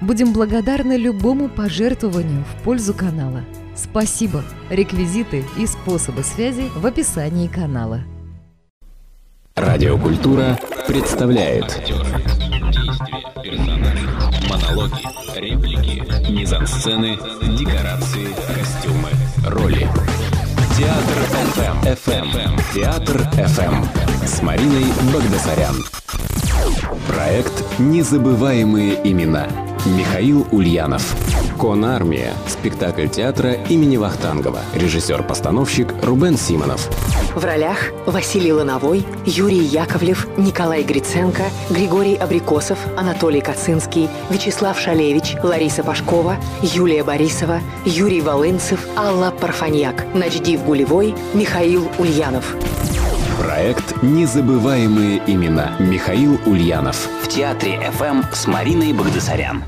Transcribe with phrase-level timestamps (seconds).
[0.00, 3.44] Будем благодарны любому пожертвованию в пользу канала.
[3.76, 4.42] Спасибо!
[4.70, 8.00] Реквизиты и способы связи в описании канала.
[9.56, 11.82] Радиокультура представляет
[14.48, 15.02] Монологи,
[15.38, 17.18] реплики, мизансцены,
[17.58, 19.10] декорации, костюмы,
[19.46, 19.86] роли.
[20.78, 21.82] Театр FM.
[21.84, 22.60] FM.
[22.74, 24.26] Театр FM.
[24.26, 25.76] С Мариной Багдасарян.
[27.06, 29.69] Проект «Незабываемые имена».
[29.86, 31.16] Михаил Ульянов.
[31.58, 32.34] Конармия.
[32.46, 34.60] Спектакль театра имени Вахтангова.
[34.74, 36.88] Режиссер-постановщик Рубен Симонов.
[37.34, 45.82] В ролях Василий Лановой, Юрий Яковлев, Николай Гриценко, Григорий Абрикосов, Анатолий Кацинский, Вячеслав Шалевич, Лариса
[45.82, 52.54] Пашкова, Юлия Борисова, Юрий Волынцев, Алла Парфаньяк, Начдив Гулевой, Михаил Ульянов.
[53.40, 55.74] Проект «Незабываемые имена».
[55.78, 57.08] Михаил Ульянов.
[57.22, 59.64] В театре FM с Мариной Багдасарян.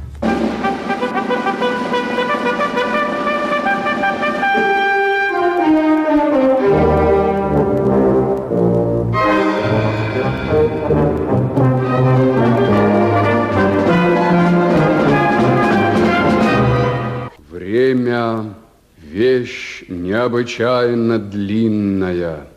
[17.48, 18.55] Время–
[18.98, 22.52] вещь необычайно длинная.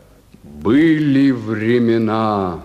[0.62, 2.62] Были времена,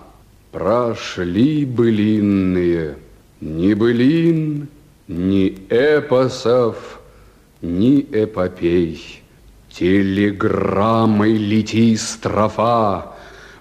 [0.52, 2.96] прошли былинные,
[3.42, 4.70] Ни былин,
[5.10, 7.02] ни эпосов,
[7.62, 9.22] ни эпопей.
[9.70, 13.14] Телеграммой лети строфа,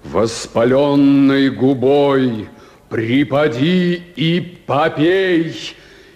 [0.04, 2.48] Воспаленной губой
[2.88, 5.54] Припади и попей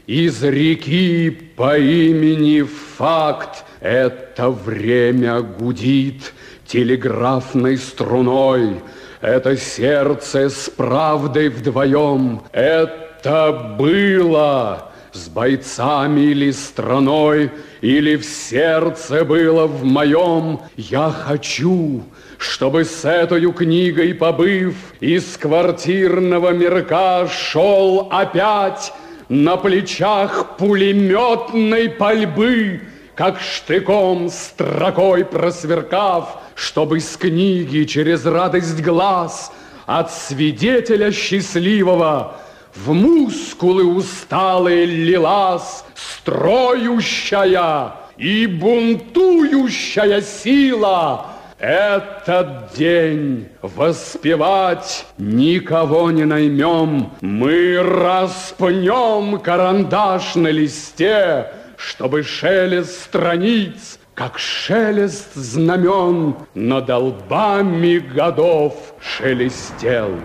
[0.07, 2.63] Из реки по имени
[2.97, 6.33] Факт Это время гудит
[6.75, 8.83] телеграфной струной.
[9.21, 12.43] Это сердце с правдой вдвоем.
[12.51, 20.63] Это было с бойцами или страной, или в сердце было в моем.
[20.77, 22.03] Я хочу,
[22.39, 28.93] чтобы с этой книгой побыв, из квартирного мирка шел опять
[29.29, 32.81] на плечах пулеметной пальбы,
[33.15, 39.53] как штыком строкой просверкав, чтобы с книги через радость глаз
[39.87, 42.37] от свидетеля счастливого
[42.75, 51.27] в мускулы усталые лилась строющая и бунтующая сила.
[51.59, 57.11] Этот день воспевать никого не наймем.
[57.21, 61.53] Мы распнем карандаш на листе,
[61.89, 70.17] чтобы шелест страниц как шелест знамен над долбами годов шелестел.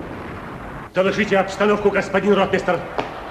[0.93, 2.79] Доложите обстановку, господин ротмистер.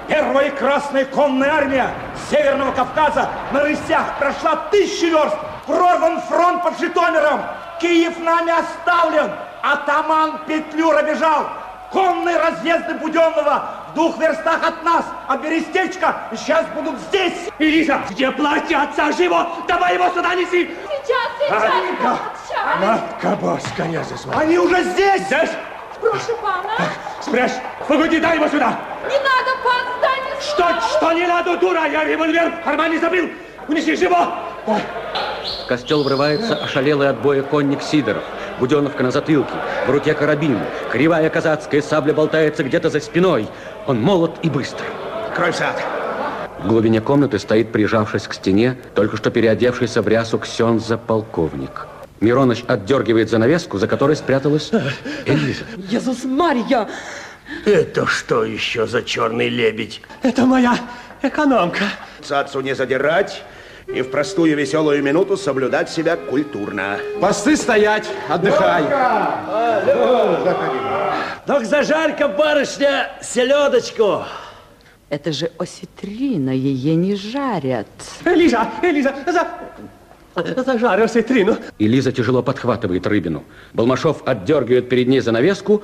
[0.09, 1.91] Первая Красная конная армия
[2.31, 5.37] Северного Кавказа на рысях прошла тысячи верст.
[5.67, 7.41] Прорван фронт под Житомиром.
[7.81, 9.31] Киев нами оставлен.
[9.63, 11.47] Атаман Петлюра бежал.
[11.93, 17.35] Конные разъезды Буденного двух верстах от нас, а Берестечко сейчас будут здесь.
[17.59, 19.49] Элиза, где платье отца живо?
[19.67, 20.71] Давай его сюда неси.
[20.87, 22.81] Сейчас, сейчас, сейчас.
[22.81, 24.41] Матка Боска, не засвала.
[24.41, 25.23] Они уже здесь.
[25.23, 25.51] Здесь?
[26.01, 26.71] Прошу пана.
[27.21, 27.51] Спрячь.
[27.89, 28.79] Погоди, дай его сюда.
[29.09, 31.85] Не надо, пан, станет Что, что не надо, дура?
[31.89, 33.29] Я револьвер в кармане забыл.
[33.67, 34.29] Унеси живо.
[34.67, 34.81] Ой.
[35.65, 38.23] В костел врывается ошалелый от боя конник Сидоров.
[38.59, 39.53] Буденовка на затылке,
[39.87, 40.59] в руке карабин.
[40.91, 43.49] Кривая казацкая сабля болтается где-то за спиной.
[43.89, 44.85] Он молод и быстр.
[45.35, 45.83] Крой сад.
[46.63, 51.87] В глубине комнаты стоит, прижавшись к стене, только что переодевшийся в рясу ксенза полковник.
[52.21, 54.71] Мироныч отдергивает занавеску, за которой спряталась
[55.25, 55.65] Элиза.
[55.91, 56.87] Иисус Марья!
[57.65, 60.03] Это что еще за черный лебедь?
[60.23, 60.77] Это моя
[61.23, 61.85] экономка.
[62.23, 63.43] Цацу не задирать
[63.87, 66.99] и в простую веселую минуту соблюдать себя культурно.
[67.23, 68.83] Посты стоять, отдыхай.
[71.49, 74.23] Так зажарь-ка, барышня, селедочку.
[75.09, 77.87] Это же осетрина, ее не жарят.
[78.23, 80.63] Элиза, Элиза, за...
[80.63, 81.57] зажарь осетрину.
[81.79, 83.45] Элиза тяжело подхватывает рыбину.
[83.73, 85.83] Балмашов отдергивает перед ней занавеску.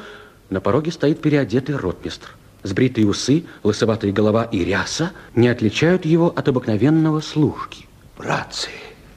[0.51, 2.37] На пороге стоит переодетый ротмистр.
[2.63, 7.87] Сбритые усы, лысоватая голова и ряса не отличают его от обыкновенного служки.
[8.19, 8.69] Братцы,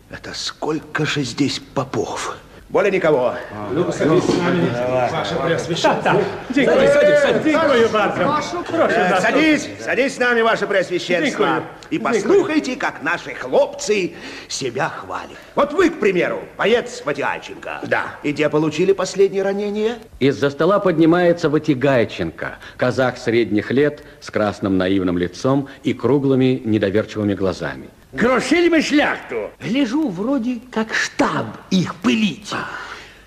[0.09, 2.37] это сколько же здесь попов?
[2.69, 3.33] Более никого.
[3.71, 4.69] Ну, садись с нами,
[5.11, 6.21] ваше преосвященство.
[6.49, 7.53] Дякую, садись, садись.
[7.53, 8.23] Дякую, bardzo.
[8.23, 9.21] Прошу, да.
[9.21, 11.63] Садись, садись с нами, ваше преосвященство.
[11.89, 14.15] И послухайте, как наши хлопцы
[14.49, 15.37] себя хвалят.
[15.55, 17.79] Вот вы, к примеру, боец Ватиальченко.
[17.83, 18.03] Да.
[18.23, 19.95] И где получили последнее ранение?
[20.19, 27.87] Из-за стола поднимается Ватигайченко, казах средних лет с красным наивным лицом и круглыми недоверчивыми глазами.
[28.18, 29.48] Крошили ми шляхту.
[29.60, 32.54] Гляжу, вроді, як штаб їх пиліть.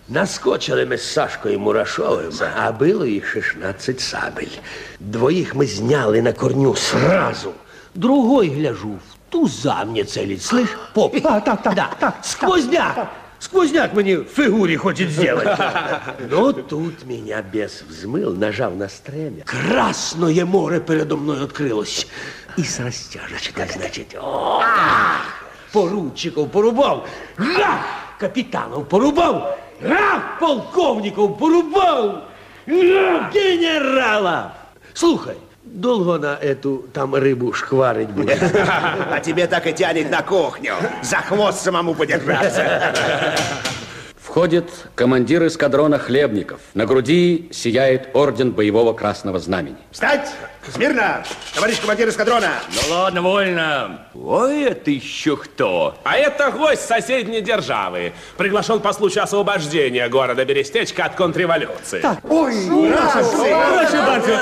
[0.10, 4.58] Наскочили ми з Сашкою Мурашовим, а було їх 16 сабель.
[5.00, 7.54] Двоїх ми зняли на корню сразу.
[7.96, 11.16] Другой, гляжу, в туза мне целить, слышь, поп?
[11.24, 11.90] А, так, так, да.
[12.00, 12.14] так.
[12.22, 13.08] Сквозняк.
[13.40, 15.60] Сквозняк мне в фигуре хочет сделать.
[16.30, 19.44] Но тут меня бес взмыл, нажав на стремя.
[19.46, 22.08] Красное море передо мной открылось.
[22.61, 24.63] И с растяжечки, так значит, о,
[25.73, 27.09] поручиков порубав,
[27.39, 27.79] га,
[28.19, 32.25] капитанов порубав, га, полковников порубав,
[32.67, 34.53] га, генерала.
[34.93, 38.43] Слухай, долго на эту там рыбу шкварить будет?
[39.11, 40.75] А тебе так и тянет на кухню.
[41.01, 42.95] За хвост самому подержаться.
[44.23, 46.61] Входит командир эскадрона Хлебников.
[46.75, 49.79] На груди сияет орден боевого красного знамени.
[49.91, 50.31] Встать!
[50.69, 51.25] Смирно!
[51.55, 52.51] Товарищ командир эскадрона!
[52.69, 54.07] Ну ладно, вольно.
[54.15, 55.97] Ой, это еще кто?
[56.05, 58.13] А это гость соседней державы.
[58.37, 62.05] Приглашен по случаю освобождения города Берестечка от контрреволюции.
[62.29, 64.39] Ой, Прошу bardzo.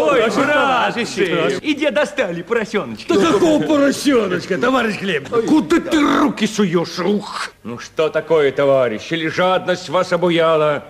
[0.00, 1.58] Ой, братище.
[1.60, 3.14] И где достали поросеночка?
[3.14, 5.28] Да какого поросеночка, товарищ Хлеб?
[5.28, 7.00] Куда ты руки суешь?
[7.00, 7.50] Ух!
[7.64, 9.10] Ну что такое, товарищ?
[9.10, 10.84] Или жадность вас обуяла?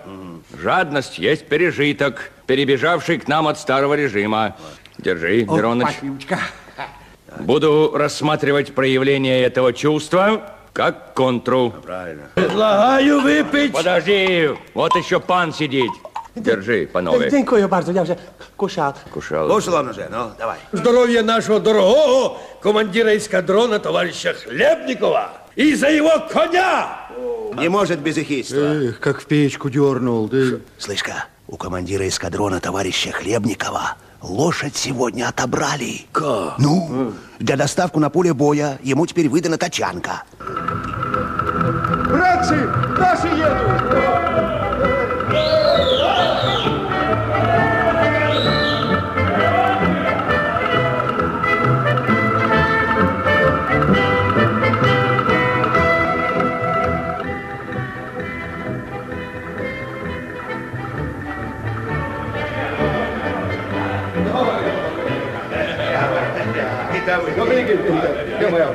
[0.60, 4.56] Жадность есть пережиток, перебежавший к нам от старого режима.
[4.98, 5.88] Держи, Мироныч.
[7.38, 11.70] Буду рассматривать проявление этого чувства как контру.
[11.70, 12.24] Правильно.
[12.34, 13.72] Предлагаю выпить.
[13.72, 15.90] Подожди, вот еще пан сидит.
[16.34, 17.30] Держи, панове.
[17.30, 18.18] Дякую bardzo, я вже
[18.56, 18.96] кушав.
[19.12, 19.48] Кушал.
[19.48, 20.56] Слушал он уже, ну, давай.
[20.72, 27.01] Здоровья нашего дорогого командира эскадрона товарища Хлебникова и за его коня!
[27.56, 28.56] Не может без эхидства.
[28.56, 30.28] Эх, как в печку дернул.
[30.28, 30.58] Да...
[30.78, 36.06] Слышь-ка, у командира эскадрона товарища Хлебникова лошадь сегодня отобрали.
[36.12, 36.58] Как?
[36.58, 40.22] Ну, для доставку на поле боя ему теперь выдана тачанка.
[42.08, 44.21] Братцы, наши едут!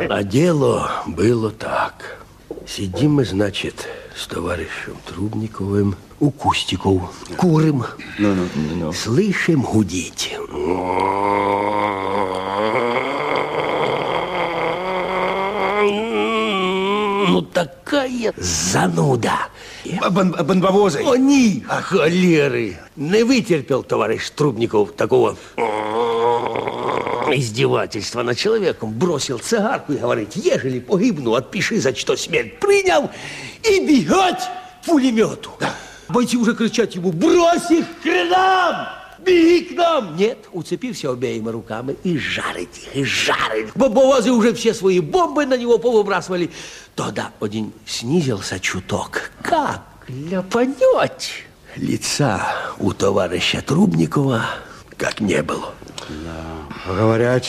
[0.09, 2.17] А дело было так.
[2.65, 7.83] Сидим мы, значит, с товарищем Трубниковым у кустиков, курим.
[8.93, 10.35] Слышим гудеть.
[17.29, 19.49] Ну, такая зануда.
[20.09, 21.03] Бомбовозы.
[21.05, 22.77] Они, холеры.
[22.95, 25.37] Не вытерпел товарищ Трубников такого
[27.33, 28.91] издевательства над человеком.
[28.91, 33.09] Бросил цигарку и говорит, ежели погибну, отпиши, за что смерть принял,
[33.63, 34.41] и бегать
[34.85, 35.51] пулемету.
[36.09, 38.87] Бойцы уже кричат ему, брось их к хренам!
[39.19, 40.15] Беги к нам!
[40.15, 43.67] Нет, уцепился обеими руками и жарить их, и жарить.
[43.75, 46.49] Бомбовозы уже все свои бомбы на него повыбрасывали.
[46.95, 49.31] Тогда один снизился чуток.
[49.41, 51.29] Как ляпанет!
[51.75, 52.41] Лица
[52.79, 54.45] у товарища Трубникова
[54.97, 55.73] как не было.
[56.87, 57.43] Говорят,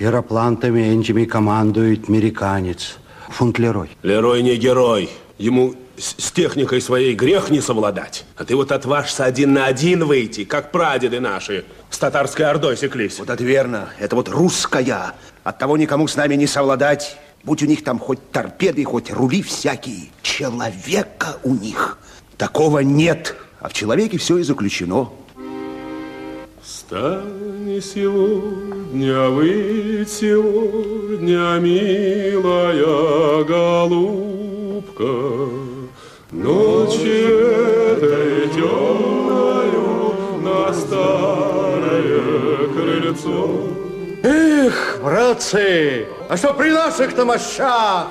[0.00, 2.96] аэроплантами энджами командует американец.
[3.28, 3.90] Фунт Лерой.
[4.02, 5.10] Лерой не герой.
[5.36, 8.24] Ему с, с техникой своей грех не совладать.
[8.38, 13.18] А ты вот отважься один на один выйти, как прадеды наши с татарской ордой секлись.
[13.18, 13.90] Вот это верно.
[13.98, 15.12] Это вот русская.
[15.42, 17.18] От того никому с нами не совладать.
[17.42, 20.08] Будь у них там хоть торпеды, хоть рули всякие.
[20.22, 21.98] Человека у них
[22.38, 23.36] такого нет.
[23.60, 25.10] А в человеке все и заключено.
[27.64, 35.04] Встань сегодня, выйдь сегодня, милая голубка,
[36.30, 37.38] Ночью
[37.96, 43.48] этой темною на старое крыльцо.
[44.22, 48.08] Эх, братцы, а что при наших-то мощах?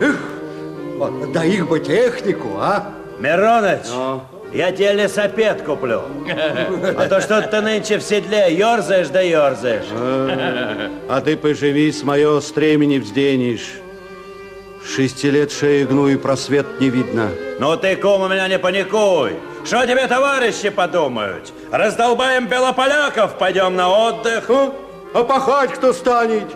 [0.00, 0.18] Эх,
[0.96, 2.94] вот, да их бы технику, а?
[3.18, 3.86] Мироныч,
[4.54, 6.02] Я тебе лесопед куплю.
[6.96, 9.86] А то что ты нынче в седле ерзаешь да ерзаешь.
[11.08, 13.72] А ты поживи, с мое стремени взденешь.
[14.86, 17.30] Шести лет шею гну и просвет не видно.
[17.58, 19.32] Ну ты, кум, у меня не паникуй.
[19.64, 21.52] Что тебе товарищи подумают?
[21.72, 24.48] Раздолбаем белополяков, пойдем на отдых.
[25.14, 26.46] А пахать кто станет?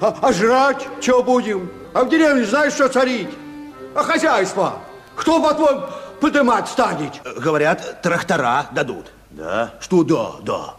[0.00, 1.68] А, а жрать что будем?
[1.92, 3.28] А в деревне знаешь, что царить?
[3.94, 4.74] А хозяйство?
[5.16, 5.82] Кто, по-твоему,
[6.22, 7.12] подымать станет?
[7.36, 9.06] Говорят, трактора дадут.
[9.30, 9.74] Да?
[9.80, 10.74] Что да, да.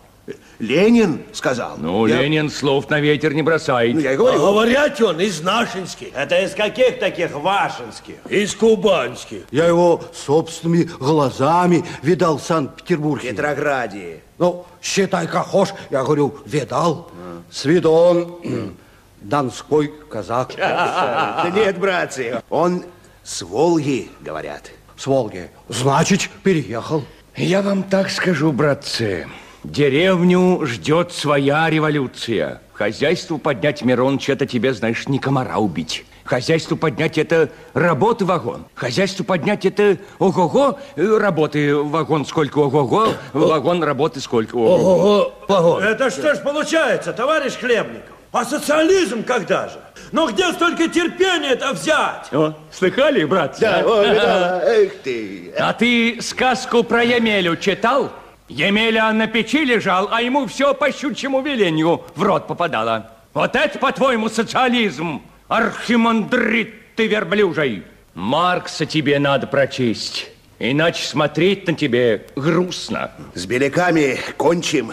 [0.60, 1.74] Ленин сказал.
[1.78, 3.94] Ну, Я- Ленин слов на ветер не бросает.
[3.96, 4.38] Ну, я и говорю.
[4.38, 6.10] А говорят он из нашинских.
[6.16, 8.16] Это из каких таких вашинских?
[8.30, 9.44] Из кубанских.
[9.52, 13.32] Я его собственными глазами видал в Санкт-Петербурге.
[13.32, 14.22] Петрограде.
[14.38, 17.12] Ну, считай, как хошь, я говорю, видал.
[17.52, 18.76] С виду он
[19.22, 20.54] донской казак.
[20.58, 22.86] Да нет, братцы, он
[23.24, 24.72] с Волги, говорят.
[25.03, 25.50] С Волги.
[25.67, 27.03] Значит, переехал.
[27.36, 29.27] Я вам так скажу, братцы.
[29.65, 32.62] Деревню ждет своя революция.
[32.72, 36.05] Хозяйству поднять, Мироныч, это тебе, знаешь, не комара убить.
[36.24, 38.63] Хозяйству поднять это работы вагон.
[38.75, 45.33] Хозяйству поднять это ого-го, э, работы вагон сколько ого-го, вагон работы сколько ого-го.
[45.50, 48.15] Ого, Это что ж получается, товарищ Хлебников?
[48.34, 49.80] А социализм когда же?
[50.12, 52.34] Ну где столько терпения-то взять?
[52.34, 53.62] О, слыхали, братцы?
[53.62, 53.84] Да, а?
[53.84, 55.54] о, видала, эх ты.
[55.56, 58.12] А ты сказку про Емелю читал?
[58.50, 63.12] Емеля на печи лежал, а ему все по щучьему велению в рот попадало.
[63.36, 67.84] Вот это, по-твоему, социализм, архимандрит ты верблюжий.
[68.16, 73.12] Маркса тебе надо прочесть, иначе смотреть на тебе грустно.
[73.36, 74.92] С беляками кончим.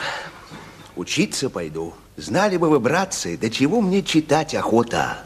[0.95, 1.95] Учиться пойду.
[2.21, 5.21] Знали бы вы, братцы, до чего мне читать охота.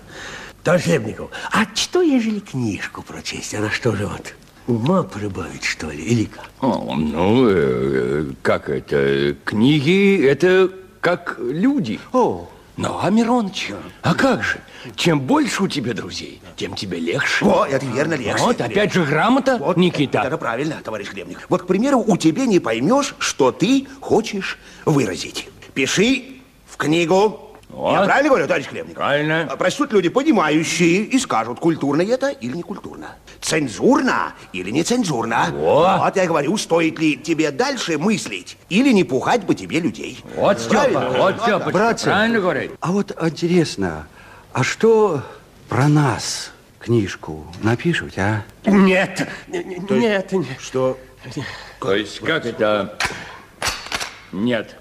[0.63, 3.53] Товарищ Хлебников, а что, ежели книжку прочесть?
[3.55, 4.35] Она что же вот,
[4.69, 6.49] ума прибавит, что ли, или как?
[6.61, 10.71] О, ну, э, как это, книги, это
[11.01, 11.99] как люди.
[12.13, 12.49] О.
[12.77, 13.73] Ну, а Мироныч,
[14.03, 14.61] а как же?
[14.95, 17.45] Чем больше у тебя друзей, тем тебе легче.
[17.45, 18.43] О, это верно, легче.
[18.43, 20.21] Вот, опять же, грамота, Вот, Никита.
[20.21, 21.45] Это правильно, товарищ Хлебник.
[21.49, 25.49] Вот, к примеру, у тебя не поймешь, что ты хочешь выразить.
[25.75, 26.34] Пиши
[26.75, 27.41] в книгу.
[27.71, 28.95] Я правильно говорю, товарищ Хлебник?
[28.95, 29.49] Правильно.
[29.51, 33.17] А Прочтут люди, понимающие, и скажут, культурно это или не культурно.
[33.41, 35.51] Цензурно или не цензурно.
[35.53, 40.25] Вот я говорю, стоит ли тебе дальше мыслить, или не пугать бы тебе людей.
[40.37, 42.73] Вот, Степа, вот, Степа, Братцы, правильно говорит.
[42.81, 44.07] А вот интересно,
[44.53, 45.23] а что
[45.69, 48.43] про нас книжку напишут, а?
[48.67, 50.33] Нет, нет, нет.
[50.61, 50.99] Что?
[51.81, 52.99] То есть, как это?
[54.33, 54.77] Нет.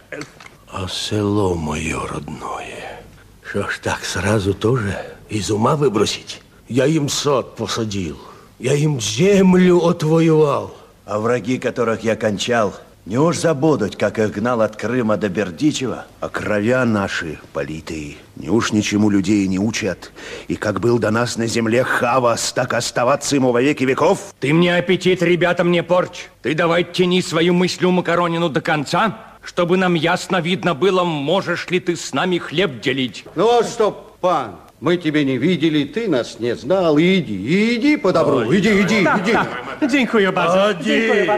[0.75, 2.99] А село мое родное,
[3.47, 4.97] что ж так сразу тоже
[5.29, 6.41] из ума выбросить?
[6.67, 8.17] Я им сад посадил,
[8.57, 10.75] я им землю отвоевал.
[11.05, 12.73] А враги, которых я кончал,
[13.05, 16.07] не уж забудут, как их гнал от Крыма до Бердичева?
[16.19, 20.11] А кровя наши политые, не уж ничему людей не учат.
[20.47, 24.33] И как был до нас на земле Хавас, так оставаться ему во веки веков.
[24.39, 26.29] Ты мне аппетит ребятам не порчь.
[26.41, 31.79] Ты давай тяни свою мысль Макаронину до конца, чтобы нам ясно видно было, можешь ли
[31.79, 33.25] ты с нами хлеб делить.
[33.35, 36.97] Ну вот что, пан, мы тебя не видели, ты нас не знал.
[36.97, 39.37] Иди, иди по добру, иди, иди, иди.
[39.81, 41.29] Дякую, Оди.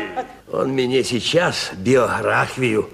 [0.52, 2.90] Он мне сейчас биографию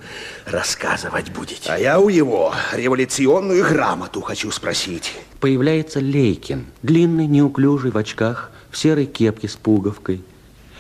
[0.46, 1.62] рассказывать будет.
[1.68, 5.13] А я у его революционную грамоту хочу спросить.
[5.39, 10.22] Появляется Лейкин, длинный, неуклюжий, в очках, в серой кепке с пуговкой.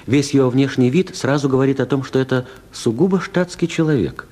[0.07, 4.27] Весь его внешний вид сразу говорит о том, что это сугубо штатский человек.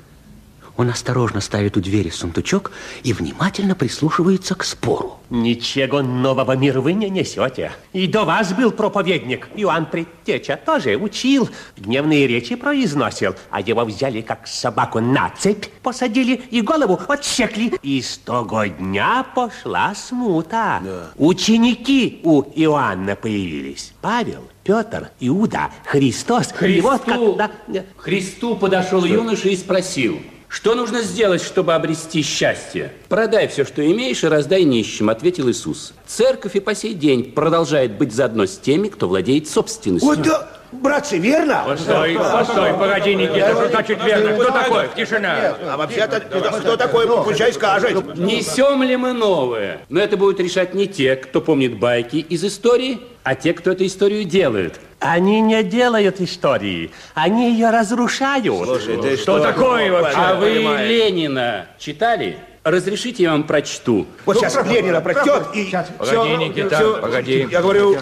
[0.79, 2.71] Он осторожно ставит у двери сундучок
[3.03, 5.19] и внимательно прислушивается к спору.
[5.29, 7.73] Ничего нового мир вы не несете.
[7.91, 9.49] И до вас был проповедник.
[9.55, 11.49] Иоанн Предтеча тоже учил.
[11.75, 13.35] Гневные речи произносил.
[13.51, 17.73] А его взяли как собаку на цепь, посадили и голову отсекли.
[17.83, 20.81] И с того дня пошла смута.
[21.17, 23.91] Ученики у Иоанна появились.
[23.99, 26.49] Павел, Петр, Иуда, Христос.
[26.61, 27.85] И вот Христу, когда...
[27.97, 32.93] Христу подошел юноша и спросил, что нужно сделать, чтобы обрести счастье?
[33.07, 35.93] Продай все, что имеешь, и раздай нищим, ответил Иисус.
[36.05, 40.07] Церковь и по сей день продолжает быть заодно с теми, кто владеет собственностью.
[40.07, 41.63] Вот да, братцы, верно?
[41.65, 44.33] Постой, постой, погоди, Никита, что значит верно?
[44.33, 44.89] Кто такой?
[44.95, 45.55] Тишина.
[45.67, 48.17] А вообще-то, это кто такой, пускай скажет.
[48.17, 49.81] Несем ли мы новое?
[49.89, 53.85] Но это будут решать не те, кто помнит байки из истории, а те, кто эту
[53.85, 54.79] историю делают.
[54.99, 58.65] Они не делают истории, они ее разрушают.
[58.65, 60.17] Слушай, ты Что что такое вообще?
[60.17, 60.89] А вы понимаешь?
[60.89, 62.38] Ленина читали?
[62.69, 64.05] Разрешите, я вам прочту.
[64.25, 65.71] Вот сейчас Ленина прочтет и...
[65.97, 67.47] Погоди, Никита, погоди.
[67.51, 67.97] Я говорю,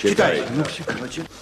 [0.00, 0.42] читай.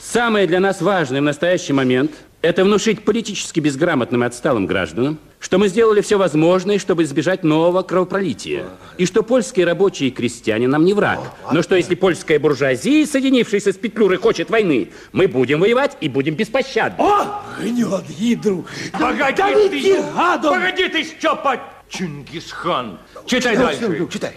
[0.01, 5.59] Самое для нас важное в настоящий момент Это внушить политически безграмотным и отсталым гражданам, что
[5.59, 8.67] мы сделали все возможное, чтобы избежать нового кровопролития.
[8.99, 11.19] И что польские рабочие и крестьяне нам не враг.
[11.51, 16.35] Но что если польская буржуазия, соединившаяся с Петлюрой, хочет войны, мы будем воевать и будем
[16.35, 17.03] беспощадны.
[17.03, 18.65] О, гнет гидру.
[18.93, 20.55] Погоди Да ты, гадом.
[20.55, 22.99] погоди ты, Степа Чингисхан.
[23.27, 24.09] Читай Ну, дальше.
[24.13, 24.33] Читай.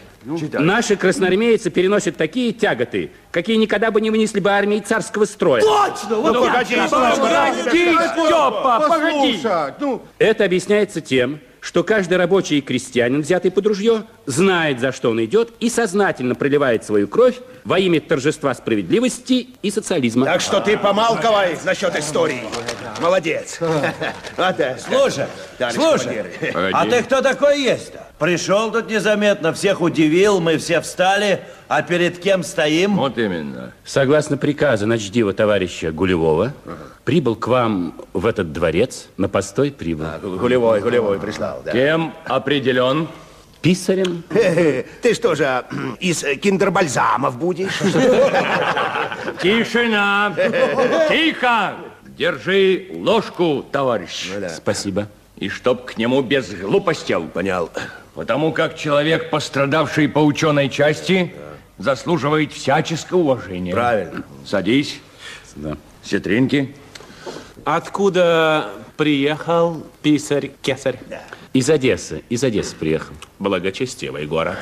[0.61, 5.61] Наши красноармейцы переносят такие тяготы, какие никогда бы не вынесли бы армии царского строя.
[5.61, 6.17] Точно!
[6.17, 7.93] Вот Ну, погоди, погоди.
[7.93, 9.39] Степа, погоди.
[9.79, 15.09] Ну, Это объясняется тем, что каждый рабочий и крестьянин, взятый под ружье, знает, за что
[15.11, 20.25] он идет, и сознательно проливает свою кровь во имя торжества справедливости и социализма.
[20.25, 22.43] Так что ты помалковай насчет истории.
[22.99, 23.59] Молодец.
[24.37, 24.79] Вот так.
[24.79, 25.25] Слушай,
[25.71, 26.23] слушай,
[26.73, 28.07] а ты кто такой есть-то?
[28.19, 32.95] Пришел тут незаметно, всех удивил, мы все встали, а перед кем стоим?
[32.95, 33.73] Вот именно.
[33.83, 36.53] Согласно приказу начдива товарища Гулевого,
[37.03, 40.07] прибыл к вам в этот дворец, на постой прибыл.
[40.21, 41.71] Гулевой, Гулевой прислал, да.
[41.71, 43.07] Кем определен?
[43.61, 44.23] Писарем.
[44.29, 45.65] Ты что же,
[45.99, 47.77] из киндербальзамов будешь?
[49.41, 50.33] Тишина!
[51.09, 51.75] Тихо!
[52.19, 54.29] Держи ложку, товарищ.
[54.53, 55.07] Спасибо.
[55.37, 57.15] И чтоб к нему без глупостей.
[57.33, 57.69] Понял.
[58.13, 61.33] Потому как человек, пострадавший по ученой части,
[61.77, 63.71] заслуживает всяческого уважения.
[63.71, 64.25] Правильно.
[64.45, 64.99] Садись.
[65.55, 65.77] Да.
[66.03, 66.75] Ситринки.
[67.63, 70.99] Откуда приехал писарь-кесарь?
[71.53, 73.13] Из Одессы, из Одессы приехал.
[73.39, 74.57] Благочестивый город.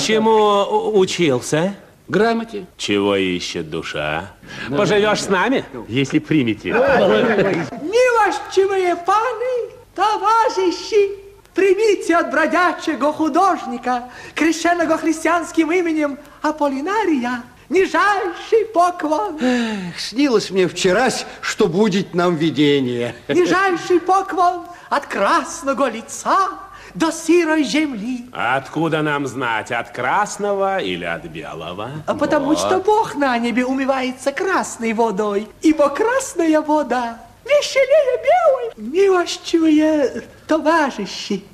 [0.00, 1.74] Чему учился?
[2.10, 2.66] Грамоте.
[2.76, 4.32] Чего ищет душа?
[4.68, 6.72] Поживешь с нами, если примете.
[6.72, 11.12] Милостивые паны, товарищи,
[11.54, 19.38] примите от бродячего художника, крещенного христианским именем Аполлинария, нижайший поклон.
[19.40, 23.14] Эх, снилось мне вчерась, что будет нам видение.
[23.28, 26.48] Нижайший поклон от красного лица
[26.94, 28.26] до сырой земли.
[28.32, 31.90] Откуда нам знать, от красного или от белого?
[32.06, 38.90] А Потому что Бог на небе умывается красной водой, ибо красная вода веселее белой.
[38.90, 41.44] Милостивые товарищи,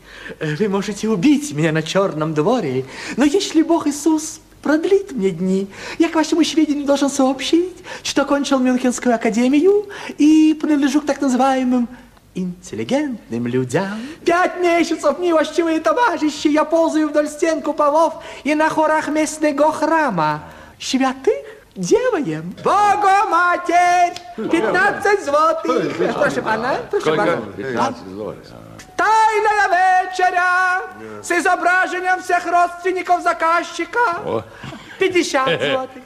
[0.40, 2.84] вы можете убить меня на черном дворе,
[3.16, 5.68] но если Бог Иисус продлит мне дни,
[5.98, 9.86] я к вашему сведению должен сообщить, что окончил Мюнхенскую академию
[10.18, 11.88] и принадлежу к так называемым
[12.36, 13.98] интеллигентным людям.
[14.24, 20.42] Пять месяцев, милостивые товарищи, я ползаю вдоль стен куполов и на хорах местного храма.
[20.78, 21.44] Святых
[21.74, 22.54] делаем.
[22.62, 24.14] Богоматерь!
[24.36, 25.96] 15 злотых.
[26.14, 27.38] Прошу пана, прошу пана.
[28.96, 30.82] Тайная вечеря
[31.22, 34.44] с изображением всех родственников заказчика.
[34.98, 36.02] 50 злотых.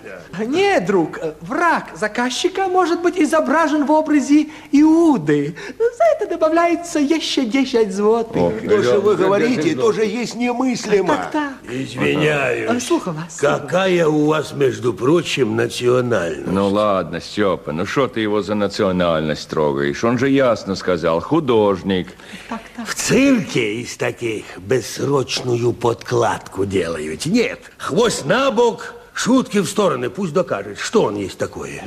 [0.46, 5.54] Нет, друг, э, враг заказчика может быть изображен в образе Иуды.
[5.78, 8.68] За это добавляется еще 10 злотых.
[8.68, 11.16] То, что вы говорите, тоже есть немыслимо.
[11.16, 11.52] Так, так.
[11.70, 12.82] Извиняюсь.
[12.84, 13.36] Слухаю вас.
[13.36, 16.46] Какая у вас, между прочим, национальность?
[16.46, 20.02] Ну ладно, Степа, ну что ты его за национальность трогаешь?
[20.04, 22.08] Он же ясно сказал, художник.
[22.84, 27.26] В цирке из таких бессрочную подкладку делают.
[27.26, 28.79] Нет, хвост на бок,
[29.20, 31.82] шутки в стороны, пусть докажет, что он есть такое.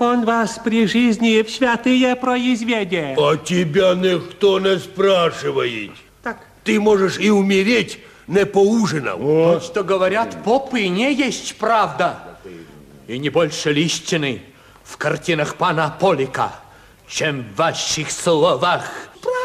[0.00, 3.14] Он вас при жизни в святые произведе.
[3.16, 5.92] А тебя никто не спрашивает.
[6.22, 6.38] Так.
[6.64, 9.18] Ты можешь и умереть, не поужинав.
[9.18, 12.38] Вот что говорят попы, не есть правда.
[13.06, 14.42] И не больше листины
[14.82, 16.52] в картинах пана Полика,
[17.06, 18.84] чем в ваших словах.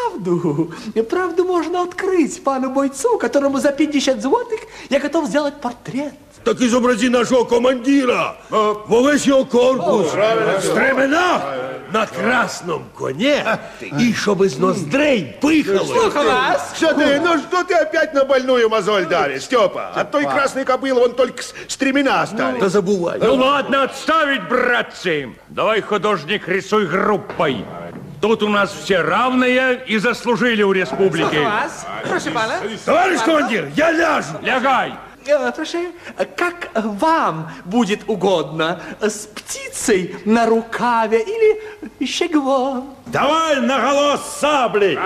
[0.09, 0.71] Правду,
[1.09, 6.13] правду можно открыть пану бойцу, которому за 50 злотых я готов сделать портрет.
[6.43, 8.37] Так изобрази нашего командира.
[8.49, 10.13] Во весь его корпус.
[10.13, 11.41] В стременах,
[11.91, 13.59] на красном коне.
[13.99, 15.85] И чтобы из ноздрей пыхало.
[15.85, 16.73] Слухаю вас.
[16.75, 19.89] Что ты, ну что ты опять на больную мозоль давишь, Степа?
[19.89, 22.61] От той красной кобылы вон только стремена остались.
[22.61, 23.19] Да забывай.
[23.19, 25.35] Ну ладно, отставить, братцы.
[25.49, 27.65] Давай, художник, рисуй группой.
[28.21, 31.21] Тут у нас все равные и заслужили у республики.
[31.23, 31.85] Слухаю вас.
[32.03, 32.59] Прошу пана.
[32.85, 34.33] Товарищ командир, я ляжу.
[34.41, 34.93] Лягай.
[35.25, 35.77] Э, Прошу,
[36.35, 42.95] как вам будет угодно, с птицей на рукаве или щеглом?
[43.05, 44.99] Давай на голос сабли!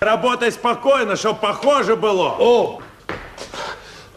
[0.00, 2.36] Работай спокойно, чтоб похоже было.
[2.38, 2.80] О,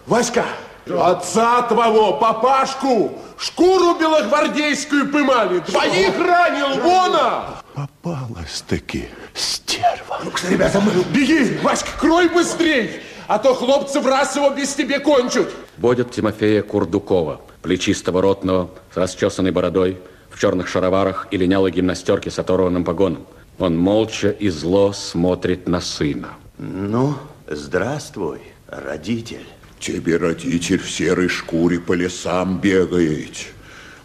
[0.06, 0.46] Васька,
[0.88, 7.63] отца твоего, папашку, шкуру белогвардейскую пымали, двоих ранил, вона!
[7.74, 10.22] Попалась-таки стерва.
[10.24, 10.92] Ну, ребята, мы...
[11.14, 15.50] Беги, Васька, крой быстрей, а то хлопцы в раз его без тебе кончат.
[15.78, 19.98] Водят Тимофея Курдукова, плечистого ротного, с расчесанной бородой,
[20.30, 23.26] в черных шароварах и линялой гимнастерке с оторванным погоном.
[23.58, 26.30] Он молча и зло смотрит на сына.
[26.58, 27.16] Ну,
[27.48, 29.46] здравствуй, родитель.
[29.80, 33.48] Тебе родитель в серой шкуре по лесам бегает,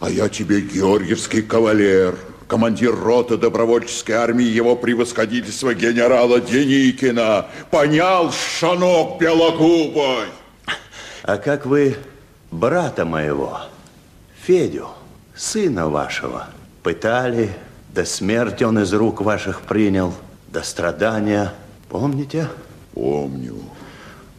[0.01, 2.17] а я тебе георгиевский кавалер,
[2.49, 7.47] командир роты добровольческой армии его превосходительства генерала Деникина.
[7.71, 10.27] Понял, шанок белогубой?
[11.23, 11.97] А как вы
[12.51, 13.61] брата моего,
[14.43, 14.89] Федю,
[15.37, 16.49] сына вашего,
[16.83, 17.55] пытали,
[17.91, 20.15] до смерти он из рук ваших принял,
[20.49, 21.53] до страдания,
[21.91, 22.49] помните?
[22.95, 23.57] Помню.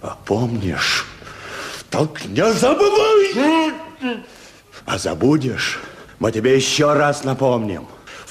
[0.02, 1.06] А помнишь?
[1.92, 3.74] Так не забывай!
[4.86, 5.80] А забудешь,
[6.18, 7.88] мы тебе еще раз напомним.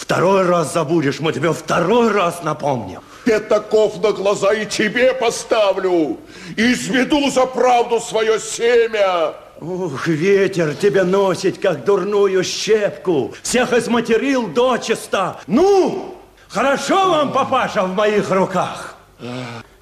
[0.08, 3.02] Второй раз забудешь, мы тебе второй раз напомним.
[3.26, 6.16] Пятаков на глаза и тебе поставлю.
[6.56, 9.34] Изведу за правду свое семя.
[9.60, 13.34] Ух, ветер тебя носит, как дурную щепку.
[13.42, 15.40] Всех изматерил дочисто.
[15.46, 16.16] Ну,
[16.48, 18.96] хорошо вам, папаша, в моих руках?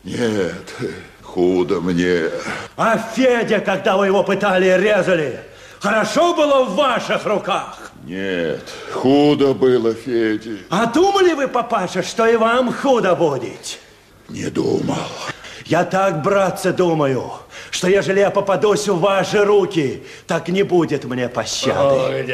[0.03, 0.75] Нет,
[1.23, 2.31] худо мне.
[2.77, 5.39] А Федя, когда вы его пытали и резали,
[5.79, 7.86] хорошо было в ваших руках?
[8.05, 10.59] Нет, худо было, Феде.
[10.71, 13.79] А думали вы, папаша, что и вам худо будет?
[14.29, 14.97] Не думал.
[15.67, 17.33] Я так, братцы, думаю,
[17.71, 22.25] что ежели я попадусь в ваши руки, так не будет мне пощады.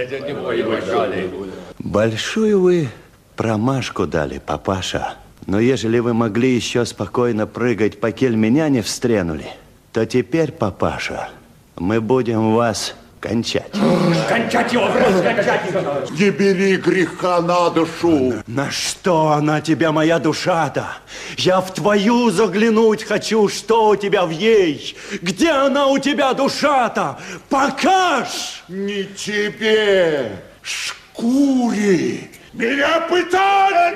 [1.78, 2.88] Большую вы
[3.36, 5.14] промашку дали, папаша.
[5.46, 9.46] Но ежели вы могли еще спокойно прыгать, покель меня не встренули,
[9.92, 11.30] то теперь, папаша,
[11.76, 13.70] мы будем вас кончать.
[14.28, 14.86] Кончать его,
[15.22, 15.70] кончать!
[16.10, 18.34] Не бери греха на душу.
[18.46, 20.88] На что она тебе, моя душа-то?
[21.38, 24.96] Я в твою заглянуть хочу, что у тебя в ей.
[25.22, 27.18] Где она у тебя, душа-то?
[27.48, 28.64] Покаж!
[28.68, 30.32] Не тебе,
[30.62, 32.30] шкуре.
[32.52, 33.92] Меня пытали!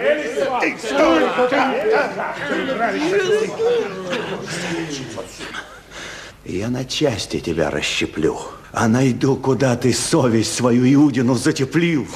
[6.48, 8.38] Я на части тебя расщеплю,
[8.72, 12.06] а найду, куда ты совесть свою Иудину затеплил.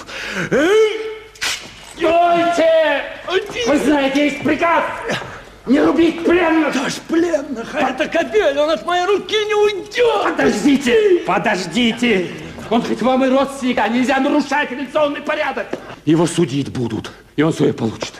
[1.97, 3.03] Стойте!
[3.67, 4.85] Вы знаете, есть приказ
[5.67, 6.77] не рубить пленных.
[6.77, 10.37] Аж пленных, а это кобель, он от моей руки не уйдет.
[10.37, 12.31] Подождите, подождите.
[12.71, 15.67] Он хоть вам и родственник, а нельзя нарушать революционный порядок.
[16.05, 18.13] Его судить будут, и он свое получит.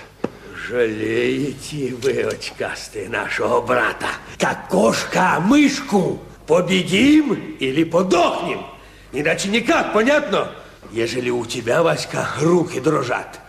[0.71, 4.07] Жалеете вы, очкастые, нашего брата,
[4.39, 6.21] как кошка мышку.
[6.47, 8.65] Победим или подохнем.
[9.11, 10.53] Иначе никак, понятно?
[10.93, 13.41] Ежели у тебя, Васька, руки дрожат,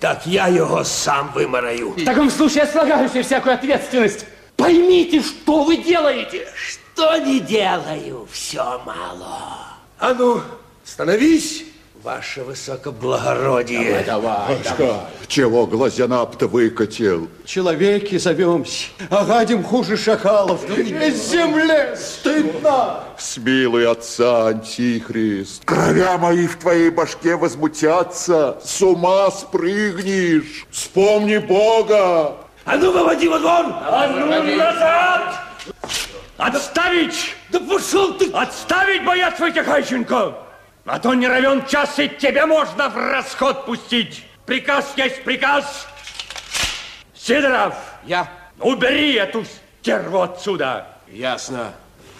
[0.00, 1.90] так я его сам вымораю.
[1.90, 4.26] В таком случае я слагаю себе всякую ответственность.
[4.56, 6.48] Поймите, что вы делаете.
[6.56, 9.68] Что не делаю, все мало.
[10.00, 10.40] А ну,
[10.84, 11.64] становись,
[12.06, 14.04] ваше высокоблагородие.
[14.06, 15.00] Давай, давай.
[15.26, 17.28] Чего глазянап-то выкатил?
[17.44, 20.60] Человеки зовемся, а гадим хуже шакалов.
[20.68, 23.00] Земле стыдно.
[23.18, 25.64] Смилуй отца, Антихрист.
[25.64, 28.56] Короля мои в твоей башке возмутятся.
[28.64, 30.64] С ума спрыгнешь.
[30.70, 32.36] Вспомни Бога.
[32.64, 33.42] А ну, выводи вон!
[33.42, 35.40] А ну, назад!
[36.36, 37.34] Отставить!
[37.50, 38.30] Да пошел ты!
[38.30, 40.45] Отставить, боец Вытихайченко!
[40.86, 44.24] А то не равен час, и тебя можно в расход пустить.
[44.46, 45.88] Приказ есть приказ.
[47.12, 47.74] Сидоров!
[48.04, 48.30] Я.
[48.60, 50.86] Убери эту стерву отсюда.
[51.08, 51.72] Ясно.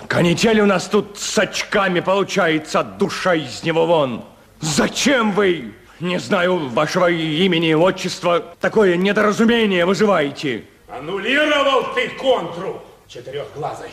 [0.09, 4.25] Канитель у нас тут с очками получается, душа из него вон.
[4.61, 10.65] Зачем вы, не знаю вашего имени и отчества, такое недоразумение вызываете?
[10.89, 13.91] Аннулировал ты контру четырехглазой.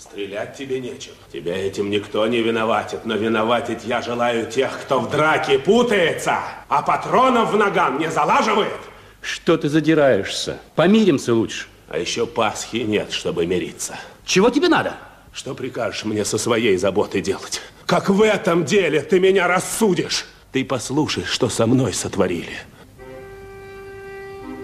[0.00, 1.12] Стрелять тебе нечем.
[1.30, 6.80] Тебя этим никто не виноватит, но виноватить я желаю тех, кто в драке путается, а
[6.80, 8.80] патронов в ногам не залаживает.
[9.20, 10.58] Что ты задираешься?
[10.74, 11.66] Помиримся лучше.
[11.90, 13.94] А еще Пасхи нет, чтобы мириться.
[14.24, 14.94] Чего тебе надо?
[15.34, 17.60] Что прикажешь мне со своей заботой делать?
[17.84, 20.24] Как в этом деле ты меня рассудишь?
[20.50, 22.56] Ты послушай, что со мной сотворили.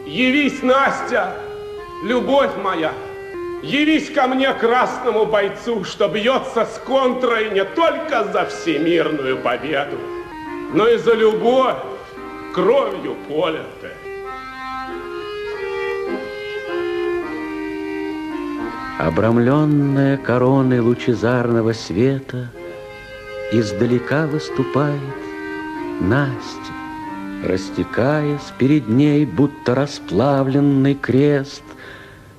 [0.07, 1.37] Явись, Настя,
[2.03, 2.94] любовь моя,
[3.67, 9.97] явись ко мне, красному бойцу, что бьется с контрой не только за всемирную победу,
[10.73, 11.77] но и за любовь,
[12.55, 13.91] кровью полетой.
[18.99, 22.51] Обрамленная короной лучезарного света,
[23.53, 25.01] Издалека выступает
[26.01, 26.73] Настя,
[27.45, 31.63] Растекаясь перед ней, будто расплавленный крест,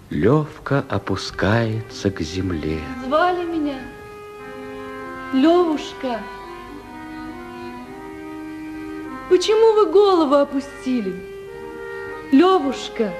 [0.10, 2.80] Левка опускается к земле.
[3.06, 3.76] Звали меня?
[5.34, 6.22] Левушка.
[9.30, 11.13] Почему вы голову опустили?
[12.32, 13.12] Левушка,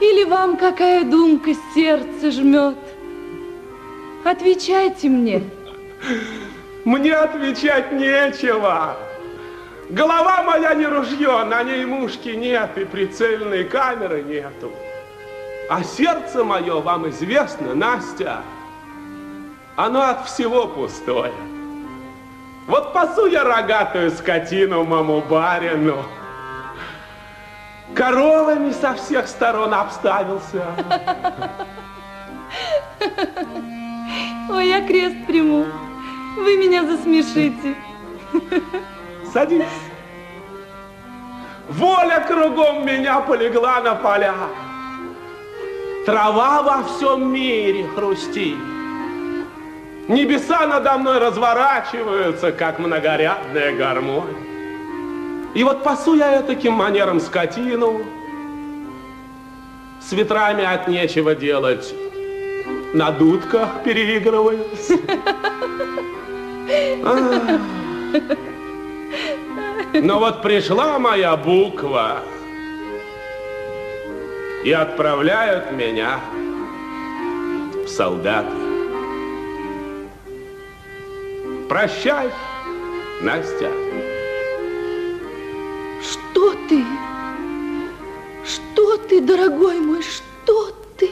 [0.00, 2.76] или вам какая думка сердце жмет?
[4.24, 5.44] Отвечайте мне.
[6.84, 8.96] Мне отвечать нечего.
[9.90, 14.72] Голова моя не ружье, на ней мушки нет и прицельной камеры нету.
[15.68, 18.40] А сердце мое вам известно, Настя,
[19.76, 21.32] оно от всего пустое.
[22.66, 26.04] Вот пасу я рогатую скотину маму барину.
[27.94, 30.64] Коровами со всех сторон обставился.
[34.50, 35.66] Ой, я крест приму.
[36.36, 37.74] Вы меня засмешите.
[39.32, 39.66] Садись.
[41.68, 44.34] Воля кругом меня полегла на поля.
[46.06, 48.56] Трава во всем мире хрустит.
[50.08, 54.34] Небеса надо мной разворачиваются, как многорядная гармонь.
[55.54, 58.00] И вот пасу я таким манером скотину,
[60.00, 61.94] с ветрами от нечего делать,
[62.94, 64.90] на дудках переигрываюсь.
[69.94, 72.22] Но вот пришла моя буква,
[74.64, 76.20] и отправляют меня
[77.84, 78.56] в солдаты.
[81.68, 82.30] Прощай,
[83.20, 83.70] Настя.
[86.02, 86.84] Что ты?
[88.44, 91.10] Что ты, дорогой мой, что ты?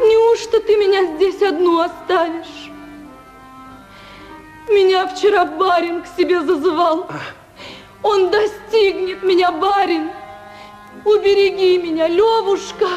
[0.00, 2.70] Неужто ты меня здесь одну оставишь?
[4.68, 7.08] Меня вчера барин к себе зазывал.
[8.02, 10.10] Он достигнет меня, барин.
[11.04, 12.88] Убереги меня, Левушка.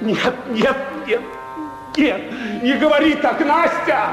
[0.00, 1.22] Нет, нет, нет,
[1.96, 2.22] нет,
[2.62, 4.12] не говори так, Настя!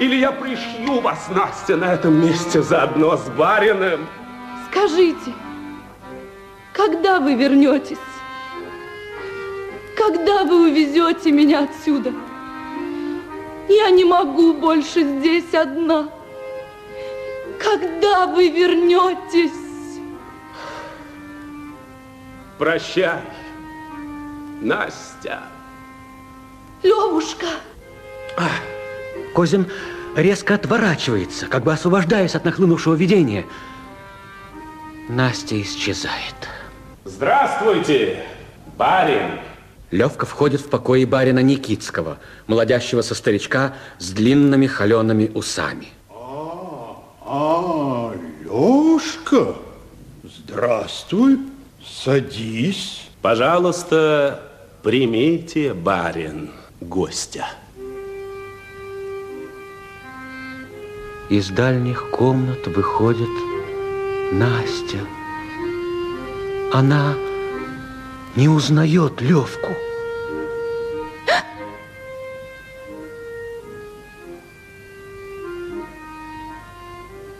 [0.00, 4.06] Или я пришью вас, Настя, на этом месте заодно с барином.
[4.68, 5.32] Скажите,
[6.72, 7.98] когда вы вернетесь?
[9.96, 12.12] Когда вы увезете меня отсюда?
[13.68, 16.08] Я не могу больше здесь одна.
[17.60, 19.61] Когда вы вернетесь?
[22.62, 23.18] Прощай,
[24.60, 25.40] Настя.
[26.84, 27.46] Левушка.
[29.34, 29.66] Козин
[30.14, 33.46] резко отворачивается, как бы освобождаясь от нахлынувшего видения.
[35.08, 36.36] Настя исчезает.
[37.04, 38.22] Здравствуйте,
[38.78, 39.40] барин.
[39.90, 45.88] Левка входит в покои барина Никитского, молодящегося старичка с длинными холеными усами.
[47.26, 49.56] А, Лёшка,
[50.22, 51.40] здравствуй,
[51.84, 53.08] садись.
[53.20, 54.42] Пожалуйста,
[54.82, 57.46] примите, барин, гостя.
[61.30, 63.28] Из дальних комнат выходит
[64.32, 64.98] Настя.
[66.72, 67.14] Она
[68.34, 69.68] не узнает Левку.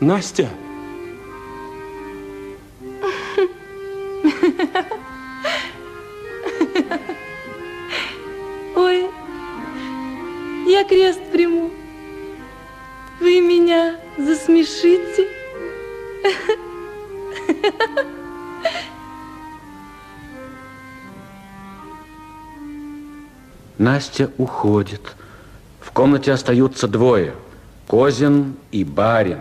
[0.01, 0.49] Настя.
[8.75, 9.07] Ой,
[10.67, 11.71] я крест приму.
[13.21, 15.29] Вы меня засмешите.
[23.79, 25.17] Настя уходит.
[25.81, 27.35] В комнате остаются двое.
[27.89, 29.41] Козин и барин.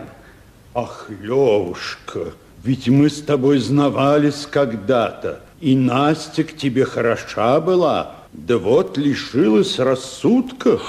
[0.74, 2.32] Ах, Левушка,
[2.64, 9.78] ведь мы с тобой знавались когда-то, и Настя к тебе хороша была, да вот лишилась
[9.78, 10.80] рассудка.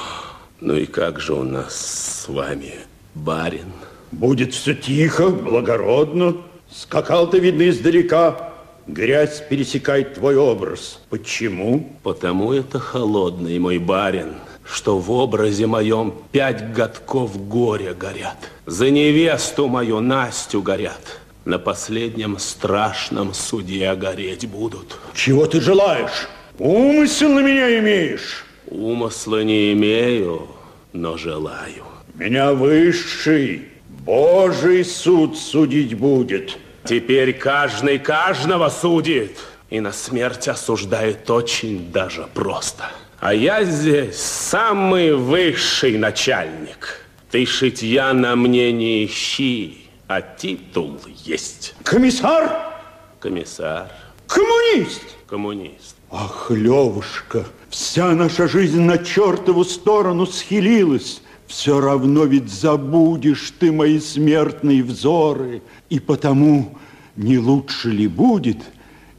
[0.62, 2.76] Ну и как же у нас с вами,
[3.16, 3.72] барин?
[4.12, 6.38] Будет все тихо, благородно.
[6.72, 8.50] Скакал ты, видно, издалека.
[8.88, 11.00] Грязь пересекает твой образ.
[11.10, 11.90] Почему?
[12.04, 14.34] Потому это холодный мой барин,
[14.66, 18.38] что в образе моем пять годков горя горят.
[18.66, 21.23] За невесту мою Настю горят.
[21.46, 24.98] На последнем страшном суде гореть будут.
[25.14, 26.30] Чего ты желаешь?
[26.58, 28.46] Умысел на меня имеешь?
[28.68, 30.48] Умысла не имею,
[30.94, 31.84] но желаю.
[32.16, 36.58] Меня высший, Божий суд судить будет.
[36.86, 39.38] Теперь каждый каждого судит
[39.70, 42.86] и на смерть осуждает очень даже просто.
[43.20, 47.06] А я здесь самый высший начальник.
[47.32, 51.76] Ты шитья на мне не ищи, а титул есть.
[51.84, 52.74] Комиссар?
[53.20, 53.92] Комиссар.
[54.28, 55.02] Коммунист?
[55.28, 55.96] Коммунист.
[56.12, 61.22] Ах, Левушка, вся наша жизнь на чертову сторону схилилась.
[61.48, 66.78] все равно ведь забудешь ты мои смертные взоры, и потому
[67.16, 68.58] не лучше ли будет,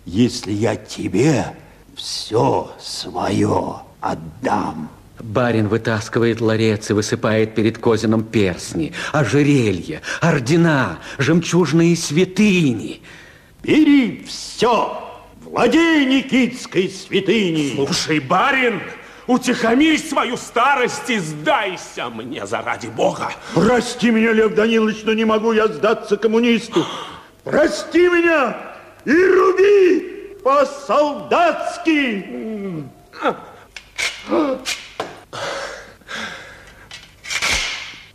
[0.05, 1.47] если я тебе
[1.95, 4.91] все свое отдам?
[5.25, 13.01] Барин вытаскивает ларец и высыпает перед Козином персни, ожерелья, ордена, жемчужные святыни.
[13.63, 15.03] Бери все,
[15.41, 17.73] владей Никитской святыней.
[17.75, 18.83] Слушай, барин,
[19.27, 23.33] утихомирь свою старость и сдайся мне заради Бога.
[23.55, 26.85] Прости меня, Лев Данилович, но не могу я сдаться коммунисту.
[27.45, 28.59] Прости меня
[29.07, 32.27] и руби по-солдатски.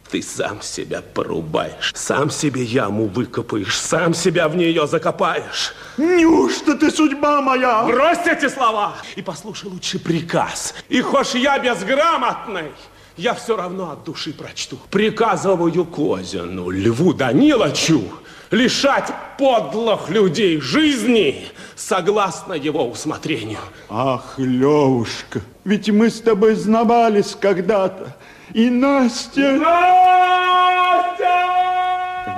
[0.10, 5.74] Ты сам себя порубаешь, сам себе яму выкопаешь, сам себя в нее закопаешь.
[5.98, 7.84] Неужто ты судьба моя?
[7.84, 10.74] Брось эти слова и послушай лучше приказ.
[10.90, 12.72] И хошь я безграмотный,
[13.18, 14.80] я все равно от души прочту.
[14.90, 18.02] Приказываю Козину, Льву Даниловичу,
[18.50, 21.46] лишать подлых людей жизни
[21.76, 23.60] согласно его усмотрению.
[23.90, 28.16] Ах, Левушка, ведь мы с тобой знавались когда-то.
[28.54, 29.58] И Настя...
[29.58, 30.40] Настя!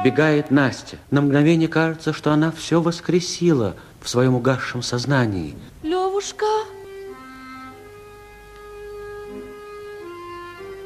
[0.02, 0.98] Вбегает Настя.
[1.10, 5.56] На мгновение кажется, что она все воскресила в своем угасшем сознании.
[5.84, 6.46] Левушка,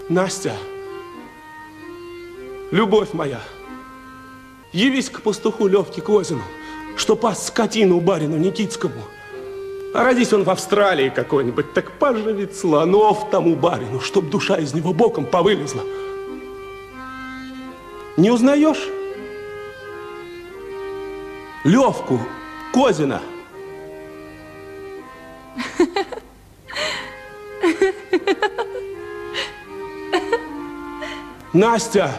[0.10, 0.54] Настя,
[2.72, 3.40] любовь моя,
[4.74, 6.44] явись к пастуху Левке Козину,
[6.98, 9.02] что пас скотину барину Никитскому.
[9.96, 14.92] А родись он в Австралии какой-нибудь, так поживет слонов тому барину, чтоб душа из него
[14.92, 15.84] боком повылезла.
[18.18, 18.90] Не узнаешь?
[21.64, 22.20] Левку
[22.74, 23.22] Козина.
[31.54, 32.12] Настя!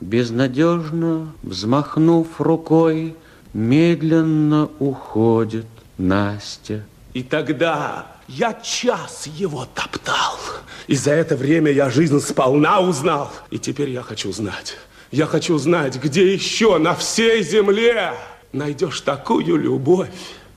[0.00, 3.14] Безнадежно взмахнув рукой,
[3.52, 5.66] медленно уходит
[5.98, 6.84] Настя.
[7.12, 10.38] И тогда я час его топтал.
[10.86, 13.30] И за это время я жизнь сполна узнал.
[13.50, 14.76] И теперь я хочу знать.
[15.10, 18.14] Я хочу знать, где еще на всей земле
[18.52, 20.08] найдешь такую любовь,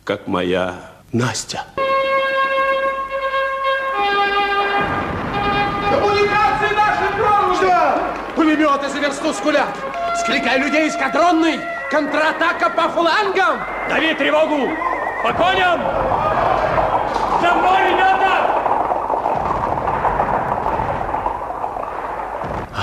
[0.03, 1.65] как моя Настя.
[1.75, 1.92] Коммуникации
[8.53, 9.75] Пулеметы за версту скулят.
[10.19, 11.59] Скликай людей эскадронный.
[11.89, 13.59] Контратака по флангам.
[13.89, 14.69] Дави тревогу!
[15.23, 15.81] По коням!
[17.41, 18.61] За мной, ребята!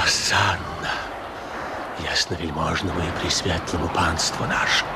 [0.04, 0.90] Осанна,
[2.00, 4.90] ясновельможному и пресветлому панству нашему.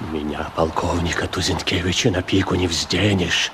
[0.00, 3.52] Меня, полковника Тузенкевича, на пику не взденешь.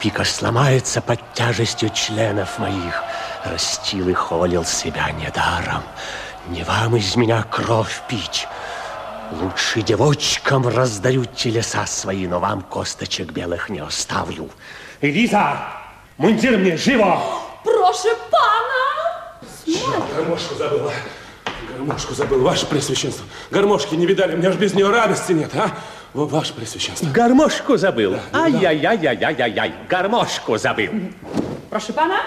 [0.00, 3.02] Пика сломается под тяжестью членов моих.
[3.44, 5.82] Растил и холил себя недаром.
[6.48, 8.46] Не вам из меня кровь пить.
[9.32, 14.50] Лучше девочкам раздаю телеса свои, но вам косточек белых не оставлю.
[15.00, 15.58] Элиза,
[16.16, 17.20] мундир мне, живо!
[17.64, 20.06] прошу пана!
[20.14, 20.92] Гармошку забыла.
[21.70, 23.26] Гармошку забыл, ваше пресвященство.
[23.50, 25.70] Гармошки не видали, мне аж без нее радости нет, а?
[26.24, 27.08] Ваше пресвященство.
[27.10, 28.16] Гармошку забыл.
[28.32, 29.74] Ай-яй-яй-яй-яй-яй.
[29.88, 30.90] Гармошку забыл.
[31.68, 32.20] Прошу пана.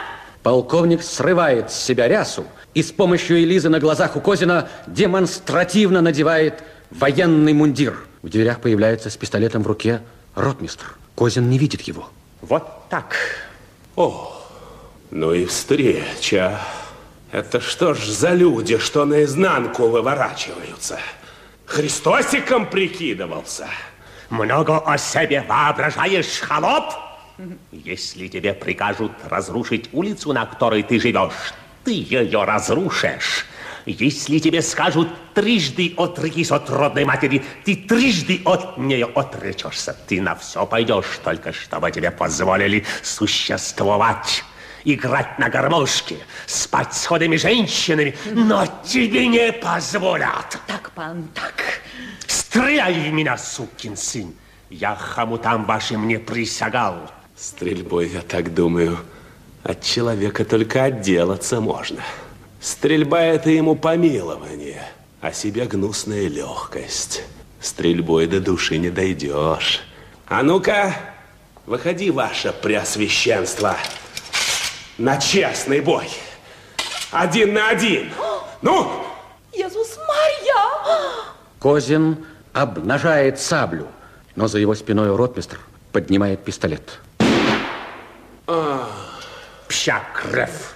[0.43, 6.63] Полковник срывает с себя рясу и с помощью Элизы на глазах у Козина демонстративно надевает
[6.91, 7.97] военный мундир.
[8.21, 10.01] В дверях появляется с пистолетом в руке
[10.35, 10.95] ротмистр.
[11.15, 12.09] Козин не видит его.
[12.41, 13.15] Вот так.
[13.95, 14.33] О,
[15.11, 16.59] ну и встреча.
[17.31, 20.99] Это что ж за люди, что наизнанку выворачиваются?
[21.69, 23.67] Христосиком прикидывался.
[24.31, 26.95] Много о себе воображаешь, холоп?
[27.71, 31.53] Если тебе прикажут разрушить улицу, на которой ты живешь,
[31.83, 33.45] ты ее разрушишь.
[33.85, 39.95] Если тебе скажут трижды отрекись от родной матери, ты трижды от нее отречешься.
[40.07, 44.43] Ты на все пойдешь, только чтобы тебе позволили существовать.
[44.85, 50.57] Играть на гармошке, спать с ходами женщинами, но тебе не позволят.
[50.67, 51.81] Так, пан, так.
[52.27, 54.33] Стреляй в меня, сукин сын.
[54.69, 57.11] Я хомутам вашим не присягал.
[57.35, 58.99] Стрельбой, я так думаю,
[59.63, 62.01] от человека только отделаться можно.
[62.61, 64.83] Стрельба– это ему помилование,
[65.21, 67.23] а себе гнусная легкость.
[67.61, 69.81] Стрельбой до души не дойдешь.
[70.27, 70.95] А ну-ка,
[71.65, 73.75] выходи, ваше преосвященство,
[74.99, 76.09] на честный бой.
[77.11, 78.11] Один на один.
[78.61, 79.03] Ну,
[79.53, 81.33] Иисус Марья!
[81.59, 83.87] Козин обнажает саблю,
[84.35, 85.59] но за его спиной ротмистр
[85.91, 86.99] поднимает пистолет.
[89.67, 90.75] Пщакрев.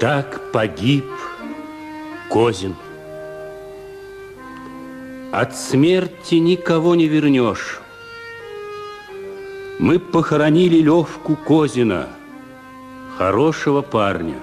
[0.00, 1.04] Так погиб
[2.30, 2.74] Козин.
[5.32, 7.80] От смерти никого не вернешь.
[9.78, 12.08] Мы похоронили Левку Козина,
[13.16, 14.38] хорошего парня.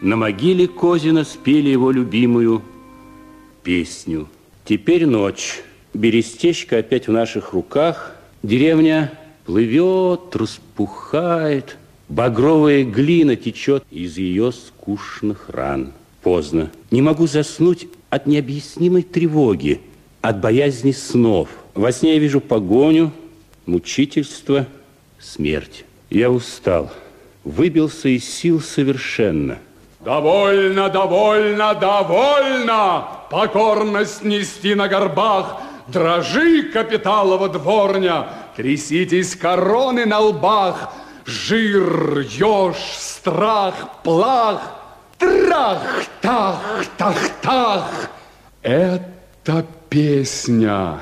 [0.00, 2.62] На могиле Козина спели его любимую
[3.62, 4.28] песню.
[4.64, 5.62] Теперь ночь.
[5.94, 8.16] Берестечко опять в наших руках.
[8.42, 9.12] Деревня
[9.46, 11.76] плывет, распухает.
[12.08, 15.92] Багровая глина течет из ее скучных ран.
[16.22, 16.70] Поздно.
[16.90, 19.80] Не могу заснуть от необъяснимой тревоги,
[20.20, 21.48] от боязни снов.
[21.74, 23.12] Во сне я вижу погоню,
[23.66, 24.66] мучительство,
[25.18, 25.84] смерть.
[26.10, 26.90] Я устал,
[27.44, 29.58] выбился из сил совершенно.
[30.00, 35.60] Довольно, довольно, довольно покорность нести на горбах.
[35.88, 40.92] Дрожи, капиталова дворня, тряситесь короны на лбах.
[41.24, 44.78] Жир, еж, страх, плах,
[45.18, 45.82] трах,
[46.20, 46.62] тах,
[46.96, 48.10] тах, тах.
[48.62, 51.00] Это песня,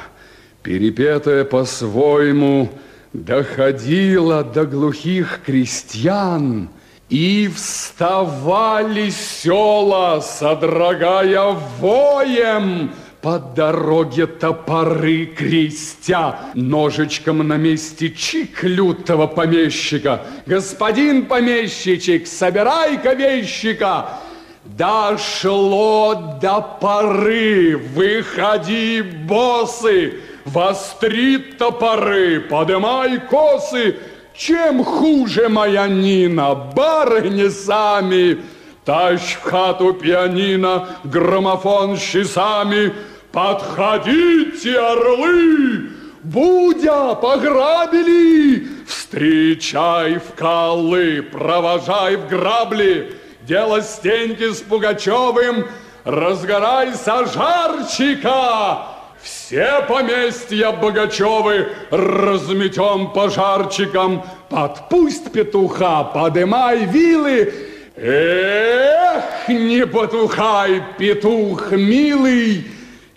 [0.62, 2.70] перепетая по-своему,
[3.12, 6.68] доходила до глухих крестьян,
[7.08, 20.22] и вставали села, содрогая воем, по дороге топоры крестя, ножичком на месте чик лютого помещика.
[20.46, 24.20] Господин помещичек, собирай-ка вещика.
[24.64, 30.14] Дошло до поры, выходи, боссы,
[30.44, 33.96] востри топоры, подымай косы.
[34.34, 38.38] Чем хуже моя Нина, барыни сами,
[38.86, 42.92] Тащ в хату пианино, граммофон с часами,
[43.32, 45.90] Подходите, орлы!
[46.22, 48.68] Будя пограбили!
[48.86, 53.16] Встречай в колы, провожай в грабли!
[53.42, 55.66] Дело Стеньки с Пугачевым,
[56.04, 58.78] разгорай сожарчика!
[59.20, 67.52] Все поместья Богачевы разметем пожарчиком, Подпусть петуха, подымай вилы,
[67.96, 72.66] Эх, не потухай, петух милый,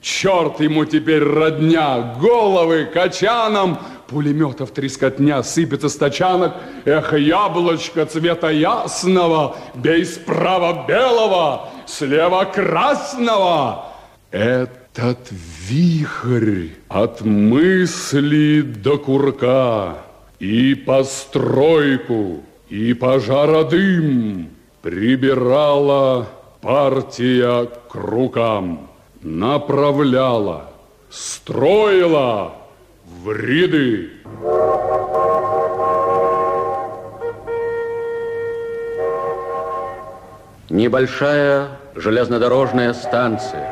[0.01, 3.77] Черт ему теперь родня, головы качаном,
[4.07, 6.55] Пулеметов трескотня сыпется с тачанок.
[6.85, 13.85] Эх, яблочко цвета ясного, Бей справа белого, слева красного.
[14.31, 15.19] Этот
[15.67, 19.97] вихрь от мысли до курка
[20.39, 24.49] И постройку, и пожародым
[24.81, 26.27] Прибирала
[26.61, 28.87] партия к рукам
[29.21, 30.67] направляла,
[31.09, 32.53] строила
[33.03, 34.11] в ряды.
[40.69, 43.69] Небольшая железнодорожная станция,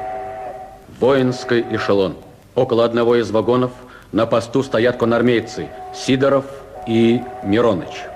[1.00, 2.18] воинский эшелон.
[2.54, 3.72] Около одного из вагонов
[4.12, 6.44] на посту стоят конармейцы Сидоров
[6.86, 8.08] и Мироныч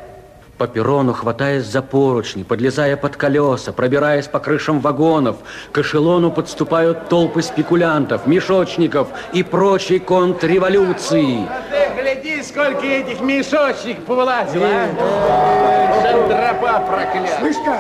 [0.62, 5.38] по перрону, хватаясь за поручни, подлезая под колеса, пробираясь по крышам вагонов,
[5.72, 11.48] к эшелону подступают толпы спекулянтов, мешочников и прочей контрреволюции.
[11.50, 16.04] А ты гляди, сколько этих мешочников повылазило, а?
[16.04, 17.40] Шандропа проклятая.
[17.40, 17.80] Слышь-ка,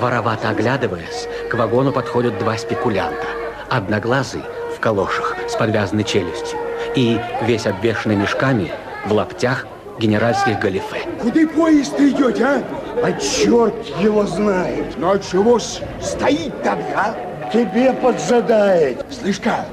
[0.00, 3.26] Воровато оглядываясь, к вагону подходят два спекулянта.
[3.68, 4.44] Одноглазый
[4.74, 6.58] в калошах с подвязанной челюстью
[6.96, 8.72] и весь обвешанный мешками
[9.04, 9.66] в лаптях
[9.98, 11.08] генеральских галифе.
[11.20, 12.62] Куда поезд идет, а?
[13.02, 14.94] А черт его знает.
[14.98, 17.14] Ну а чего ж стоит тогда?
[17.52, 19.04] Тебе подзадает.
[19.10, 19.66] Слышь-ка,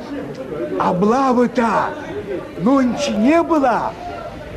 [0.80, 1.89] облавы-то
[2.59, 3.93] нонче не было.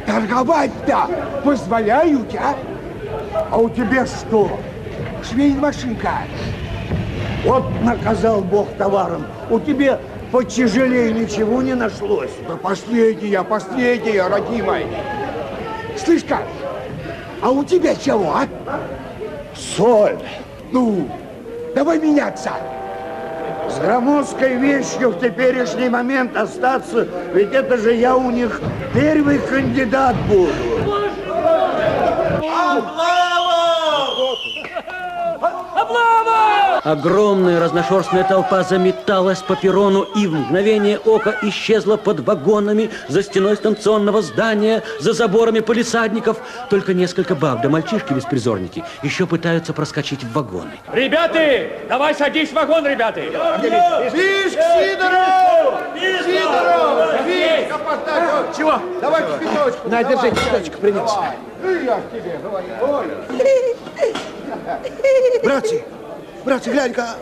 [0.07, 1.09] Торговать-то
[1.43, 2.55] позволяют, а?
[3.51, 4.59] А у тебя что?
[5.23, 6.11] Швейная машинка.
[7.45, 9.25] Вот наказал Бог товаром.
[9.51, 9.99] У тебя
[10.31, 12.33] потяжелее ничего не нашлось.
[12.49, 14.87] Да последняя, последняя, родимая.
[15.97, 16.39] Слышь-ка,
[17.41, 18.47] а у тебя чего, а?
[19.55, 20.19] Соль.
[20.73, 21.09] Ну,
[21.75, 22.53] давай меняться.
[23.69, 28.61] С громоздкой вещью в теперешний момент остаться, ведь это же я у них
[28.93, 30.53] первый кандидат буду.
[32.39, 33.44] Облава!
[35.85, 36.81] Облава!
[36.85, 43.57] Огромная разношерстная толпа заметалась по перрону и в мгновение ока исчезла под вагонами, за стеной
[43.57, 46.39] станционного здания, за заборами полисадников.
[46.69, 50.73] Только несколько баб да мальчишки-беспризорники еще пытаются проскочить в вагоны.
[50.93, 51.39] Ребята,
[51.89, 53.21] давай садись в вагон, ребята.
[53.21, 55.81] Вишь, Сидоров!
[55.97, 57.27] Сидоров!
[57.27, 57.65] Вишь!
[58.57, 58.75] Чего?
[59.01, 59.89] Давай кипяточку.
[59.89, 61.11] На, держи, кипяточку принес.
[61.63, 62.65] И я к тебе, давай.
[65.43, 65.85] Братцы,
[66.45, 67.17] братцы, глянь-ка.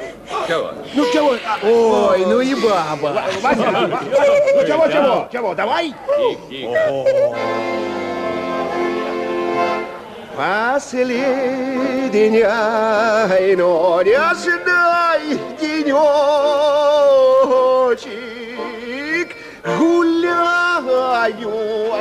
[0.47, 0.73] Чего?
[0.95, 1.37] Ну, чего?
[1.63, 3.25] Ой, ну и баба.
[3.43, 5.29] Ну чего, чего?
[5.33, 5.95] Чего, давай?
[10.37, 11.67] Последняя,
[13.57, 15.93] но не ожидай денечек,
[19.79, 21.23] Гуляю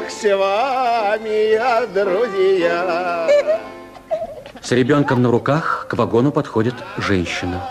[0.10, 1.58] с вами,
[1.94, 3.28] друзья.
[4.62, 7.62] С ребенком на руках к вагону подходит женщина.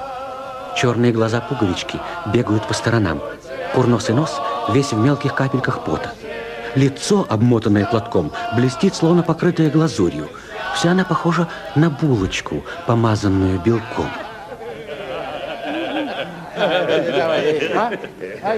[0.76, 2.00] Черные глаза пуговички
[2.32, 3.22] бегают по сторонам.
[3.74, 6.12] Курносый нос весь в мелких капельках пота.
[6.74, 10.28] Лицо, обмотанное платком, блестит, словно покрытое глазурью.
[10.74, 14.08] Вся она похожа на булочку, помазанную белком.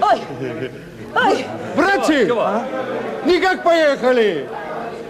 [0.01, 0.21] Ой,
[1.15, 2.25] ой, Братцы,
[3.25, 4.47] никак поехали.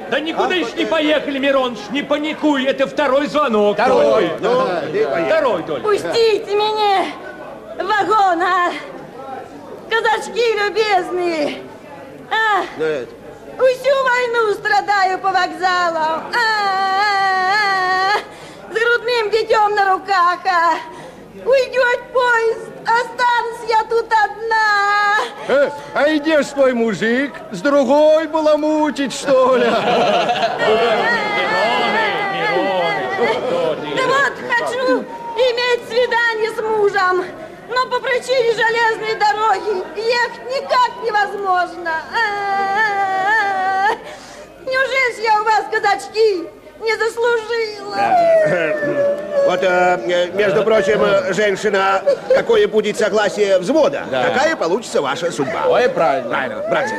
[0.09, 3.75] Да никуда еще не поехали, Мироныч, не паникуй, это второй звонок.
[3.77, 4.29] Второй.
[4.29, 4.43] только.
[4.43, 5.81] Ну, Второй только.
[5.81, 7.05] пустите меня
[7.77, 8.71] в вагон, а!
[9.89, 11.57] Казачки любезные!
[12.31, 16.31] А, всю войну страдаю по вокзалам!
[16.33, 18.17] А,
[18.69, 20.39] с грудным детем на руках!
[20.45, 20.77] А.
[21.33, 25.17] Уйдет поезд, останусь я тут одна!
[25.47, 29.65] Э, а идешь твой мужик с другой баламутить, что ли?
[29.65, 29.79] Да
[34.05, 35.03] вот, хочу
[35.35, 37.25] иметь свидание с мужем,
[37.67, 41.93] но по причине железной дороги ехать никак невозможно.
[42.13, 43.95] А-а-а.
[44.67, 46.47] Неужели ж я у вас, казачки,
[46.83, 47.97] не заслужила?
[49.45, 55.65] Вот, э, между прочим, э, женщина, какое будет согласие взвода, такая получится ваша судьба.
[55.67, 56.29] Ой, правильно.
[56.29, 56.95] Правильно, братцы.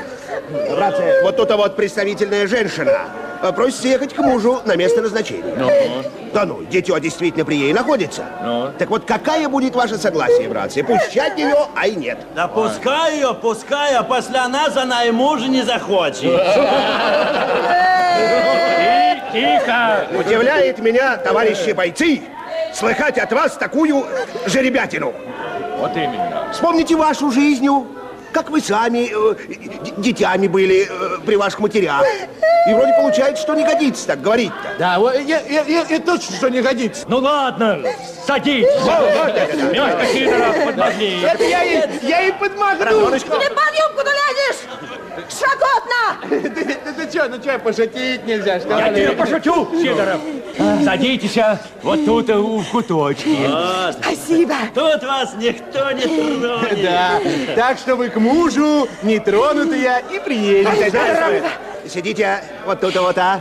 [0.74, 2.93] Братцы, вот тут вот представительная женщина
[3.43, 5.55] э, просит ехать к мужу на место назначения.
[6.32, 8.24] Да ну, дитё действительно при ей находится.
[8.78, 10.82] Так вот, какая будет ваше согласие, братцы?
[10.82, 12.18] Пущать ее, а и нет.
[12.35, 16.22] Да пускай ее, пускай, а после нас она и мужа не захочет.
[19.32, 20.07] Тихо!
[20.18, 22.22] Удивляет меня, товарищи бойцы,
[22.72, 24.05] слыхать от вас такую
[24.47, 25.12] жеребятину.
[25.78, 26.49] Вот именно.
[26.53, 27.87] Вспомните вашу жизнью,
[28.35, 32.05] как вы сами э, были э, при ваших матерях.
[32.68, 34.74] И вроде получается, что не годится так говорить-то.
[34.78, 37.05] Да, вот, я, я точно, что не годится.
[37.09, 37.80] Ну ладно,
[38.26, 38.68] садитесь.
[39.72, 41.20] Мягко, Сидоров, подмогни.
[41.22, 43.11] Это я и, я и подмахну.
[43.11, 45.03] Ты под юбку лезешь!
[45.29, 46.29] Шаготно!
[46.29, 49.03] Ты, ты, ты что, ну что, пошутить нельзя, что Я ли?
[49.07, 50.21] тебе пошучу, Сидоров.
[50.85, 53.49] Садитесь а, вот тут а, у- в куточке.
[53.93, 54.55] Спасибо!
[54.75, 56.83] Тут вас никто не тронет.
[56.83, 57.21] Да,
[57.57, 60.93] так что вы к мужу нетронутые и приедете.
[61.89, 63.41] Сидите вот тут вот, а.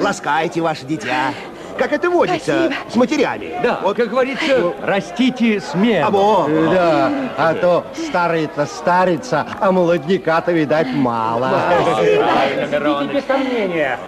[0.00, 1.32] Ласкайте ваше дитя.
[1.78, 3.52] Как это водится с матерями.
[3.62, 6.06] Да, вот как говорится, растите смело.
[6.06, 6.48] А во.
[6.72, 11.48] Да, а то старый-то старится, а молодняка-то, видать, мало.
[11.48, 13.12] Правильно, Мироныч.
[13.12, 13.98] Без сомнения.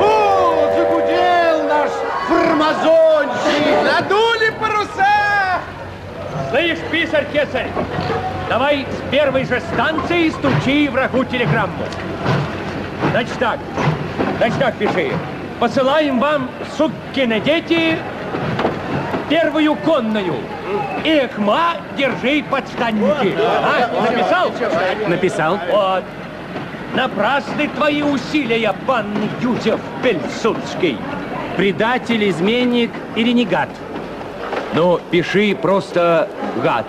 [0.00, 1.90] О, загудел наш
[2.28, 5.60] формазонщик, надули паруса.
[6.50, 7.68] Слышь, писарь кесарь,
[8.48, 11.84] давай с первой же станции стучи врагу телеграмму.
[13.10, 13.58] Значит так,
[14.38, 15.10] так пиши.
[15.58, 17.98] Посылаем вам, суккины дети,
[19.28, 20.34] первую конную.
[21.04, 23.34] Эхма, держи подштанники.
[23.38, 24.50] А, написал?
[25.08, 25.58] Написал.
[25.70, 26.04] Вот.
[26.94, 29.06] Напрасны твои усилия, пан
[29.40, 30.98] Юзеф Пельсудский.
[31.56, 33.68] Предатель, изменник и ренегат.
[34.74, 36.28] Ну, пиши просто
[36.62, 36.84] гад.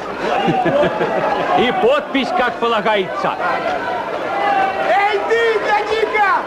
[1.60, 3.36] И подпись, как полагается.
[4.90, 6.42] Эй, ты, гляди-ка,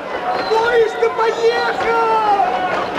[0.50, 2.46] поезд-то поехал.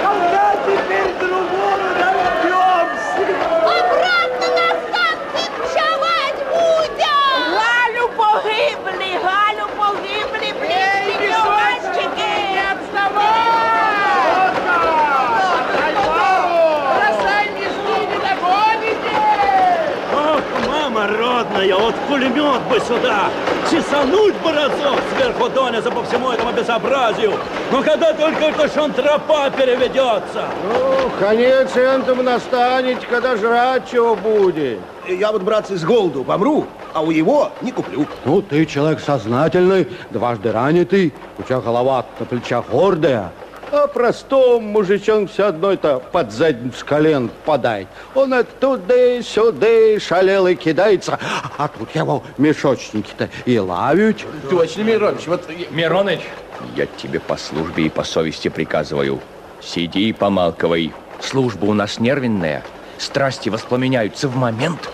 [0.01, 3.24] Когда теперь другому дождемся?
[3.64, 7.32] Обратно на станцию ночевать будем!
[7.53, 12.32] Галю погибли, Галю погибли, близкие мальчики!
[12.51, 12.62] Не
[16.95, 19.20] Бросай мешки, не догоните!
[20.14, 23.20] Ох, мама родная, вот пулемет бы сюда.
[23.72, 27.34] Чесануть бы разок сверху донизу по всему этому безобразию.
[27.72, 30.45] Но когда только эта шантропа переведется.
[30.67, 34.80] Ну, конец энтом настанет, когда жрать чего будет.
[35.07, 38.05] Я вот, братцы, с голоду помру, а у его не куплю.
[38.26, 43.32] Ну, ты человек сознательный, дважды ранитый, у тебя голова на плечах гордая.
[43.72, 47.88] А простому мужичонку все одно-то под задницу колен подай.
[48.13, 51.17] Он это туда-сюда шалелый кидается,
[51.57, 54.17] а тут его мешочники-то и лавят.
[54.49, 55.49] Точно, Мироныч, вот...
[55.69, 56.19] Мироныч,
[56.76, 59.22] я тебе по службе и по совести приказываю.
[59.61, 60.91] Сиди и помалковай.
[61.22, 62.63] Служба у нас нервенная.
[62.97, 64.89] Страсти воспламеняются в момент,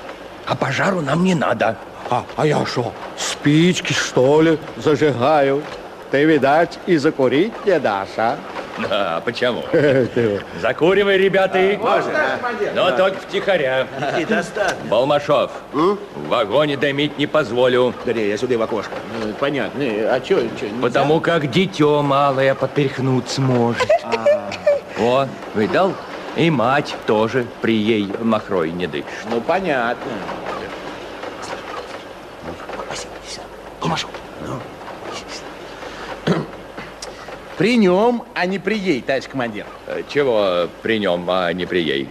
[0.45, 1.77] а пожару нам не надо.
[2.11, 5.63] А, а я что, спички, что ли, зажигаю?
[6.11, 8.37] Ты, видать, и закурить не дашь, а?
[8.77, 9.63] Да, почему?
[10.61, 11.57] Закуривай, ребята.
[12.75, 13.87] Но только втихаря.
[14.19, 14.77] И достаточно.
[14.89, 15.97] Балмашов, в
[16.27, 17.93] вагоне дымить не позволю.
[18.05, 18.93] Да не, я сюда в окошко.
[19.39, 19.83] Понятно.
[19.83, 20.41] А что,
[20.81, 23.87] Потому как дитё малое поперхнуться может.
[24.99, 25.93] О, видал?
[26.35, 29.05] И мать тоже при ей махрой не дышит.
[29.29, 30.11] Ну, понятно.
[33.83, 34.07] Машу.
[37.57, 39.65] При нем, а не при ей, товарищ командир.
[39.87, 42.07] Э, Чего при нем, а не при ей?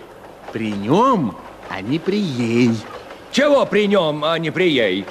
[0.53, 1.37] При нем,
[1.71, 2.71] а не при ей.
[3.31, 5.05] Чего при нем, а не при ей?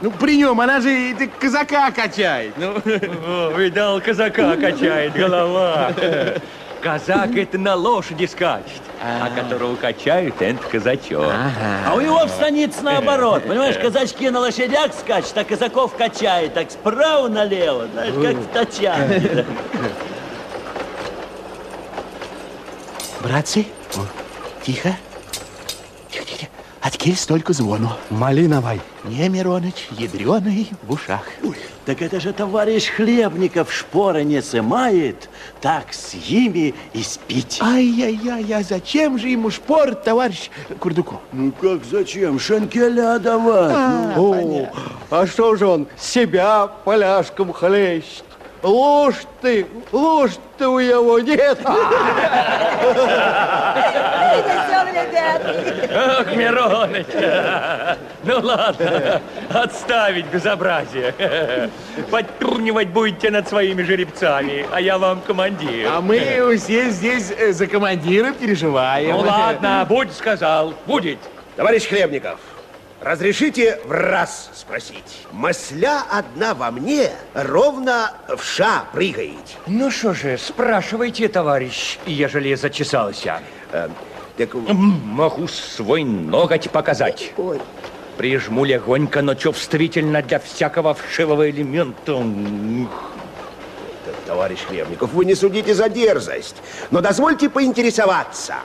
[0.00, 2.54] Ну, при нем, она же ты казака качает.
[2.56, 5.92] Ну, О, видал, казака качает голова.
[6.80, 11.32] Казак это на лошади скачет, а которого качают, это казачок.
[11.86, 13.44] А у его в станице наоборот.
[13.46, 16.54] Понимаешь, казачки на лошадях скачут, а казаков качает.
[16.54, 19.44] Так справа налево, знаешь, как в тачане.
[23.20, 23.66] Братцы.
[24.62, 24.96] Тихо,
[26.90, 27.02] тихо.
[27.02, 27.90] Откель столько звону.
[28.10, 28.80] Малиновой.
[29.04, 31.22] Не, Мироныч, ядреный в ушах.
[31.84, 35.30] Так это же товарищ Хлебников шпоры не сымает,
[35.60, 37.58] так с ими и спить.
[37.62, 41.20] Ай-яй-яй, а зачем же ему шпор, товарищ Курдуку?
[41.32, 42.38] Ну как зачем?
[42.38, 43.72] Шенкеля давать.
[43.74, 44.72] А, Ну, О,
[45.10, 48.24] а что же он себя поляшком хлещет?
[48.62, 51.58] Ложь ты, ложь-то у его нет.
[55.94, 57.06] Ах, Мироныч!
[58.24, 61.70] Ну ладно, отставить безобразие.
[62.10, 65.88] Подтрунивать будете над своими жеребцами, а я вам командир.
[65.92, 66.18] А мы
[66.58, 69.16] все здесь э, за командира переживаем.
[69.16, 71.18] Ну ладно, будь сказал, будет.
[71.56, 72.38] Товарищ Хлебников,
[73.00, 75.26] разрешите в раз спросить.
[75.32, 79.56] Масля одна во мне ровно в ша прыгает.
[79.66, 83.40] Ну что же, спрашивайте, товарищ, ежели зачесался.
[83.72, 83.88] Э,
[84.36, 84.54] так...
[84.54, 87.32] Могу свой ноготь показать.
[87.36, 87.60] Ой.
[88.16, 92.22] Прижму легонько, но чувствительно для всякого вшивого элемента.
[94.26, 96.56] Товарищ Хлебников, вы не судите за дерзость,
[96.90, 98.56] но дозвольте поинтересоваться.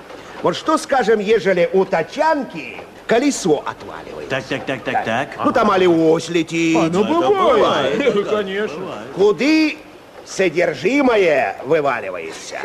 [0.42, 4.30] Вот что, скажем, ежели у тачанки колесо отваливается?
[4.30, 5.46] Так, так, так, так, так.
[5.46, 6.78] Ну, там али ось летит.
[6.78, 8.30] А, ну, Это бывает.
[8.30, 8.94] Конечно.
[9.16, 9.78] Куды
[10.26, 12.58] содержимое вываливается?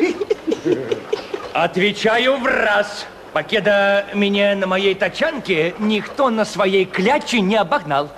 [1.53, 3.05] Отвечаю в раз.
[3.33, 8.09] Покеда меня на моей тачанке никто на своей кляче не обогнал.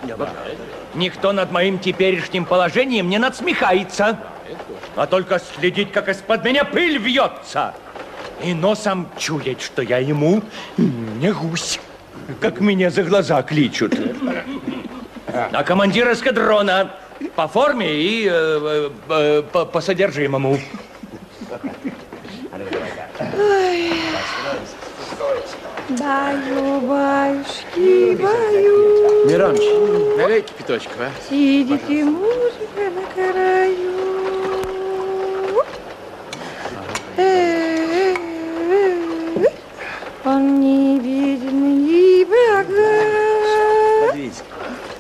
[0.93, 4.19] Никто над моим теперешним положением не надсмехается,
[4.95, 7.73] а только следить, как из-под меня пыль вьется.
[8.43, 10.41] И носом чуять, что я ему
[10.77, 11.79] не гусь,
[12.39, 13.93] как меня за глаза кличут.
[15.27, 16.91] А командир эскадрона
[17.35, 20.59] по форме и э, э, по, по содержимому.
[23.37, 23.93] Ой.
[25.99, 29.27] Баю, баюшки, баю.
[29.27, 31.11] Мироныч, налей кипяточку, а?
[31.29, 33.91] Сидит и музыка на краю.
[37.17, 38.15] Э-э-э.
[40.23, 41.50] Он не виден
[42.67, 43.31] ни
[44.01, 44.33] бога.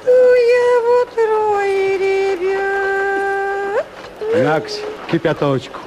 [0.05, 3.85] У его трое ребят.
[4.43, 4.79] Накс,
[5.11, 5.79] кипяточку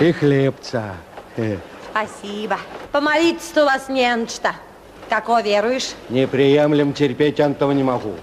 [0.00, 0.94] и хлебца.
[1.36, 1.56] Э,
[1.90, 2.58] Спасибо.
[2.92, 4.54] Помолиться-то у вас не на что.
[5.08, 5.94] Како веруешь?
[6.10, 8.14] Неприемлем терпеть этого не могу.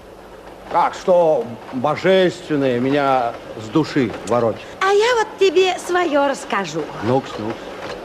[0.70, 4.62] Как что божественное меня с души воротит.
[4.80, 6.82] А я вот тебе свое расскажу.
[7.04, 7.52] Ну-ка, ну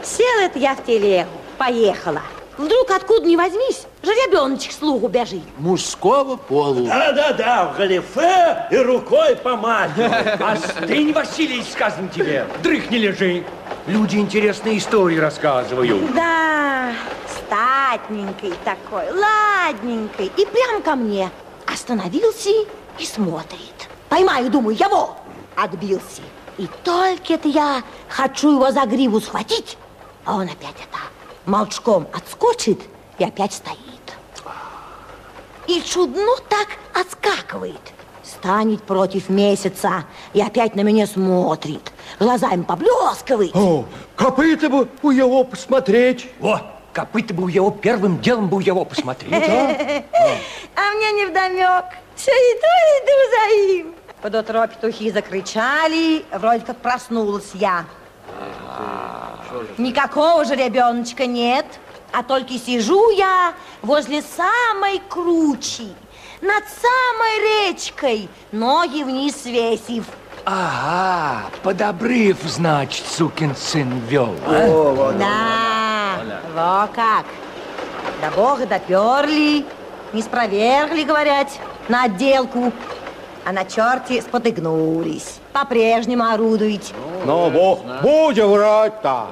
[0.02, 2.22] Села это я в телегу, поехала.
[2.58, 5.42] Вдруг откуда ни возьмись, жеребеночек слугу бежит.
[5.58, 6.86] Мужского полу.
[6.86, 10.40] Да-да-да, в галифе и рукой помахивает.
[10.40, 12.46] Остынь, Василий, сказано тебе.
[12.62, 13.44] Дрых не лежи.
[13.86, 16.14] Люди интересные истории рассказывают.
[16.14, 16.92] Да,
[17.26, 20.30] статненький такой, ладненький.
[20.36, 21.30] И прям ко мне.
[21.66, 22.50] Остановился
[22.98, 23.88] и смотрит.
[24.10, 25.16] Поймаю, думаю, его.
[25.56, 26.22] Отбился.
[26.58, 29.78] И только это я хочу его за гриву схватить,
[30.26, 30.98] а он опять это
[31.46, 32.80] молчком отскочит
[33.18, 33.78] и опять стоит.
[35.66, 37.80] И чудно так отскакивает.
[38.24, 41.92] Станет против месяца и опять на меня смотрит.
[42.18, 43.54] Глазами поблескивает.
[43.54, 43.84] О,
[44.16, 46.28] копыта бы у его посмотреть.
[46.40, 46.60] О,
[46.92, 49.32] копыта бы у его первым делом бы у его посмотреть.
[50.74, 51.84] А мне не вдомек.
[52.16, 52.66] Все иду,
[52.98, 53.94] иду за им.
[54.22, 57.84] Под утро петухи закричали, вроде как проснулась я.
[59.78, 61.66] Никакого же ребеночка нет,
[62.12, 65.88] а только сижу я возле самой кручи,
[66.40, 70.04] над самой речкой, ноги вниз свесив.
[70.44, 74.34] Ага, под обрыв, значит, сукин сын вел.
[74.44, 75.12] а?
[75.18, 77.24] Да, во как.
[78.20, 79.64] До бога доперли,
[80.12, 81.48] не спровергли, говорят,
[81.88, 82.72] на отделку.
[83.44, 85.40] А на черте спотыгнулись.
[85.52, 86.94] По-прежнему орудуете.
[87.24, 89.26] Ну, бо, будем врать-то.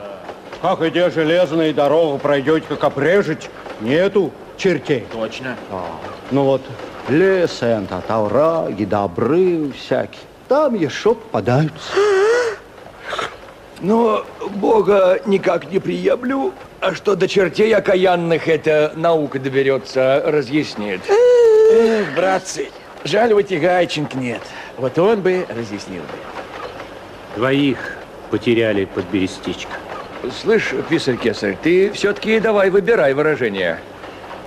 [0.62, 3.48] Как иде железной дорогу пройдете, как обрежете,
[3.80, 5.06] нету чертей.
[5.10, 5.56] Точно.
[6.30, 6.60] Ну вот,
[7.08, 10.20] лес это, овраги, да обрывы всякие.
[10.48, 11.92] Там еще попадаются.
[13.80, 21.00] Но Бога никак не приемлю, а что до чертей окаянных эта наука доберется, разъяснит.
[21.08, 22.68] Эх, братцы,
[23.04, 24.42] жаль, вот и Гайченко нет.
[24.76, 27.36] Вот он бы разъяснил бы.
[27.36, 27.96] Двоих
[28.30, 29.72] потеряли под Берестичко.
[30.28, 33.78] Слышь, писарь Кесарь, ты все-таки давай выбирай выражение.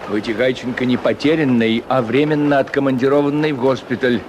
[0.08, 4.22] Вытягайченко не потерянный, а временно откомандированный в госпиталь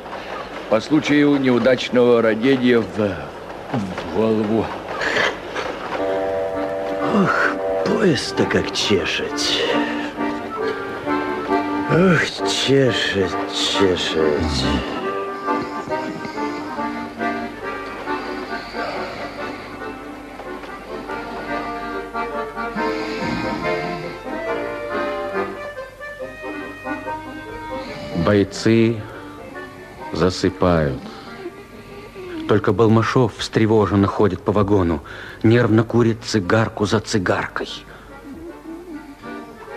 [0.71, 4.65] по случаю неудачного родения в, в голову.
[7.15, 7.49] Ох,
[7.85, 9.33] пояс-то как чешет.
[11.91, 15.04] Ох, чешет, чешет.
[28.25, 28.97] Бойцы
[30.13, 31.01] засыпают.
[32.49, 35.03] Только Балмашов встревоженно ходит по вагону,
[35.43, 37.69] нервно курит цигарку за цигаркой.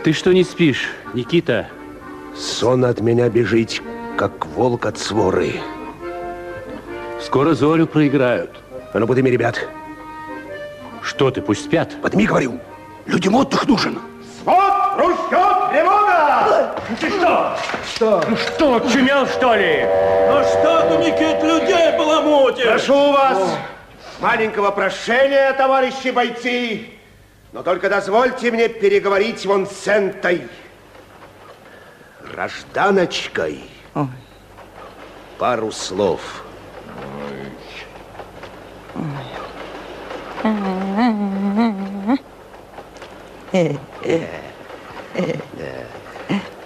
[0.04, 1.68] Ты что не спишь, Никита?
[2.38, 3.82] Сон от меня бежит,
[4.16, 5.56] как волк от своры.
[7.22, 8.52] Скоро Зорю проиграют.
[8.94, 9.68] А ну, подыми, ребят.
[11.02, 12.02] Что ты, пусть спят?
[12.02, 12.60] Подыми, говорю.
[13.06, 14.00] Людям отдых нужен.
[14.46, 14.78] Вот
[16.68, 16.76] Лимона!
[17.00, 17.58] Ты что?
[17.96, 18.24] Что?
[18.28, 19.86] Ну что, чумел, что ли?
[20.30, 22.66] Ну что ты, Никит, людей баламутишь?
[22.66, 23.58] Прошу вас,
[24.20, 26.90] маленького прошения, товарищи бойцы,
[27.54, 30.48] но только дозвольте мне переговорить вон с Энтой.
[32.32, 33.64] Гражданочкой.
[35.38, 36.22] Пару слов.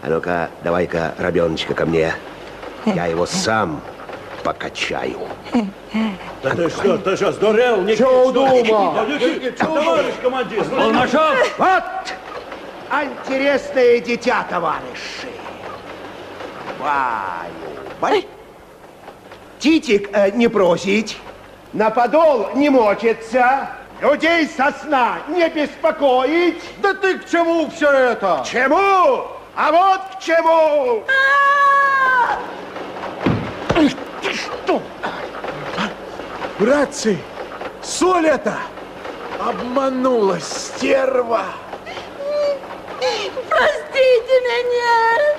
[0.03, 2.13] А ну-ка, давай-ка, ребеночка, ко мне.
[2.85, 3.81] Я его сам
[4.43, 5.19] покачаю.
[6.41, 7.99] Да ты что, ты что, сдурел, Никит?
[7.99, 8.61] Чё что ли?
[8.61, 9.05] удумал?
[9.05, 10.63] Никит, товарищ командир!
[10.63, 11.59] Балмашов!
[11.59, 11.83] Вот!
[12.91, 15.29] Интересное дитя, товарищи.
[16.79, 18.25] Баю, бай.
[19.59, 21.19] Титик э, не просить,
[21.73, 23.69] на подол не мочится,
[24.01, 26.63] людей со сна не беспокоить.
[26.81, 28.43] Да ты к чему все это?
[28.51, 29.40] Чему?
[29.55, 31.03] А вот к чему!
[34.21, 34.81] Ты что?
[36.57, 37.17] Братцы,
[37.83, 38.57] соль это!
[39.39, 41.45] Обманула стерва!
[43.49, 45.35] Простите меня,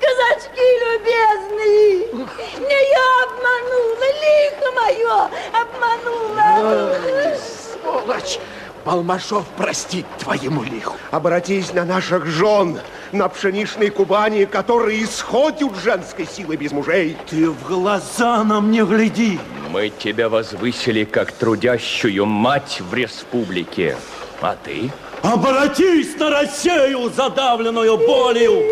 [0.00, 1.92] казачки любезные.
[2.58, 5.18] Не я обманула, лихо мое
[5.62, 7.36] обманула.
[7.36, 8.40] Сволочь!
[8.84, 10.94] Балмашов простит твоему лиху.
[11.10, 12.80] Обратись на наших жен,
[13.12, 17.16] на пшеничной Кубани, которые исходят женской силы без мужей.
[17.28, 19.40] Ты в глаза нам не гляди.
[19.70, 23.96] Мы тебя возвысили как трудящую мать в республике.
[24.40, 24.90] А ты?
[25.22, 28.62] Обратись на Россию, задавленную болью.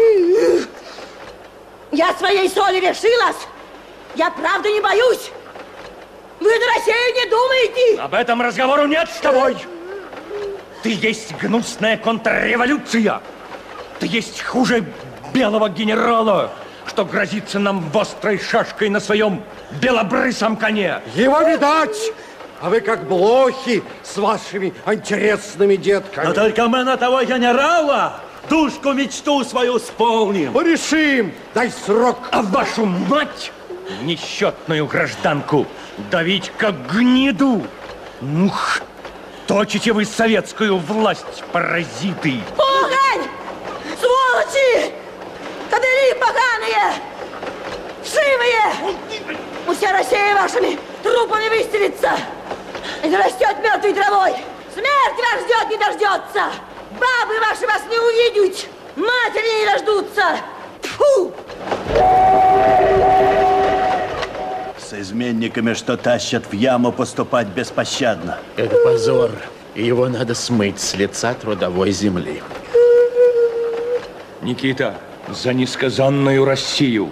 [1.91, 3.37] Я своей соли решилась.
[4.15, 5.31] Я правда не боюсь.
[6.41, 8.01] Вы на Россию не думаете?
[8.03, 9.57] Об этом разговору нет с тобой.
[10.83, 13.21] Ты есть гнусная контрреволюция.
[14.01, 14.85] Ты есть хуже
[15.33, 16.51] белого генерала,
[16.87, 19.43] что грозится нам острой шашкой на своем
[19.81, 21.01] белобрысом коне.
[21.15, 21.97] Его видать!
[22.61, 26.27] А вы как блохи с вашими интересными детками.
[26.27, 30.53] Но только мы на того генерала душку мечту свою исполним.
[30.53, 31.33] Порешим!
[31.55, 32.19] Дай срок!
[32.31, 33.53] А вашу мать
[34.03, 35.67] несчетную гражданку,
[36.11, 37.63] давить как гниду.
[38.21, 38.81] Ух,
[39.53, 42.41] точите вы советскую власть, паразиты.
[42.57, 43.29] Погань!
[44.01, 44.95] Сволочи!
[45.71, 46.95] Кадыри поганые!
[48.03, 48.97] Вшивые!
[49.67, 52.13] Пусть Россия вашими трупами выстелится!
[53.05, 54.33] И зарастет мертвой травой!
[54.73, 56.51] Смерть вас ждет, не дождется!
[56.93, 58.67] Бабы ваши вас не увидят!
[58.97, 60.39] Матери не дождутся!
[60.97, 61.35] Фу!
[64.93, 68.37] С изменниками, что тащат в яму, поступать беспощадно.
[68.59, 69.31] Это позор.
[69.75, 72.43] И его надо смыть с лица трудовой земли.
[74.43, 74.97] Никита,
[75.31, 77.11] за несказанную Россию,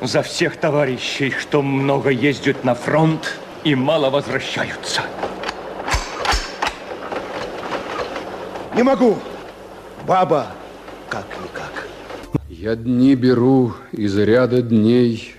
[0.00, 5.02] за всех товарищей, что много ездят на фронт и мало возвращаются.
[8.76, 9.18] Не могу.
[10.06, 10.46] Баба,
[11.08, 11.88] как-никак.
[12.48, 15.35] Я дни беру из ряда дней,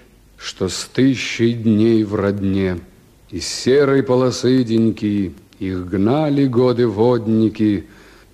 [0.47, 2.79] Что с тысячей дней в родне.
[3.31, 7.85] Из серой полосы деньки Их гнали годы водники,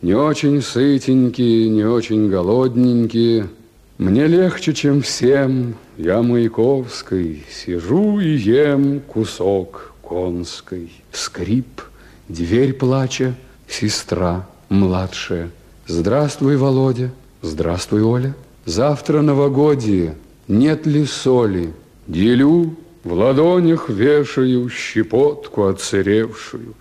[0.04, 3.50] Не очень сытенькие, не очень голодненькие.
[3.98, 10.92] Мне легче, чем всем, я Маяковской, Сижу и ем кусок конской.
[11.12, 11.82] Скрип,
[12.30, 13.34] дверь плача,
[13.68, 15.50] сестра младшая.
[15.88, 17.10] Здравствуй, Володя.
[17.42, 18.36] Здравствуй, Оля.
[18.66, 20.14] Завтра новогодие.
[20.48, 21.74] Нет ли соли?
[22.08, 26.74] Делю, в ладонях вешаю щепотку отсыревшую.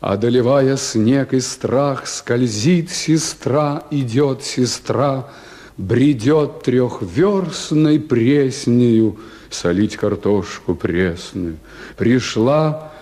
[0.00, 5.28] Одолевая снег и страх, скользит сестра, идет сестра,
[5.76, 9.18] бредет трехверстной преснею
[9.50, 11.56] солить картошку пресную.
[11.96, 12.92] Пришла,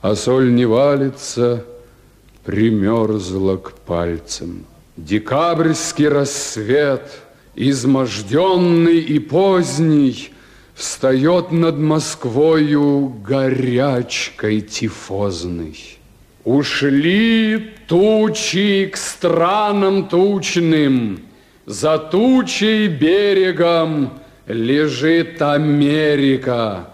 [0.00, 1.64] а соль не валится,
[2.44, 4.64] примерзла к пальцам.
[4.96, 7.10] Декабрьский рассвет,
[7.54, 10.30] изможденный и поздний,
[10.76, 15.98] Встает над Москвою горячкой тифозной.
[16.44, 21.22] Ушли тучи к странам тучным,
[21.64, 26.90] За тучей берегом лежит Америка.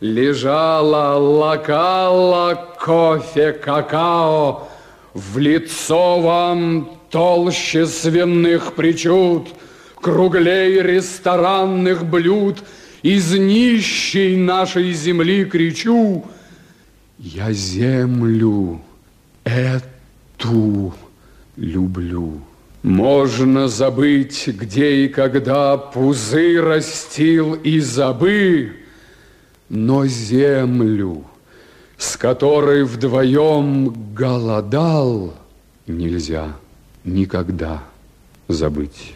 [0.00, 4.68] Лежала, лакала кофе, какао,
[5.14, 9.46] В лицо вам толще свиных причуд,
[10.00, 12.58] Круглей ресторанных блюд—
[13.04, 16.24] из нищей нашей земли кричу,
[17.18, 18.80] я землю
[19.44, 20.94] эту
[21.56, 22.40] люблю.
[22.82, 28.72] Можно забыть, где и когда пузы растил и забы,
[29.68, 31.24] но землю,
[31.98, 35.34] с которой вдвоем голодал,
[35.86, 36.56] нельзя
[37.04, 37.84] никогда
[38.48, 39.12] забыть.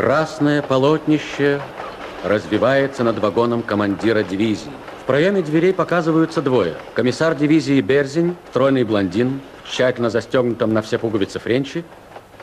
[0.00, 1.60] Красное полотнище
[2.24, 4.70] развивается над вагоном командира дивизии.
[5.02, 6.76] В проеме дверей показываются двое.
[6.94, 11.84] Комиссар дивизии Берзин, стройный блондин, тщательно застегнутом на все пуговицы френчи,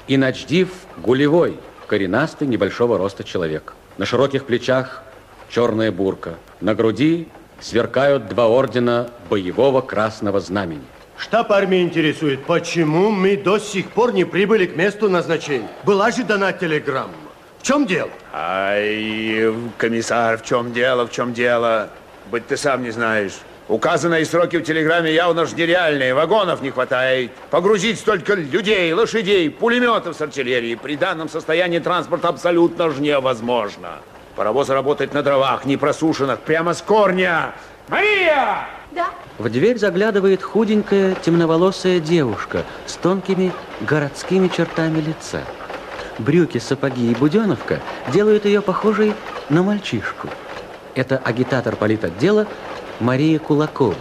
[0.08, 3.74] и начдив Гулевой, коренастый, небольшого роста человек.
[3.98, 5.02] На широких плечах
[5.50, 6.36] черная бурка.
[6.62, 7.28] На груди
[7.60, 10.84] сверкают два ордена боевого красного знамени.
[11.18, 15.68] Штаб армии интересует, почему мы до сих пор не прибыли к месту назначения.
[15.84, 17.27] Была же дана телеграмма.
[17.60, 18.10] В чем дело?
[18.34, 21.90] Ай, комиссар, в чем дело, в чем дело?
[22.32, 23.34] Быть ты сам не знаешь.
[23.68, 26.14] Указанные сроки в телеграмме явно ж нереальные.
[26.14, 27.32] Вагонов не хватает.
[27.50, 34.00] Погрузить столько людей, лошадей, пулеметов с артиллерией при данном состоянии транспорта абсолютно ж невозможно.
[34.38, 37.56] Паровоз работает на дровах, не просушенных, прямо с корня.
[37.90, 38.68] Мария!
[38.92, 39.10] Да?
[39.38, 43.52] В дверь заглядывает худенькая темноволосая девушка с тонкими
[43.82, 45.42] городскими чертами лица.
[46.20, 47.80] Брюки, сапоги и буденовка
[48.12, 49.14] делают ее похожей
[49.50, 50.30] на мальчишку.
[50.96, 52.48] Это агитатор политотдела
[53.00, 53.96] Мария Кулакова.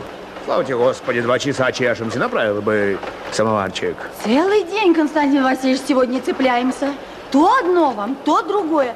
[0.47, 2.99] Слава тебе, Господи, два часа чешемся, направила бы
[3.33, 3.97] самоварчик.
[4.25, 6.95] Целый день, Константин Васильевич, сегодня цепляемся.
[7.31, 8.95] То одно вам, то другое.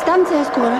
[0.00, 0.78] Станция скоро.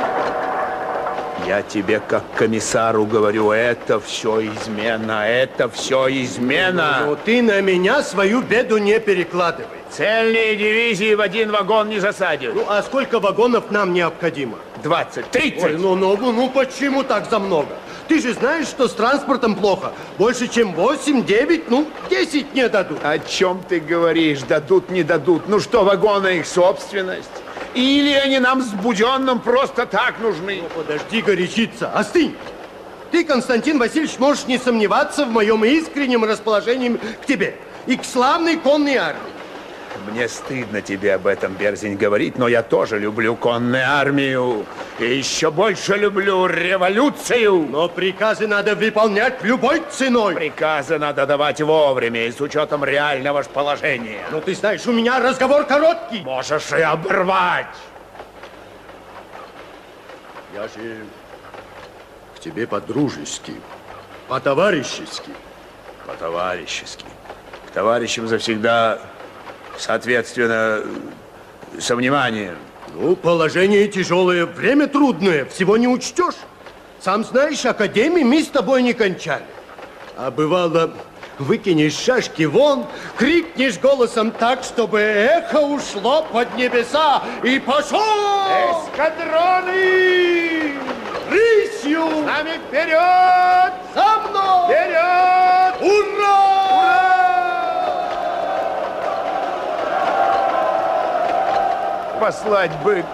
[1.47, 7.03] Я тебе как комиссару говорю, это все измена, это все измена.
[7.07, 9.82] Ну, ты на меня свою беду не перекладывай.
[9.97, 12.53] Цельные дивизии в один вагон не засадишь.
[12.55, 14.59] Ну, а сколько вагонов нам необходимо?
[14.83, 15.63] 20, 30.
[15.63, 17.69] Ой, ну, ну, ну, ну, почему так за много?
[18.09, 19.93] Ты же знаешь, что с транспортом плохо.
[20.17, 23.05] Больше, чем 8, 9, ну, 10 не дадут.
[23.05, 24.41] О чем ты говоришь?
[24.43, 25.47] Дадут, не дадут.
[25.47, 27.29] Ну что, вагоны их собственность?
[27.75, 30.63] Или они нам с Буденным просто так нужны?
[30.63, 32.35] Ну, подожди горячиться, остынь.
[33.11, 37.57] Ты, Константин Васильевич, можешь не сомневаться в моем искреннем расположении к тебе.
[37.87, 39.42] и к славной конной армии.
[40.11, 44.67] Мне стыдно тебе об этом, Берзень, говорить, но я тоже люблю конную армию.
[44.99, 47.67] И еще больше люблю революцию.
[47.71, 50.35] Но приказы надо выполнять любой ценой.
[50.35, 54.25] Приказы надо давать вовремя и с учетом реального ж положения.
[54.31, 56.23] Ну, ты знаешь, у меня разговор короткий.
[56.23, 57.67] Можешь и оборвать.
[60.55, 61.05] Я же
[62.37, 63.55] к тебе по-дружески,
[64.29, 65.31] по-товарищески.
[66.07, 67.07] По-товарищески.
[67.69, 69.01] К товарищам завсегда
[69.79, 70.83] соответственно,
[71.79, 72.57] со вниманием.
[72.95, 76.35] Ну, положение тяжелое, время трудное, всего не учтешь.
[77.01, 79.45] Сам знаешь, академии мы с тобой не кончали.
[80.17, 80.93] А бывало,
[81.39, 87.99] выкинешь шашки вон, крикнешь голосом так, чтобы эхо ушло под небеса и пошел!
[88.93, 89.73] Эскадроны!
[91.31, 92.09] Рысью!
[92.09, 93.73] С нами вперед!
[93.95, 94.67] За мной!
[94.67, 95.75] Вперед!
[95.81, 96.22] Ура!
[102.23, 103.05] Послать бы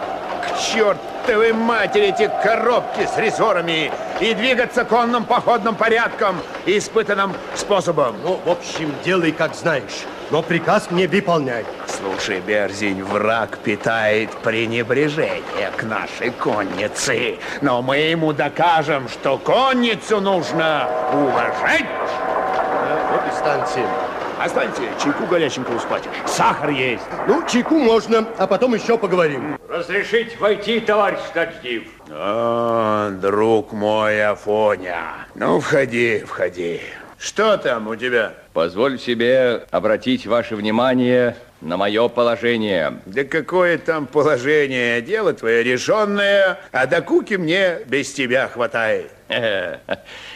[0.42, 3.90] к чертовой матери эти коробки с рессорами
[4.20, 6.36] и двигаться конным походным порядком,
[6.66, 8.16] испытанным способом.
[8.22, 11.64] Ну, в общем, делай, как знаешь, но приказ мне выполняй.
[11.86, 20.86] Слушай, Берзинь, враг питает пренебрежение к нашей коннице, но мы ему докажем, что конницу нужно
[21.14, 21.86] уважать.
[21.86, 24.07] Да, вот и станция.
[24.40, 26.10] Останьте, чайку горяченького схватишь.
[26.26, 27.02] Сахар есть.
[27.26, 29.58] Ну, чайку можно, а потом еще поговорим.
[29.68, 31.84] Разрешить войти, товарищ Ночдив?
[32.08, 35.26] О, друг мой Афоня.
[35.34, 36.80] Ну, входи, входи.
[37.18, 38.34] Что там у тебя?
[38.52, 43.00] Позволь себе обратить ваше внимание на мое положение.
[43.06, 45.02] Да какое там положение?
[45.02, 49.10] Дело твое решенное, а до куки мне без тебя хватает.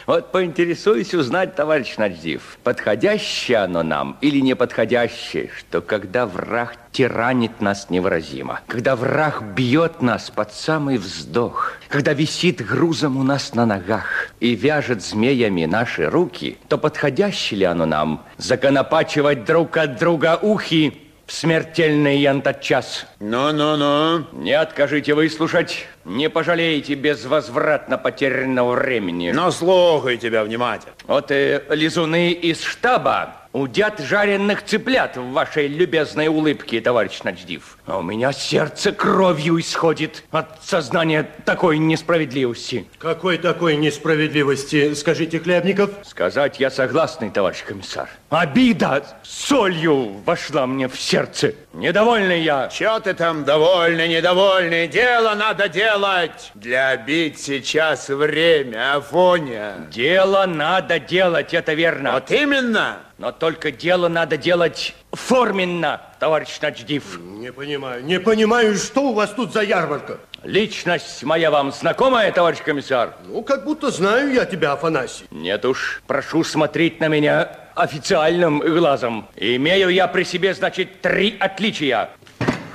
[0.05, 7.89] Вот поинтересуюсь узнать, товарищ Ночдив, подходящее оно нам или неподходящее, что когда враг тиранит нас
[7.89, 14.29] невыразимо, когда враг бьет нас под самый вздох, когда висит грузом у нас на ногах
[14.39, 18.23] и вяжет змеями наши руки, то подходящее ли оно нам?
[18.37, 23.05] Законопачивать друг от друга ухи в смертельный янтот час.
[23.19, 24.25] Ну-ну-ну.
[24.33, 29.31] Не откажите выслушать, не пожалеете безвозвратно потерянного времени.
[29.31, 30.93] Но слухай тебя внимательно.
[31.07, 37.77] Вот и лизуны из штаба удят жареных цыплят в вашей любезной улыбке, товарищ Ночдив.
[37.85, 42.87] А у меня сердце кровью исходит от сознания такой несправедливости.
[42.97, 45.91] Какой такой несправедливости, скажите, Хлебников?
[46.03, 48.09] Сказать я согласный, товарищ комиссар.
[48.33, 51.53] Обида солью вошла мне в сердце.
[51.73, 52.67] Недовольный я.
[52.67, 54.87] Че ты там довольный, недовольный?
[54.87, 56.51] Дело надо делать.
[56.55, 59.87] Для обид сейчас время, Афоня.
[59.91, 62.13] Дело надо делать, это верно.
[62.13, 62.97] Вот именно.
[63.19, 67.19] Но только дело надо делать форменно, товарищ Ночдив.
[67.19, 70.17] Не понимаю, не понимаю, что у вас тут за ярмарка?
[70.43, 73.15] Личность моя вам знакомая, товарищ комиссар?
[73.27, 75.25] Ну, как будто знаю я тебя, Афанасий.
[75.31, 79.29] Нет уж, прошу смотреть на меня официальным глазом.
[79.37, 82.09] Имею я при себе, значит, три отличия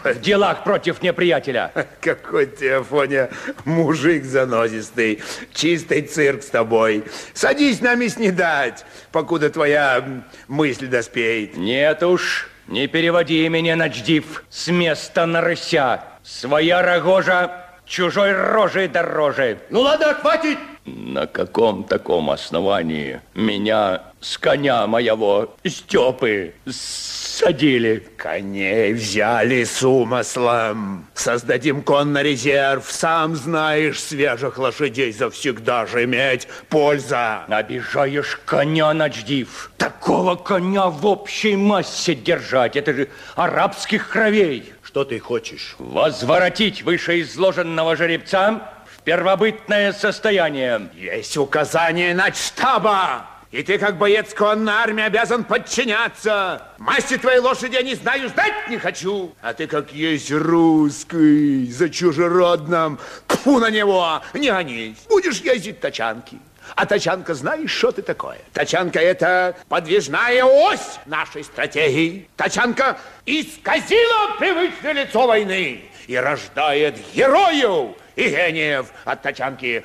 [0.03, 1.71] в делах против неприятеля.
[2.01, 3.29] Какой ты, Афоня,
[3.67, 5.23] мужик занозистый.
[5.53, 7.05] Чистый цирк с тобой.
[7.35, 10.03] Садись нами снедать, покуда твоя
[10.47, 11.59] мысль доспеет.
[11.59, 16.03] Нет уж, не переводи меня, Ночдив, с места на рыся.
[16.29, 19.59] Своя рогожа чужой рожей дороже.
[19.71, 20.59] Ну ладно, хватит!
[20.85, 28.07] На каком таком основании меня с коня моего Степы садили?
[28.17, 31.07] Коней взяли с умыслом.
[31.15, 32.85] Создадим конный резерв.
[32.91, 37.45] Сам знаешь, свежих лошадей завсегда же иметь польза.
[37.49, 39.71] Обижаешь коня, Ночдив.
[39.79, 42.77] Такого коня в общей массе держать.
[42.77, 44.75] Это же арабских кровей.
[44.89, 45.77] Что ты хочешь?
[45.79, 50.89] Возворотить вышеизложенного жеребца в первобытное состояние.
[50.95, 53.27] Есть указание на штаба.
[53.51, 56.63] И ты, как боец конной армии, обязан подчиняться.
[56.79, 59.35] Масти твоей лошади я не знаю, знать не хочу.
[59.43, 64.97] А ты, как есть русский, за чужеродным, тьфу на него, не гонись.
[65.07, 66.39] Будешь ездить тачанки.
[66.75, 68.39] А тачанка, знаешь, что ты такое?
[68.53, 72.29] Тачанка– это подвижная ось нашей стратегии.
[72.37, 79.85] Тачанка исказила привычное лицо войны и рождает героев и гениев от тачанки.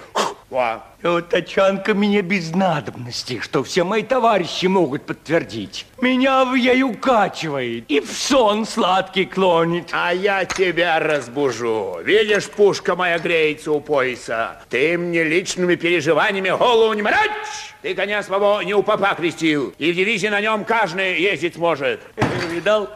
[0.53, 0.83] Во.
[1.01, 5.87] Вот Тачанка мне без надобности, что все мои товарищи могут подтвердить.
[5.99, 9.89] Меня в ей укачивает и в сон сладкий клонит.
[9.93, 11.97] А я тебя разбужу.
[12.03, 14.61] Видишь, пушка моя греется у пояса.
[14.69, 17.73] Ты мне личными переживаниями голову не морочь!
[17.81, 21.99] Ты коня своего не у папа крестил, и в дивизии на нем каждый ездить сможет.
[22.51, 22.89] Видал?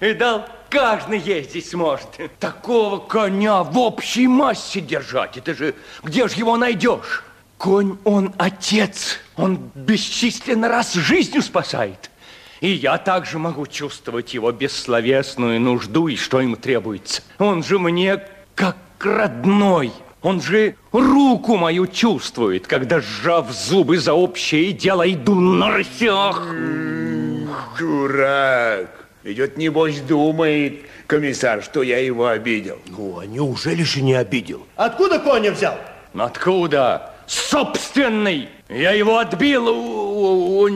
[0.00, 0.44] Видал?
[0.68, 2.08] Каждый ездить сможет.
[2.40, 5.36] Такого коня в общей массе держать.
[5.36, 7.22] Это же, где же его найдешь?
[7.56, 9.18] Конь, он отец.
[9.36, 12.10] Он бесчисленно раз жизнью спасает.
[12.60, 17.22] И я также могу чувствовать его бессловесную нужду и что ему требуется.
[17.38, 18.22] Он же мне
[18.54, 19.92] как родной.
[20.22, 26.42] Он же руку мою чувствует, когда, сжав зубы за общее дело, иду на рысях.
[27.78, 29.05] Дурак.
[29.26, 32.78] Идет, небось, думает комиссар, что я его обидел.
[32.86, 34.64] Ну, а неужели же не обидел?
[34.76, 35.76] Откуда коня взял?
[36.14, 37.12] Откуда?
[37.26, 38.48] Собственный.
[38.68, 40.68] Я его отбил у, у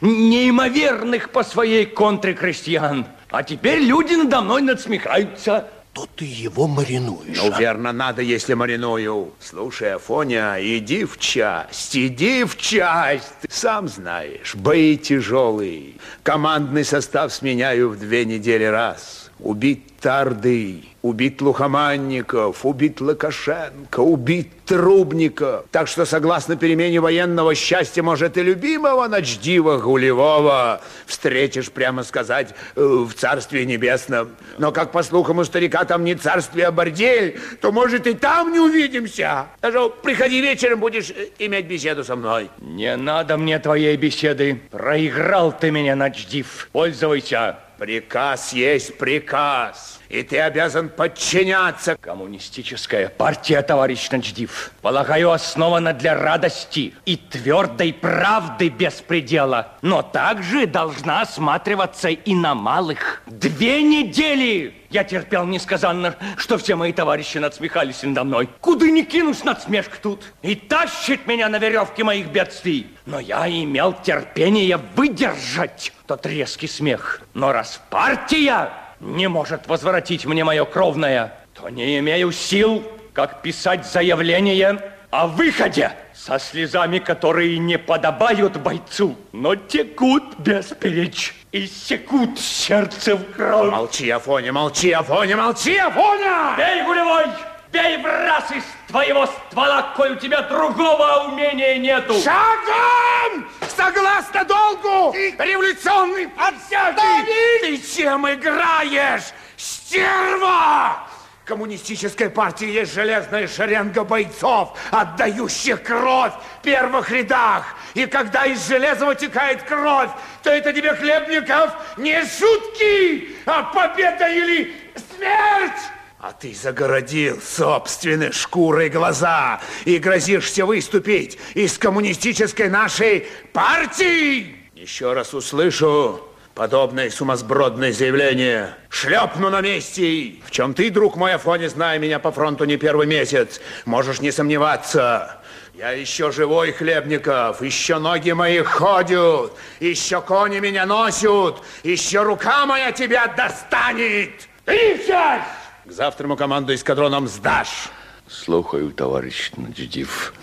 [0.00, 3.06] неимоверных по своей контре крестьян.
[3.30, 5.68] А теперь люди надо мной надсмехаются.
[5.98, 7.36] То ты его маринуешь.
[7.36, 7.58] Ну, а?
[7.58, 9.32] верно, надо, если мариную.
[9.40, 13.32] Слушай, Афоня, иди в часть, иди в часть.
[13.40, 15.94] Ты сам знаешь, бои тяжелые.
[16.22, 19.27] Командный состав сменяю в две недели раз.
[19.40, 25.64] Убить Тарды, убит Лухоманников, убит Лукашенко, убит Трубников.
[25.72, 32.80] Так что, согласно перемене военного счастья, может, и любимого Ночдива Гулевого встретишь, прямо сказать, э,
[32.80, 34.30] в Царстве Небесном.
[34.58, 38.52] Но, как по слухам у старика, там не царствие, а бордель, то, может, и там
[38.52, 39.46] не увидимся.
[39.60, 42.50] Даже приходи вечером, будешь э, иметь беседу со мной.
[42.60, 44.60] Не надо мне твоей беседы.
[44.70, 46.68] Проиграл ты меня, Ночдив.
[46.72, 47.67] Пользуйся.
[47.78, 51.96] Приказ есть приказ, и ты обязан подчиняться.
[51.96, 60.66] Коммунистическая партия, товарищ Ночдив, полагаю, основана для радости и твердой правды без предела, но также
[60.66, 63.22] должна осматриваться и на малых.
[63.26, 68.48] Две недели я терпел несказанно, что все мои товарищи надсмехались надо мной.
[68.60, 70.32] Куда не кинусь надсмешка тут.
[70.40, 72.86] И тащит меня на веревке моих бедствий.
[73.04, 77.20] Но я имел терпение выдержать тот резкий смех.
[77.34, 82.82] Но раз партия не может возвратить мне мое кровное, то не имею сил,
[83.12, 84.80] как писать заявление
[85.10, 93.32] о выходе со слезами, которые не подобают бойцу, но текут бесперечь и секут сердце в
[93.32, 93.70] кровь.
[93.70, 96.54] Молчи, Афоня, молчи, Афоня, молчи, Афоня!
[96.56, 97.26] Бей, гулевой!
[97.72, 102.14] Бей в раз из твоего ствола, коль у тебя другого умения нету.
[102.22, 103.48] Шагом!
[103.76, 105.14] Согласно долгу!
[105.14, 107.60] Революционный подсяги!
[107.60, 111.08] Ты чем играешь, стерва?
[111.44, 117.74] Коммунистической партии есть железная шеренга бойцов, отдающих кровь в первых рядах.
[117.94, 120.10] И когда из железа вытекает кровь,
[120.42, 124.74] то это тебе, Хлебников, не шутки, а победа или
[125.16, 125.97] смерть!
[126.20, 134.56] А ты загородил собственной шкурой глаза и грозишься выступить из коммунистической нашей партии.
[134.74, 136.20] Еще раз услышу
[136.56, 138.74] подобное сумасбродное заявление.
[138.88, 140.34] Шлепну на месте.
[140.44, 144.32] В чем ты, друг мой Афоня, зная меня по фронту не первый месяц, можешь не
[144.32, 145.40] сомневаться.
[145.74, 152.90] Я еще живой, Хлебников, еще ноги мои ходят, еще кони меня носят, еще рука моя
[152.90, 154.48] тебя достанет.
[154.64, 155.57] Ты сядь!
[155.88, 157.88] К завтраму команду эскадроном сдашь.
[158.28, 160.34] Слухаю, товарищ Ночдив.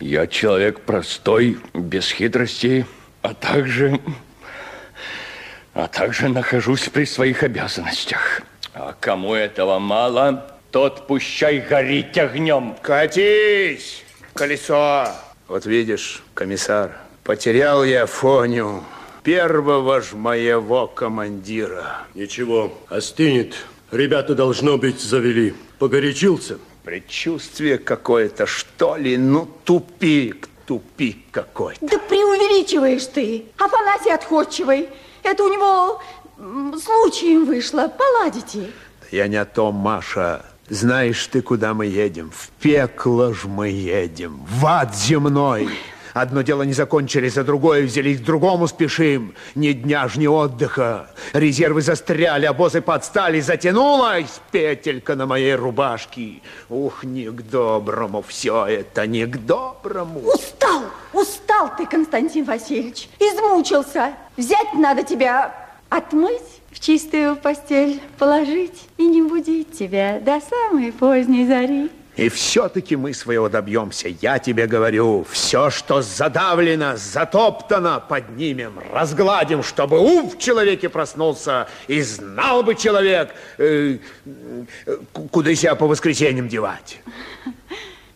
[0.00, 2.84] Я человек простой, без хитростей,
[3.22, 4.00] а также...
[5.72, 8.42] А также нахожусь при своих обязанностях.
[8.74, 12.74] А кому этого мало, тот пущай горит огнем.
[12.82, 14.02] Катись,
[14.34, 15.12] колесо.
[15.46, 16.90] Вот видишь, комиссар,
[17.22, 18.82] потерял я Фоню,
[19.22, 21.98] первого ж моего командира.
[22.14, 23.54] Ничего, остынет.
[23.90, 25.54] Ребята, должно быть, завели.
[25.78, 26.58] Погорячился?
[26.84, 29.16] Предчувствие какое-то, что ли?
[29.16, 31.78] Ну, тупик, тупик какой-то.
[31.86, 33.46] Да преувеличиваешь ты.
[33.56, 34.88] Афанасий отходчивый.
[35.22, 36.02] Это у него
[36.78, 37.88] случаем вышло.
[37.88, 38.70] Поладите.
[39.10, 40.44] Я не о том, Маша.
[40.68, 42.30] Знаешь ты, куда мы едем?
[42.30, 45.68] В пекло ж мы едем, в ад земной.
[46.14, 49.34] Одно дело не закончили, за другое взялись, к другому спешим.
[49.54, 51.10] Ни дня ж, ни отдыха.
[51.32, 56.42] Резервы застряли, обозы подстали, затянулась петелька на моей рубашке.
[56.68, 60.20] Ух, не к доброму все это, не к доброму.
[60.20, 60.82] Устал,
[61.12, 63.08] устал ты, Константин Васильевич.
[63.18, 64.12] Измучился.
[64.36, 65.54] Взять надо тебя,
[65.88, 71.90] отмыть, в чистую постель положить и не будить тебя до самой поздней зари.
[72.18, 74.08] И все-таки мы своего добьемся.
[74.08, 82.02] Я тебе говорю, все, что задавлено, затоптано, поднимем, разгладим, чтобы ум в человеке проснулся, и
[82.02, 83.98] знал бы человек, э,
[85.30, 87.00] куда себя по воскресеньям девать.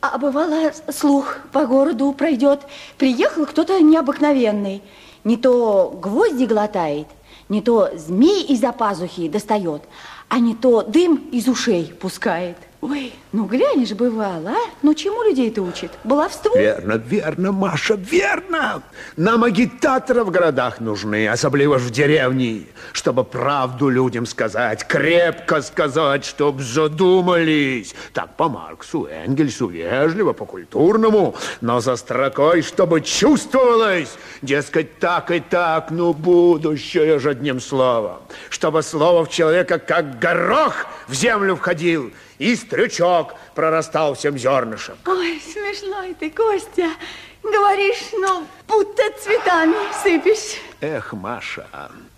[0.01, 2.63] А бывало, слух по городу пройдет.
[2.99, 4.83] Приехал кто-то необыкновенный.
[5.23, 7.07] Не то гвозди глотает,
[7.49, 9.83] не то змей из-за пазухи достает,
[10.29, 12.57] а не то дым из ушей пускает.
[12.83, 14.71] Ой, ну глянешь, бывало, а?
[14.83, 15.93] Ну чему людей это учит?
[16.03, 16.57] Баловству?
[16.57, 18.83] Верно, верно, Маша, верно.
[19.17, 26.61] Нам агитаторы в городах нужны, особливо в деревне, чтобы правду людям сказать, крепко сказать, чтоб
[26.61, 27.95] задумались.
[28.13, 35.93] Так по Марксу, Энгельсу, вежливо, по-культурному, но за строкой, чтобы чувствовалось, дескать, так и так,
[35.93, 38.19] ну, будущее же одним словом.
[38.51, 42.11] Чтобы слово в человека как горох в землю входил,
[42.43, 44.97] и стрючок прорастал всем зернышем.
[45.07, 46.89] Ой, смешной ты, Костя.
[47.43, 50.61] Говоришь, ну, будто цветами сыпешь.
[50.81, 51.67] Эх, Маша,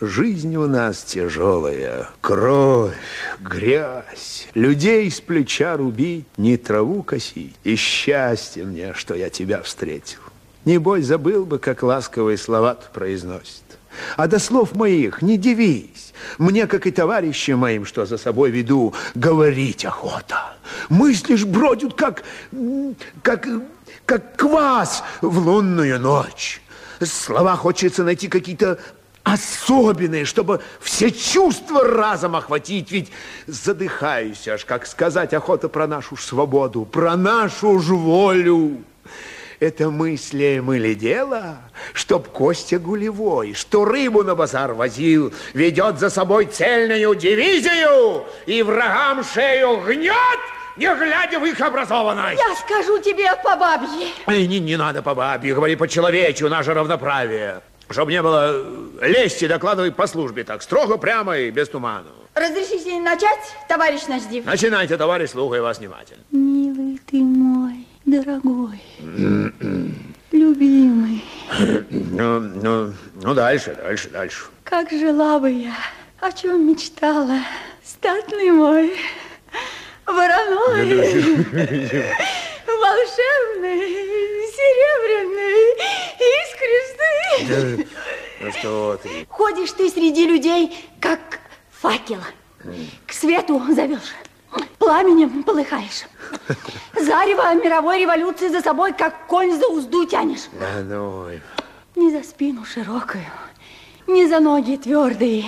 [0.00, 2.08] жизнь у нас тяжелая.
[2.22, 2.94] Кровь,
[3.40, 7.54] грязь, людей с плеча рубить, не траву косить.
[7.62, 10.20] И счастье мне, что я тебя встретил.
[10.64, 13.62] Небось, забыл бы, как ласковые слова произносит.
[14.16, 16.03] А до слов моих не дивись.
[16.38, 20.56] Мне, как и товарищам моим, что за собой веду, говорить охота.
[20.88, 22.24] Мысли ж бродят, как,
[23.22, 23.46] как,
[24.04, 26.60] как квас в лунную ночь.
[27.00, 28.78] Слова хочется найти какие-то
[29.24, 32.92] особенные, чтобы все чувства разом охватить.
[32.92, 33.10] Ведь
[33.46, 38.84] задыхаюсь аж, как сказать охота про нашу свободу, про нашу ж волю.
[39.60, 41.58] Это мыслям или дело,
[41.92, 49.22] чтоб Костя Гулевой, что рыбу на базар возил, ведет за собой цельную дивизию и врагам
[49.24, 50.14] шею гнет,
[50.76, 52.40] не глядя в их образованность.
[52.40, 54.08] Я скажу тебе по бабье.
[54.26, 57.60] Эй, не, не надо по бабье, говори по-человечу, наше равноправие.
[57.90, 58.64] Чтоб не было
[59.02, 62.08] лести, докладывай по службе так, строго, прямо и без туману.
[62.34, 64.44] Разрешите начать, товарищ Наждив?
[64.44, 66.24] Начинайте, товарищ, слухай вас внимательно.
[66.32, 68.80] Милый ты мой, дорогой,
[70.32, 71.24] любимый.
[71.90, 74.44] Ну, ну, ну, дальше, дальше, дальше.
[74.64, 75.74] Как жила бы я,
[76.20, 77.38] о чем мечтала,
[77.84, 78.96] статный мой,
[80.06, 80.88] вороной,
[82.66, 83.80] волшебный,
[84.54, 85.64] серебряный,
[87.46, 87.88] искристый.
[88.40, 89.26] Ну что ты?
[89.28, 91.40] Ходишь ты среди людей, как
[91.70, 92.20] факел.
[93.06, 94.14] К свету зовешь,
[94.78, 96.04] пламенем полыхаешь.
[96.94, 100.48] Зарево мировой революции за собой, как конь за узду тянешь.
[100.58, 101.26] Да ну.
[101.96, 103.24] Не за спину широкую,
[104.06, 105.44] не за ноги твердые,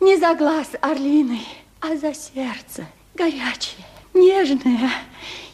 [0.00, 1.46] не за глаз орлиный,
[1.80, 3.84] а за сердце горячее,
[4.14, 4.90] нежное,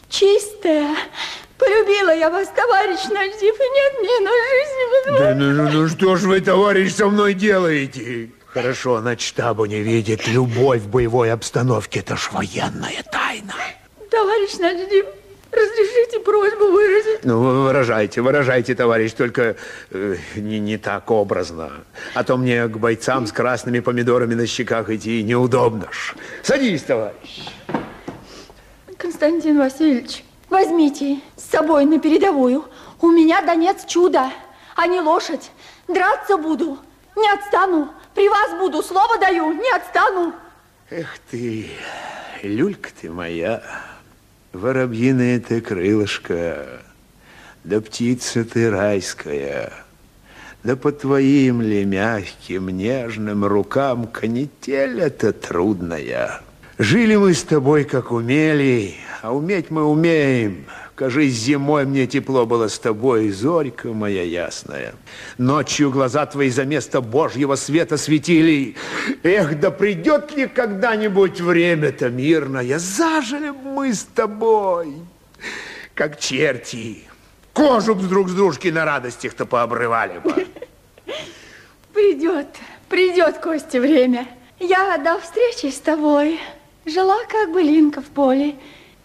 [0.09, 0.95] чистое.
[1.57, 6.15] Полюбила я вас, товарищ Наждив, и нет мне на жизнь Да ну, ну, ну что
[6.17, 8.31] ж вы, товарищ, со мной делаете?
[8.53, 10.27] Хорошо, на штабу не видит.
[10.27, 13.55] Любовь в боевой обстановке– это ж военная тайна.
[14.11, 15.05] Товарищ Наждив,
[15.51, 17.25] разрешите просьбу выразить?
[17.25, 19.55] Ну, выражайте, выражайте, товарищ, только
[19.89, 21.71] э, не, не так образно.
[22.13, 26.13] А то мне к бойцам с красными помидорами на щеках идти неудобно ж.
[26.43, 27.49] Садись, товарищ.
[28.99, 32.65] Константин Васильевич, возьмите с собой на передовую.
[33.01, 34.29] У меня Донец чудо,
[34.75, 35.49] а не лошадь.
[35.87, 36.77] Драться буду,
[37.15, 37.89] не отстану.
[38.13, 40.33] При вас буду, слово даю, не отстану.
[40.89, 41.69] Эх ты,
[42.43, 43.63] люлька ты моя,
[44.51, 46.81] воробьиное ты крылышко,
[47.63, 49.73] да птица ты райская,
[50.63, 56.41] да по твоим ли мягким, нежным рукам канитель это трудная.
[56.77, 60.65] Жили мы с тобой, как умели, а уметь мы умеем.
[61.03, 64.95] Кажись, зимой мне тепло было с тобой, зорька моя ясная.
[65.37, 68.77] Ночью глаза твои за место Божьего света светили.
[69.21, 74.93] Эх, да придет ли когда-нибудь время-то мирное, зажили мы с тобой,
[75.93, 77.03] как черти.
[77.51, 80.47] Кожу б друг с дружки на радостях-то пообрывали бы.
[81.93, 82.47] Придет,
[82.87, 84.25] придет, Костя, время.
[84.57, 86.39] Я до встречи с тобой
[86.85, 88.55] жила, как бы линка в поле.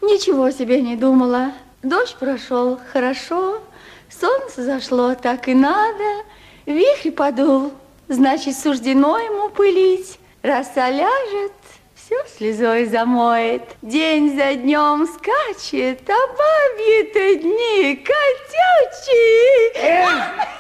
[0.01, 1.55] Ничего себе не думала.
[1.83, 3.63] Дождь прошел хорошо,
[4.11, 6.25] солнце зашло так и надо,
[6.67, 7.73] вихрь подул,
[8.09, 10.19] значит, суждено ему пылить.
[10.43, 11.53] Роса ляжет,
[11.95, 19.71] все слезой замоет, день за днем скачет, а бабьи-то дни котячие.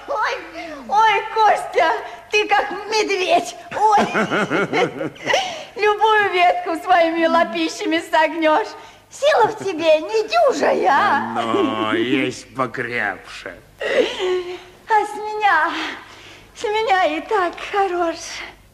[0.06, 0.34] Ой,
[0.88, 1.94] ой, Костя,
[2.30, 3.56] ты как медведь.
[3.76, 4.06] Ой,
[5.82, 8.68] любую ветку своими лапищами согнешь.
[9.10, 11.32] Сила в тебе недюжая.
[11.34, 13.54] Но есть покрепше.
[13.80, 15.72] А с меня,
[16.54, 18.16] с меня и так хорош.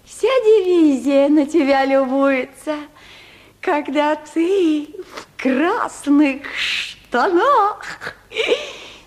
[0.04, 2.76] Вся дивизия на тебя любуется,
[3.60, 8.14] когда ты в красных штанах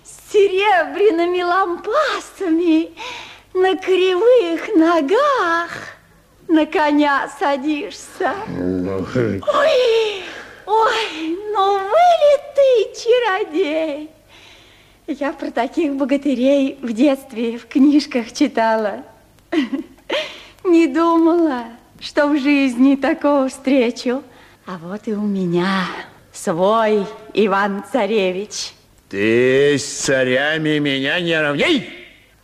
[0.04, 2.90] с серебряными лампасами
[3.54, 5.70] на кривых ногах
[6.48, 8.34] на коня садишься.
[8.48, 10.24] Ой,
[10.68, 14.10] ой, ну вылет ты, чародей.
[15.06, 19.02] Я про таких богатырей в детстве в книжках читала.
[20.64, 21.64] Не думала,
[21.98, 24.22] что в жизни такого встречу.
[24.66, 25.86] А вот и у меня
[26.32, 28.72] свой Иван-Царевич.
[29.08, 31.88] Ты с царями меня не равняй!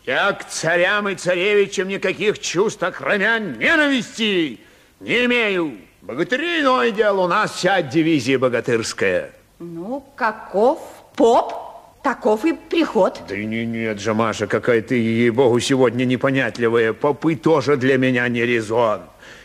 [0.07, 4.61] Я к царям и царевичам никаких чувств, кроме ненависти,
[5.01, 5.79] не имею.
[6.05, 9.31] Богатыри иное дело, у нас вся дивизия богатырская.
[9.59, 10.79] Ну, каков
[11.17, 11.55] поп,
[12.03, 13.23] таков и приход.
[13.27, 16.93] Да не, нет же, Маша, какая ты, ей-богу, сегодня непонятливая.
[16.93, 19.01] Попы тоже для меня не резон.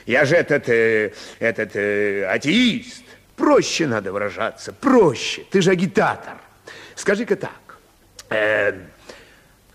[0.05, 3.05] Я же этот, э, этот э, атеист.
[3.37, 5.45] Проще надо выражаться, проще.
[5.51, 6.33] Ты же агитатор.
[6.95, 7.77] Скажи-ка так.
[8.29, 8.73] Э,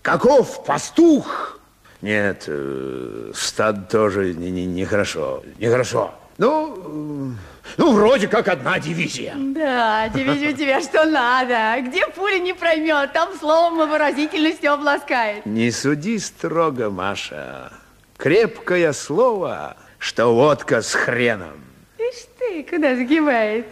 [0.03, 1.59] каков пастух?
[2.03, 6.13] Нет, э, стад тоже нехорошо, не, не хорошо, нехорошо.
[6.37, 9.33] Ну, э, ну, вроде как одна дивизия.
[9.35, 11.81] Да, дивизия у тебя что надо.
[11.87, 15.45] Где пуля не проймет, там словом и выразительностью обласкает.
[15.45, 17.71] Не суди строго, Маша.
[18.17, 21.63] Крепкое слово, что водка с хреном.
[21.97, 23.65] Ишь ты, куда сгибает.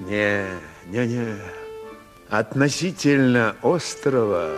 [0.00, 0.44] Не,
[0.86, 1.36] не, не.
[2.28, 4.50] Относительно острова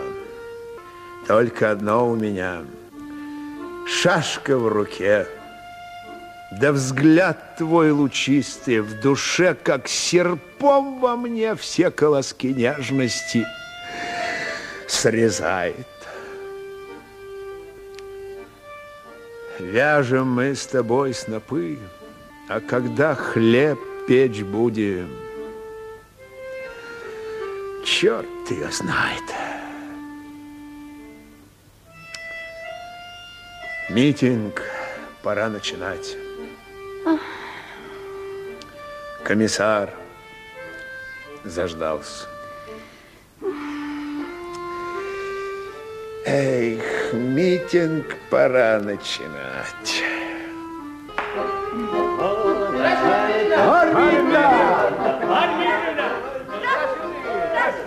[1.27, 2.63] только одно у меня.
[3.87, 5.27] Шашка в руке.
[6.51, 13.45] Да взгляд твой лучистый в душе, как серпом во мне все колоски нежности
[14.87, 15.87] срезает.
[19.59, 21.77] Вяжем мы с тобой снопы,
[22.47, 23.77] а когда хлеб
[24.07, 25.09] печь будем,
[27.85, 29.23] черт ее знает.
[33.89, 34.63] Митинг
[35.21, 36.15] пора начинать.
[39.23, 39.89] Комиссар
[41.43, 42.27] заждался.
[46.25, 50.03] Эх, митинг пора начинать.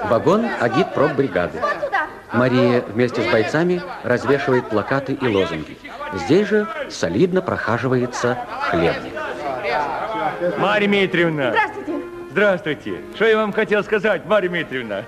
[0.09, 1.61] Вагон агитпроп-бригады.
[2.33, 5.77] Мария вместе с бойцами развешивает плакаты и лозунги.
[6.15, 8.39] Здесь же солидно прохаживается
[8.71, 9.13] хлебник.
[10.59, 11.51] Марья Дмитриевна.
[11.51, 11.93] Здравствуйте.
[12.31, 13.01] Здравствуйте.
[13.15, 15.05] Что я вам хотел сказать, Марья Дмитриевна?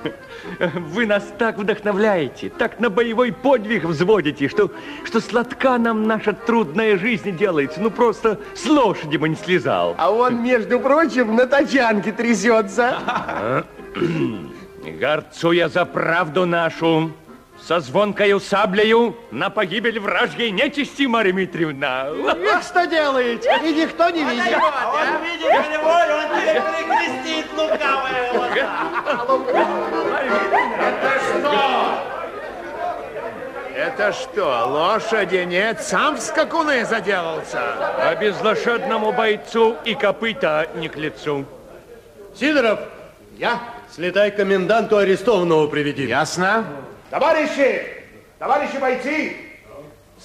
[0.75, 4.71] Вы нас так вдохновляете, так на боевой подвиг взводите, что,
[5.05, 7.81] что сладка нам наша трудная жизнь делается.
[7.81, 9.95] Ну, просто с лошади бы не слезал.
[9.97, 13.65] А он, между прочим, на тачанке трясется.
[14.93, 17.13] Горцу я за правду нашу,
[17.61, 22.11] со звонкою саблею на погибель вражьей нечисти, Марья Дмитриевна.
[22.11, 23.59] Вы что делаете?
[23.65, 24.59] И никто не видит.
[24.59, 28.33] Он видит волю, он тебе перекрестит лукавое
[30.79, 32.15] Это что?
[33.77, 35.81] Это что, лошади нет?
[35.81, 37.61] Сам в скакуны заделался?
[37.99, 41.47] А безлошадному бойцу и копыта не к лицу.
[42.35, 42.81] Сидоров,
[43.39, 43.59] я?
[43.95, 46.09] Слетай к коменданту арестованного приведи.
[46.09, 46.67] Ясно.
[47.11, 47.81] Товарищи,
[48.41, 49.37] товарищи бойцы,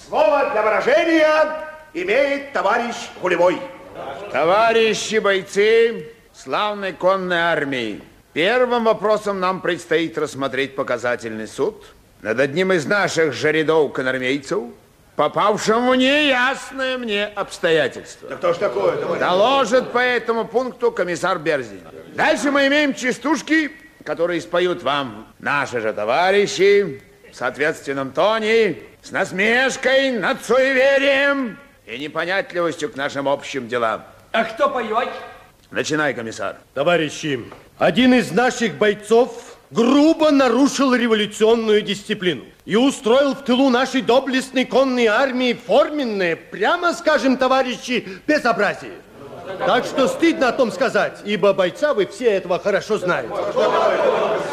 [0.08, 3.62] слово для выражения имеет товарищ Гулевой.
[4.32, 8.02] Товарищи бойцы славной конной армии,
[8.34, 11.86] первым вопросом нам предстоит рассмотреть показательный суд
[12.24, 14.64] над одним из наших же рядов конармейцев,
[15.20, 18.30] попавшим в неясное мне обстоятельство.
[18.30, 19.20] Да кто ж такое, товарищ?
[19.20, 21.82] Доложит по этому пункту комиссар Берзин.
[22.16, 23.70] Дальше мы имеем частушки,
[24.06, 32.90] которые споют вам наши же товарищи в соответственном тоне, с насмешкой над суеверием и непонятливостью
[32.90, 34.06] к нашим общим делам.
[34.32, 35.10] А кто поет?
[35.70, 36.56] Начинай, комиссар.
[36.74, 37.44] Товарищи,
[37.78, 45.06] один из наших бойцов грубо нарушил революционную дисциплину и устроил в тылу нашей доблестной конной
[45.06, 48.94] армии форменное, прямо скажем, товарищи, безобразие.
[49.58, 53.34] Так что стыдно о том сказать, ибо бойца вы все этого хорошо знаете.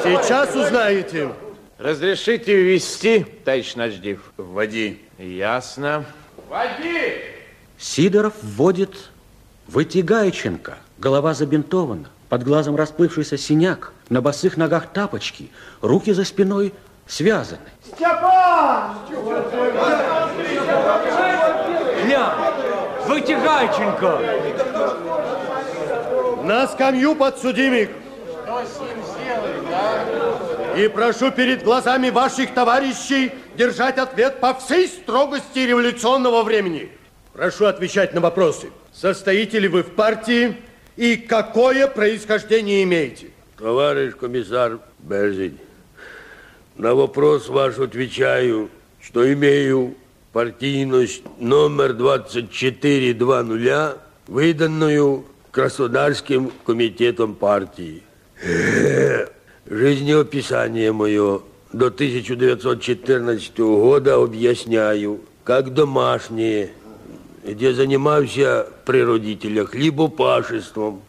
[0.03, 1.33] Сейчас узнаете.
[1.79, 4.33] Разрешите ввести, товарищ Наждив?
[4.39, 5.03] Вводи.
[5.19, 6.05] Ясно.
[6.49, 7.21] Води!
[7.79, 9.11] Сидоров вводит
[9.69, 10.79] Вытягайченко.
[10.99, 15.51] Голова забинтована, Под глазом расплывшийся синяк, на босых ногах тапочки,
[15.81, 16.75] руки за спиной
[17.07, 17.61] связаны.
[17.87, 18.97] Степан!
[22.05, 22.57] Глянь,
[23.07, 24.21] Вытягайченко!
[26.43, 27.91] На скамью подсудимых!
[30.77, 36.91] И прошу перед глазами ваших товарищей держать ответ по всей строгости революционного времени.
[37.33, 38.71] Прошу отвечать на вопросы.
[38.93, 40.57] Состоите ли вы в партии
[40.97, 43.29] и какое происхождение имеете?
[43.59, 45.59] Товарищ комиссар Берзин,
[46.77, 48.69] на вопрос ваш отвечаю,
[49.01, 49.95] что имею
[50.33, 53.97] партийность номер 2420,
[54.27, 58.03] выданную Краснодарским комитетом партии.
[59.65, 61.41] Жизнеописание мое
[61.73, 66.73] до 1914 года объясняю, как домашнее,
[67.47, 71.03] где занимался при родителях хлебопашеством.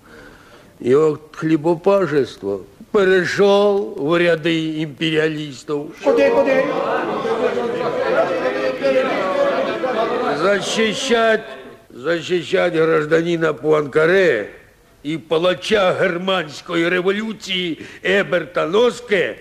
[0.79, 2.61] И от хлебопашества
[2.93, 5.87] перешел в ряды империалистов.
[6.03, 6.51] Куди, куди?
[10.39, 11.45] Защищать,
[11.89, 14.51] защищать гражданина Пуанкаре
[15.01, 19.39] и палача германской революции Эберта Носке,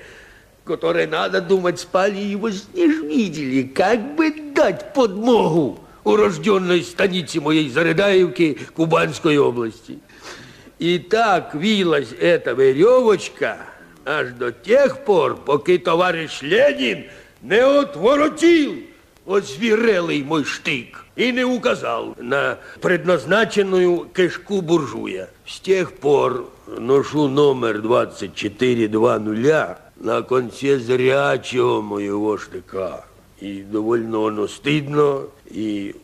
[0.64, 9.39] которые, надо думать, спали и вознежвидели, как бы дать подмогу урожденной станице моей Зарыдаевки Кубанской
[9.39, 9.99] области.
[10.78, 13.59] И так вилась эта веревочка
[14.05, 17.07] аж до тех пор, пока товарищ Ленин
[17.43, 18.85] не отворотил
[19.27, 25.28] озверелый мой штык и не указал на предназначенную кишку буржуя.
[25.45, 33.05] С тех пор ношу номер 2420 на конце зрячего моего штыка.
[33.40, 35.94] И довольно оно стыдно, и...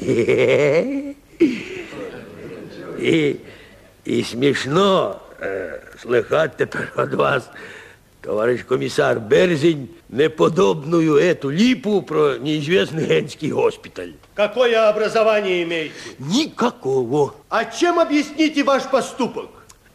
[2.98, 3.40] и,
[4.04, 7.50] и смешно э, слыхать тепер от вас,
[8.20, 14.14] товарищ комиссар Берзень, неподобную эту липу про неизвестный генский госпиталь.
[14.34, 15.94] Какое образование имеете?
[16.18, 17.34] Никакого.
[17.48, 19.48] А чем объясните ваш поступок?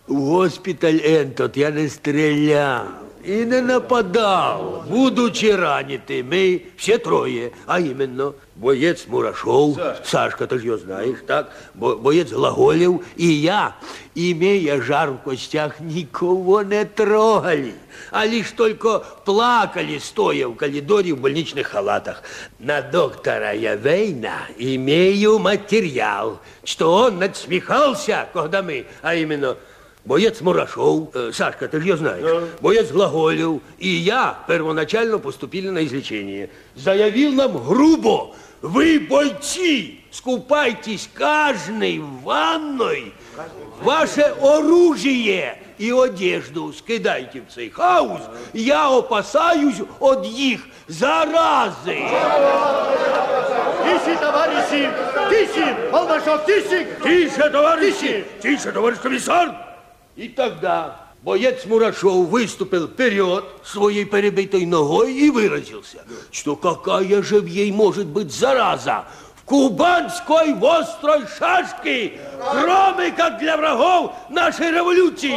[0.08, 2.88] В госпиталь этот я не стрелял
[3.28, 6.24] и не нападал, будучи раняты.
[6.24, 11.52] Мы все трое, а именно боец Мурашов, Сашка, ты же ее знаешь, так?
[11.74, 13.76] Бо боец Глаголев и я,
[14.16, 17.74] имея жар в костях, никого не трогали,
[18.12, 22.24] а лишь только плакали, стоя в коридоре в больничных халатах.
[22.60, 29.58] На доктора Явейна имею материал, что он надсмехался, когда мы, а именно
[30.07, 35.85] боец Мурашов, э, Сашка, ты же ее знаешь, боец Глаголев и я первоначально поступили на
[35.85, 36.51] излечение.
[36.75, 43.13] Заявил нам грубо, вы, бойцы, скупайтесь каждый в ванной,
[43.81, 51.99] ваше оружие и одежду скидайте в цей хаос, я опасаюсь от их заразы.
[53.83, 54.91] Тише, товарищи!
[55.29, 55.91] Тише!
[55.91, 56.87] Балбашов, тише!
[57.03, 58.25] Тише, товарищи!
[58.41, 59.66] Тише, товарищ комиссар!
[60.18, 67.46] И тогда боец Мурашов выступил вперед своей перебитой ногой и выразился, что какая же в
[67.46, 72.20] ей может быть зараза в кубанской острой шашке,
[72.52, 75.36] кроме как для врагов нашей революции.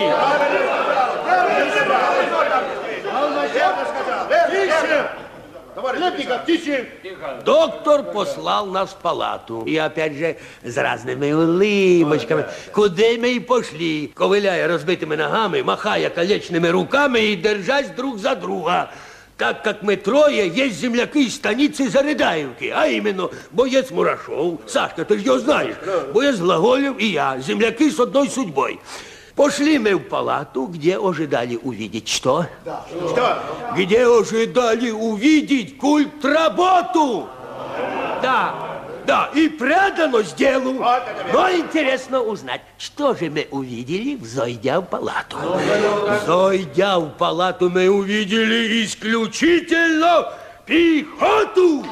[4.50, 5.10] Тише!
[5.75, 6.87] Хлебников, тише!
[7.45, 9.63] Доктор послал нас в палату.
[9.67, 12.45] И опять же с разными улыбочками.
[12.71, 18.89] Куди ми й пошли, ковиляя розбитими ногами, махая колечними руками и держась друг за друга.
[19.37, 25.17] Так как мы трое есть земляки из станицы Зарыдаевки, а именно боец Мурашов, Сашка, ты
[25.17, 25.75] же его знаешь,
[26.13, 28.79] боец Глаголев и я, земляки с одной судьбой.
[29.40, 32.44] Пошли мы в палату, где ожидали увидеть что?
[32.62, 33.42] Что?
[33.74, 37.26] Где ожидали увидеть культ работу.
[38.20, 40.84] Да, да, и преданность делу.
[41.32, 45.38] Но интересно узнать, что же мы увидели, взойдя в палату.
[46.26, 50.34] Зайдя в палату, мы увидели исключительно
[50.66, 51.82] пехоту.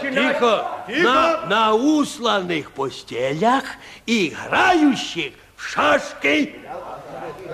[0.00, 1.02] Тихо, тихо.
[1.02, 3.64] На, на усланных постелях,
[4.06, 6.56] играющих в шашки.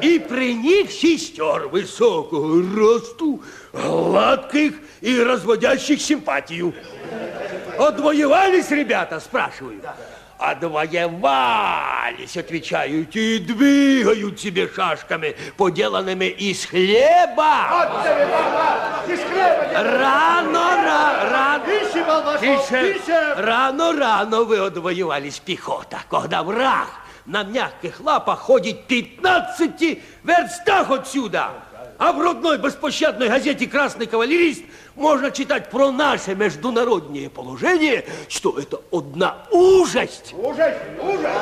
[0.01, 3.43] И при них сестер высокого росту,
[3.73, 6.75] гладких и разводящих симпатию.
[7.79, 9.81] Отвоевались ребята, спрашиваю?
[10.39, 17.89] Отвоевались, отвечают, и двигают себе шашками, поделанными из хлеба.
[19.09, 19.73] Из хлеба!
[19.73, 21.45] Рано, ра, рано.
[22.41, 22.95] Тише.
[22.95, 23.35] Тише.
[23.39, 26.89] Рано-рано вы отвоевались пехота, когда враг
[27.27, 31.51] на мягких лапах ходит 15 верстах отсюда.
[31.99, 34.65] А в родной беспощадной газете «Красный кавалерист»
[34.97, 40.35] можно читать про наше международное положение, что это одна ужасть.
[40.37, 41.33] Ужас, ужас.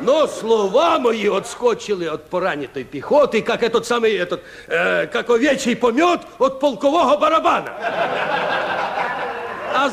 [0.00, 6.20] Но слова мои отскочили от поранетой пехоты, как этот самый, этот, э, как овечий помет
[6.38, 7.72] от полкового барабана.
[9.74, 9.90] А,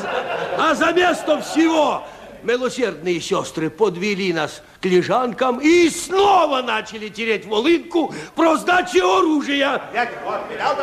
[0.58, 2.02] а за место всего
[2.44, 9.80] милосердные сестры подвели нас к лежанкам и снова начали тереть волынку про сдачу оружия.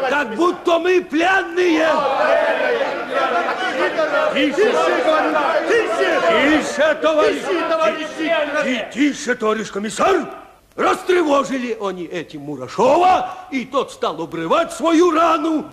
[0.09, 1.87] Как будто мы пленные.
[4.33, 4.55] Тише,
[5.67, 6.21] тише,
[6.63, 7.41] тише, товарищ.
[8.63, 10.27] Ти- Тише, товарищ комиссар.
[10.75, 15.65] Растревожили они этим Мурашова, и тот стал обрывать свою рану.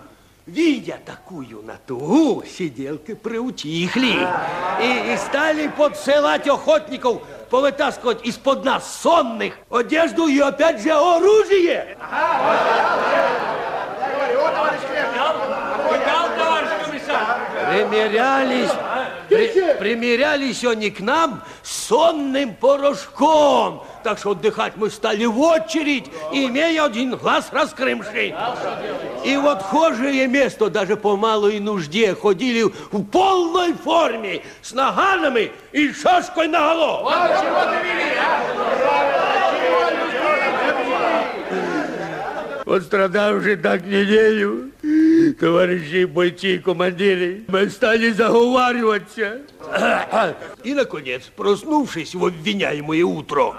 [0.49, 4.27] Видя такую натугу, сиделки приутихли
[4.81, 7.21] и, и стали подсылать охотников
[7.51, 11.95] повытаскивать из-под нас сонных одежду и опять же оружие.
[17.69, 18.71] Примерялись,
[19.29, 23.85] при- примерялись они к нам с сонным порошком.
[24.03, 28.33] Так что отдыхать мы стали в очередь, имея один глаз раскрымший.
[29.25, 35.91] И в отхожее место даже по малой нужде ходили в полной форме, с наганами и
[35.93, 37.03] шашкой наголо.
[37.03, 37.13] Вот
[42.77, 44.71] страдавши так неделю,
[45.39, 49.41] товарищи бойцы и командиры, мы стали заговариваться.
[50.63, 53.55] И, наконец, проснувшись в обвиняемое утро,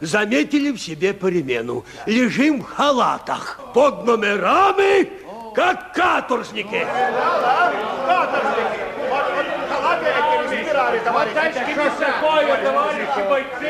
[0.00, 1.84] заметили в себе перемену.
[2.06, 5.08] Лежим в халатах, под номерами,
[5.54, 6.86] как каторжники.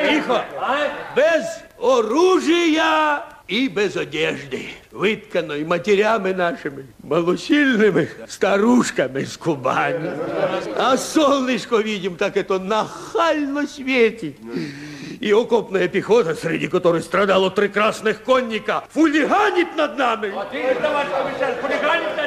[0.09, 0.44] Тихо.
[1.16, 10.10] Без оружия и без одежды, вытканой матерями нашими, малосильными старушками с Кубани.
[10.76, 14.38] А солнышко видим, так это нахально светит.
[15.20, 20.34] И окопная пехота, среди которой страдало три красных конника, фулиганит над нами.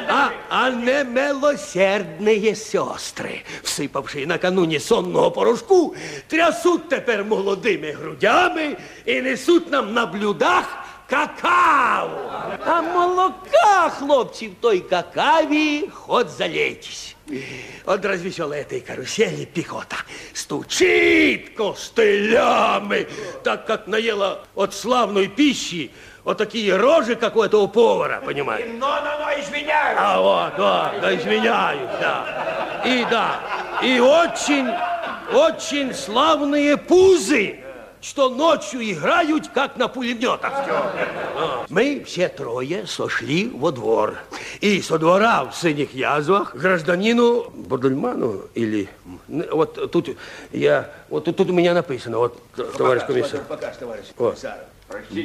[0.09, 5.95] А, а не милосердные сестры, всипавши накануне сонного порошку,
[6.27, 10.82] трясуть тепер молодими грудями і несуть нам на блюдах
[11.14, 12.10] какао.
[12.66, 17.16] А молока, хлопці, в той какаві хоть залейтесь.
[17.86, 19.96] От развеселой этой карусели пехота
[20.34, 23.06] стучит костылями,
[23.42, 25.90] так как наела от славной пищи
[26.24, 28.68] вот такие рожи, как у этого повара, понимаете?
[28.78, 29.98] Но, но, но, извиняюсь.
[29.98, 32.82] А вот, да, да, извиняюсь, да.
[32.84, 33.40] И да,
[33.82, 34.68] и очень,
[35.32, 37.63] очень славные пузы,
[38.04, 40.52] что ночью играют, как на пулеметах.
[40.52, 44.16] А, Мы все трое сошли во двор.
[44.60, 48.90] И со двора в синих язвах гражданину Бодельману или...
[49.26, 50.10] Вот тут
[50.52, 50.90] я...
[51.08, 52.38] Вот тут, тут у меня написано, вот,
[52.76, 53.40] товарищ комиссар.
[53.48, 54.30] Покаж, товарищ О.
[54.30, 54.58] комиссар.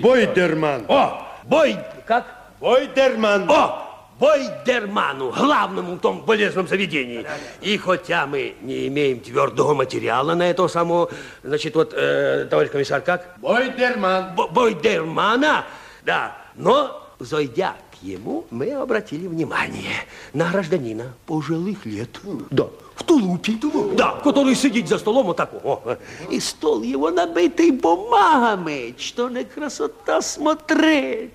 [0.01, 0.85] Бойдерман.
[0.87, 1.75] О, Бой...
[2.07, 2.25] Как?
[2.61, 3.49] Бойдерман.
[3.51, 3.88] О!
[4.19, 7.25] Бойдерману, главному в том болезном заведении.
[7.61, 11.09] И хотя мы не имеем твердого материала на этого самого,
[11.43, 13.35] значит, вот, э, товарищ комиссар, как?
[13.37, 14.35] Бойдерман.
[14.35, 15.65] Бо- Бойдермана,
[16.05, 16.35] да.
[16.55, 19.95] Но, зайдя к ему, мы обратили внимание
[20.33, 22.19] на гражданина пожилых лет.
[22.49, 22.67] Да,
[22.99, 23.53] в тулупе.
[23.95, 25.49] Да, который сидит за столом вот так.
[25.63, 25.97] О,
[26.29, 31.31] и стол его набитый бумагами, что на красота смотреть.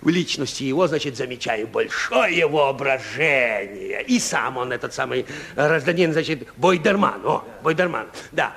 [0.00, 4.02] В личности его, значит, замечаю большое воображение.
[4.02, 7.20] И сам он, этот самый гражданин, значит, Бойдерман.
[7.24, 8.54] О, Бойдерман, да.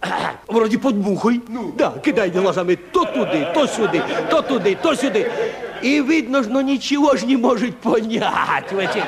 [0.48, 1.42] Вроде под мухой.
[1.76, 5.26] Да, кидает глазами то туди, то сюди, то туди, то сюди.
[5.82, 9.04] И видно, что ничего ж не может понять в этих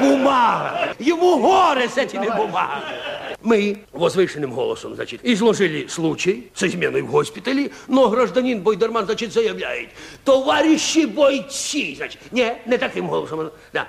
[0.00, 0.94] бумагах.
[0.98, 3.14] Ему горе с этими бумагами.
[3.42, 9.90] Мы возвышенным голосом, значит, изложили случай с изменой в госпитале, но гражданин Бойдерман, значит, заявляет,
[10.24, 13.88] товарищи бойцы, значит, не, не таким голосом, да,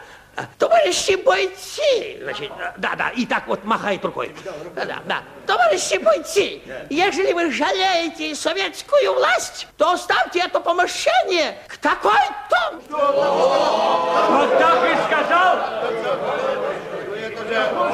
[0.58, 4.36] товарищи бойцы, значит, да, да, и так вот махает рукой,
[4.76, 11.78] да, да, да, товарищи бойцы, ежели вы жалеете советскую власть, то оставьте это помещение к
[11.78, 12.82] такой-то.
[12.90, 15.58] Вот так и сказал.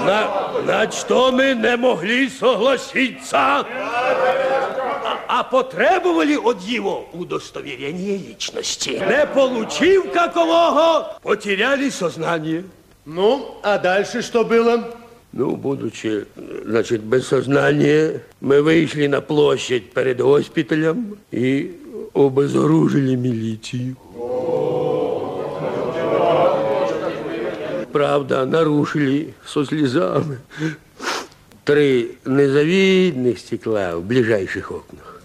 [0.05, 3.67] На, на что мы не могли согласиться, а,
[5.29, 8.91] а потребовали от его удостоверения личности.
[8.91, 12.65] Не получив какового, потеряли сознание.
[13.05, 14.85] Ну, а дальше что было?
[15.33, 16.27] Ну, будучи,
[16.65, 21.79] значит, без сознания, мы вышли на площадь перед госпиталем и
[22.15, 23.97] обезоружили милицию.
[27.92, 30.40] Правда, нарушили со слезами
[31.66, 35.22] три незавидных стекла в ближайших окнах.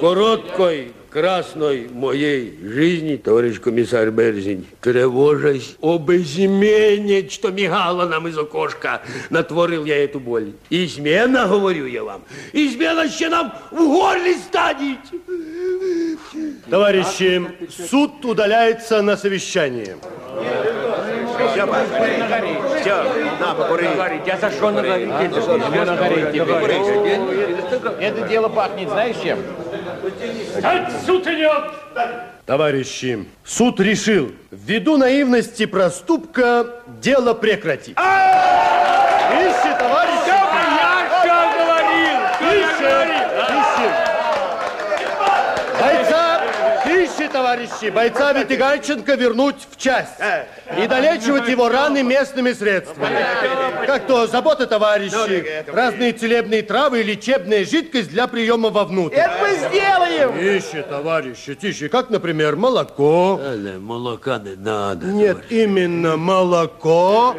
[0.00, 9.02] Короткой красной моей жизни, товарищ комиссар Берзень, тревожась об измене, что мигало нам из окошка,
[9.30, 10.52] натворил я эту боль.
[10.70, 12.22] Измена, говорю я вам,
[12.52, 14.98] измена еще нам в горле станет.
[16.68, 17.42] Товарищи,
[17.90, 19.96] суд удаляется на совещание.
[22.80, 23.04] Все,
[23.40, 23.88] на, покури.
[24.26, 25.08] Я зашел на гореть.
[28.00, 29.38] Это дело пахнет, знаешь чем?
[30.58, 31.72] Стать, суд идет!
[32.46, 37.96] Товарищи, суд решил, ввиду наивности проступка, дело прекратить.
[37.96, 40.28] Ищи, товарищи!
[40.28, 42.18] Я что говорил?
[42.40, 42.92] Ищи,
[43.58, 43.88] ищи.
[45.80, 46.40] Бойца,
[46.86, 50.20] ищи, товарищи, бойца Витигайченко вернуть в часть
[50.76, 53.24] и долечивать его раны местными средствами.
[53.86, 59.16] Как то забота товарищи, разные целебные травы и лечебная жидкость для приема вовнутрь.
[59.16, 60.60] Это мы сделаем!
[60.60, 61.88] Тише, товарищи, тише.
[61.88, 63.40] Как, например, молоко.
[63.80, 65.06] молока не надо.
[65.06, 67.34] Нет, именно молоко.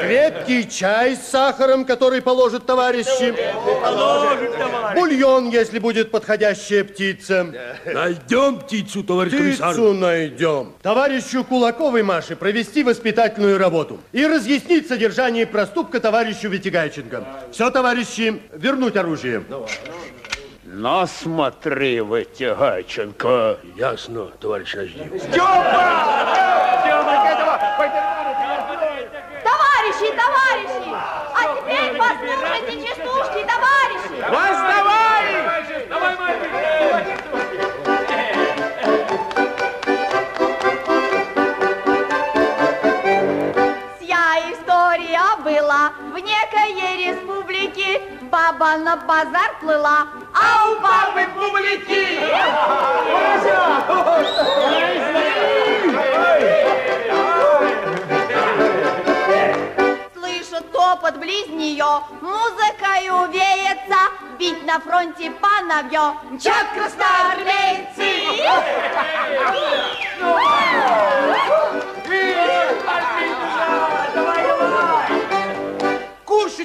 [0.00, 3.34] Крепкий чай с сахаром, который положат товарищи.
[4.94, 7.46] Бульон, если будет подходящая птица.
[7.86, 9.72] Найдем птицу, товарищ комиссар.
[9.72, 10.72] Птицу найдем.
[10.82, 17.24] Товарищу Кулаковой Маше провести воспитательную работу и разъяснить содержание проступка товарищу Витигайченко.
[17.52, 19.44] Все, товарищи, вернуть оружие.
[20.64, 23.58] Но смотри, Вытягайченко.
[23.76, 25.02] Ясно, товарищ Наждив.
[29.42, 30.92] Товарищи, товарищи!
[31.34, 34.30] А теперь послушайте, частушки, товарищи!
[34.30, 34.79] Вас
[48.60, 52.20] Баба на базар плыла, а у бабы публики.
[60.14, 64.02] Слышит топот близ нее, музыкою веется,
[64.38, 68.10] бить на фронте пановье, мчат красноармейцы.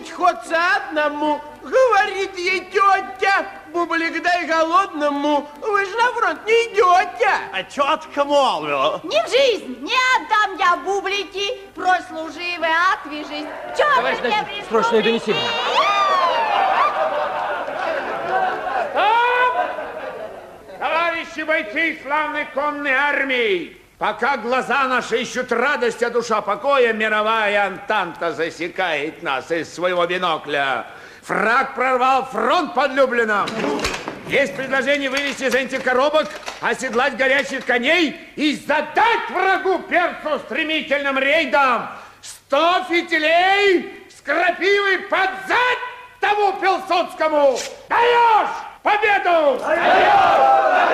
[0.06, 3.46] Кушать хочется одному, говорит ей тетя.
[3.74, 7.30] Бублик, дай голодному, вы же на фронт не идете.
[7.52, 9.02] А тетка молвила.
[9.04, 13.48] Ни в жизнь не отдам я бублики, прочь служивый отвяжись.
[13.78, 15.42] Товарищ ты мне в срочное донесение.
[20.80, 28.34] Товарищи бойцы славной конной армии, пока глаза наши ищут радость, а душа покоя, мировая антанта
[28.34, 30.86] засекает нас из своего бинокля.
[31.24, 33.48] Фраг прорвал фронт под Люблином.
[34.28, 36.28] Есть предложение вывести из этих коробок,
[36.62, 41.88] оседлать горячих коней и задать врагу перцу стремительным рейдом.
[42.22, 45.78] Сто фитилей с крапивой под зад
[46.20, 47.58] тому Пилсудскому.
[47.88, 48.50] Даешь
[48.82, 49.60] победу!
[49.60, 50.86] Под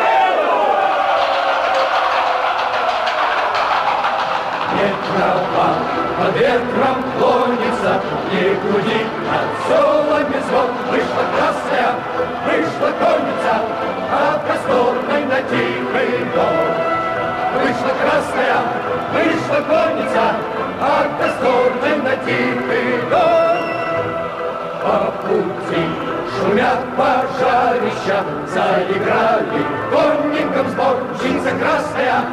[6.36, 8.02] ветром клонится,
[8.32, 10.70] не груди, от соломи звон.
[10.90, 11.92] Вышла красная,
[12.46, 13.54] вышла конница,
[14.12, 16.92] от просторной на тихий дом.
[17.62, 18.60] Вышла красная,
[19.14, 20.36] вышла конница,
[20.82, 23.58] от просторной на тихий дом.
[24.84, 25.84] По пути
[26.34, 30.98] шумят пожарища, заиграли конникам сбор.
[31.16, 32.24] Птица красная,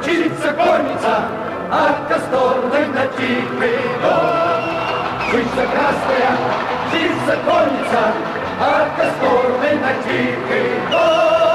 [0.00, 1.22] птица конница,
[1.70, 4.58] от косторной на тихий дом.
[5.28, 6.36] Птица красная,
[6.88, 8.12] птица конница,
[8.60, 11.47] от косторной на тихий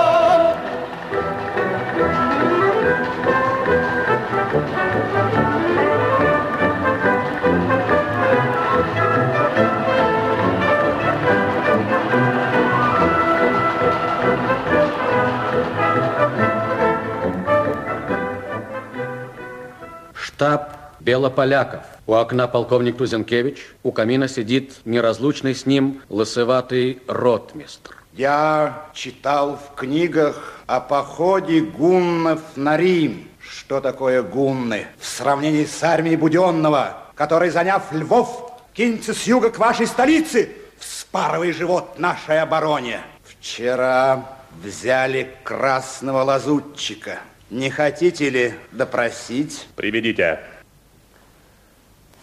[20.36, 21.84] Штаб Белополяков.
[22.08, 27.96] У окна полковник Тузенкевич, у камина сидит неразлучный с ним лысоватый ротмистр.
[28.14, 35.84] Я читал в книгах о походе гуннов на Рим, Что такое гунны в сравнении с
[35.84, 40.50] армией Буденного, который, заняв Львов, кинется с юга к вашей столице,
[40.80, 43.02] вспарывая живот нашей обороне?
[43.24, 44.26] Вчера
[44.64, 47.20] взяли красного лазутчика.
[47.50, 49.68] Не хотите ли допросить?
[49.76, 50.40] Приведите.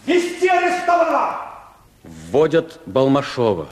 [0.06, 1.38] Вести арестована!
[2.02, 3.68] Вводят Балмашова.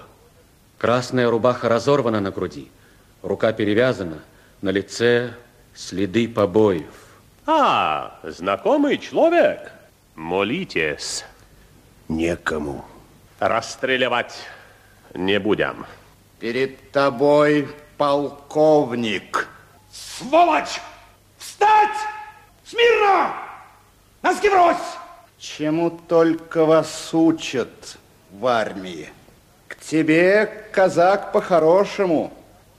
[0.79, 2.71] Красная рубаха разорвана на груди,
[3.23, 4.19] рука перевязана,
[4.63, 5.35] на лице
[5.75, 7.09] следы побоев.
[7.47, 9.73] А, знакомый человек.
[10.15, 11.25] Молитесь.
[12.09, 12.85] Некому.
[13.39, 14.35] Расстреливать
[15.15, 15.87] не будем.
[16.39, 19.49] Перед тобой полковник.
[19.91, 20.81] Сволочь!
[21.59, 21.99] Встать!
[22.65, 23.35] Смирно!
[24.23, 24.77] Носки брось!
[25.39, 27.99] Чему только вас учат
[28.31, 29.09] в армии.
[29.67, 32.33] К тебе, казак, по-хорошему.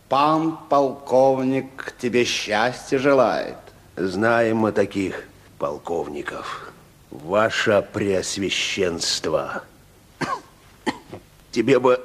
[0.07, 3.57] Пан полковник тебе счастья желает.
[3.97, 5.27] Знаем мы таких
[5.57, 6.72] полковников.
[7.11, 9.64] Ваше Преосвященство.
[11.51, 12.01] Тебе бы,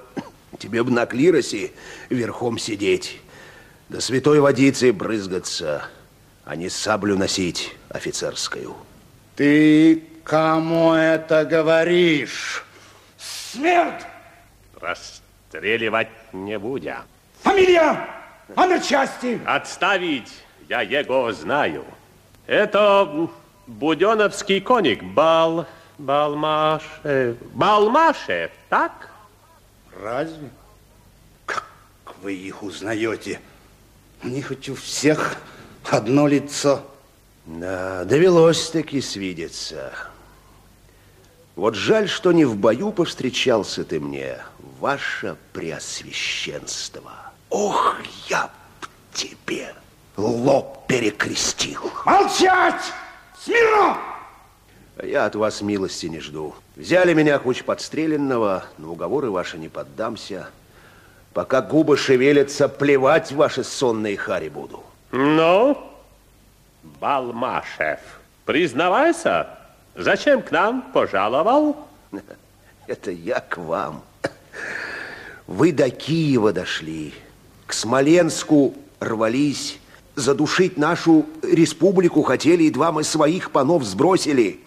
[0.58, 1.72] тебе бы на клиросе
[2.08, 3.20] верхом сидеть,
[3.88, 5.84] да святой водицей брызгаться,
[6.44, 8.76] а не саблю носить офицерскую.
[9.36, 12.64] Ты кому это говоришь?
[13.18, 14.04] Смерть!
[14.80, 17.02] Расстреливать не будем.
[17.42, 18.08] Фамилия!
[18.54, 19.40] Номер части!
[19.46, 20.32] Отставить!
[20.68, 21.84] Я его знаю.
[22.46, 23.28] Это
[23.66, 25.02] Буденовский коник.
[25.02, 25.66] Бал...
[25.96, 27.36] Балмашев.
[27.52, 29.08] Балмашев, так?
[30.02, 30.50] Разве?
[31.46, 31.64] Как
[32.20, 33.40] вы их узнаете?
[34.22, 35.36] У них хоть у всех
[35.90, 36.82] одно лицо.
[37.46, 39.92] Да, довелось таки свидеться.
[41.56, 44.38] Вот жаль, что не в бою повстречался ты мне,
[44.80, 47.12] ваше преосвященство.
[47.50, 47.96] Ох,
[48.28, 49.74] я б тебе
[50.16, 51.90] лоб перекрестил.
[52.04, 52.92] Молчать!
[53.40, 53.98] Смирно!
[55.02, 56.54] Я от вас милости не жду.
[56.76, 60.48] Взяли меня хоть подстреленного, но уговоры ваши не поддамся.
[61.32, 64.82] Пока губы шевелятся, плевать ваши сонные хари буду.
[65.16, 65.78] Ну,
[67.00, 68.00] Балмашев,
[68.44, 69.46] признавайся,
[69.94, 71.86] зачем к нам пожаловал?
[72.88, 74.02] Это я к вам.
[75.46, 77.14] Вы до Киева дошли,
[77.68, 79.78] к Смоленску рвались,
[80.16, 84.58] задушить нашу республику хотели, едва мы своих панов сбросили.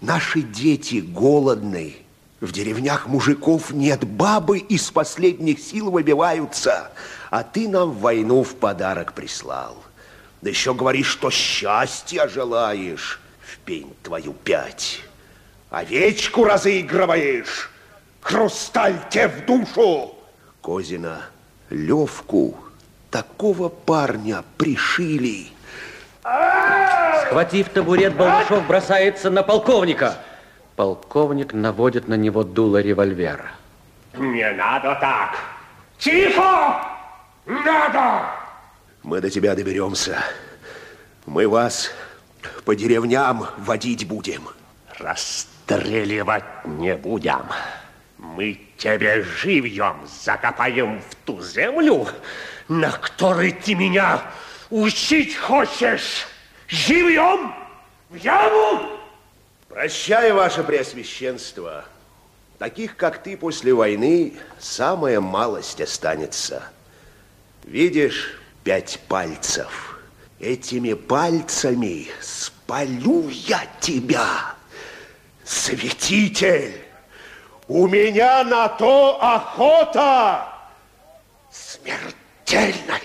[0.00, 1.96] Наши дети голодны,
[2.40, 6.92] в деревнях мужиков нет, бабы из последних сил выбиваются,
[7.32, 9.74] а ты нам войну в подарок прислал.
[10.42, 15.00] Да еще говоришь, что счастья желаешь, в пень твою пять.
[15.70, 17.70] Овечку разыгрываешь,
[18.20, 20.14] хрусталь те в душу.
[20.60, 21.22] Козина,
[21.70, 22.54] Левку,
[23.10, 25.46] такого парня пришили.
[27.22, 30.18] Схватив табурет, Балмашов бросается на полковника.
[30.76, 33.52] Полковник наводит на него дуло револьвера.
[34.18, 35.38] Не надо так.
[35.96, 36.91] Тихо!
[37.46, 38.30] Надо!
[39.02, 40.22] Мы до тебя доберемся.
[41.26, 41.90] Мы вас
[42.64, 44.48] по деревням водить будем.
[44.98, 47.46] Расстреливать не будем.
[48.18, 52.06] Мы тебе живьем закопаем в ту землю,
[52.68, 54.22] на которой ты меня
[54.70, 56.26] учить хочешь.
[56.68, 57.52] Живьем
[58.08, 58.98] в яму!
[59.68, 61.84] Прощай, ваше преосвященство.
[62.58, 66.62] Таких, как ты, после войны самая малость останется.
[67.64, 70.00] Видишь, пять пальцев.
[70.40, 74.54] Этими пальцами спалю я тебя.
[75.44, 76.74] Святитель,
[77.68, 80.48] у меня на то охота
[81.50, 83.00] смертельная.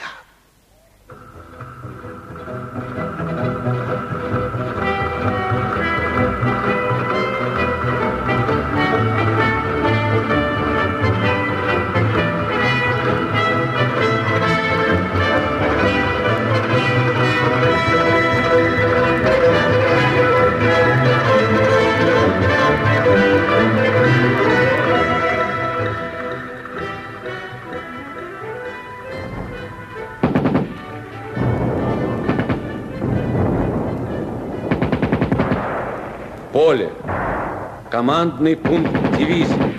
[37.98, 39.74] Командный пункт дивизии.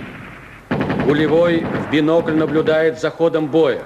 [1.05, 3.81] Гулевой в бинокль наблюдает за ходом боя.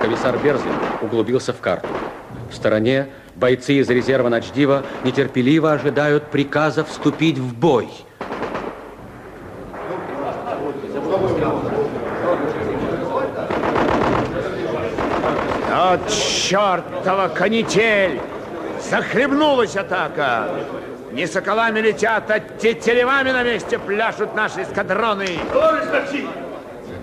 [0.00, 0.72] Комиссар Берзин
[1.02, 1.88] углубился в карту.
[2.50, 7.90] В стороне бойцы из резерва Ночдива нетерпеливо ожидают приказа вступить в бой.
[15.70, 18.22] От чертова канитель!
[18.88, 20.48] Захлебнулась атака.
[21.12, 25.38] Не соколами летят, а тетеревами на месте пляшут наши эскадроны.
[25.52, 26.26] Товарищ такси!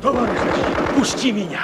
[0.01, 1.61] Товарищ такси, пусти меня!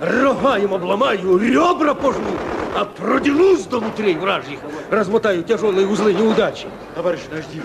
[0.00, 2.32] Рога им обломаю, ребра пожму,
[2.74, 4.58] а продянусь до внутрей вражьих,
[4.90, 6.66] размотаю тяжелые узлы неудачи.
[6.96, 7.62] Товарищ Наждив,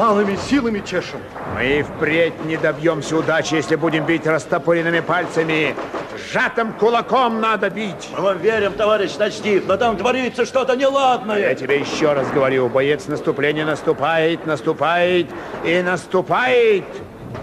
[0.00, 1.20] малыми силами чешем.
[1.54, 5.74] Мы и впредь не добьемся удачи, если будем бить растопыренными пальцами.
[6.16, 8.08] Сжатым кулаком надо бить.
[8.16, 11.38] Мы вам верим, товарищ Ночдив, но там творится что-то неладное.
[11.38, 15.26] Я тебе еще раз говорю, боец наступления наступает, наступает
[15.64, 16.84] и наступает.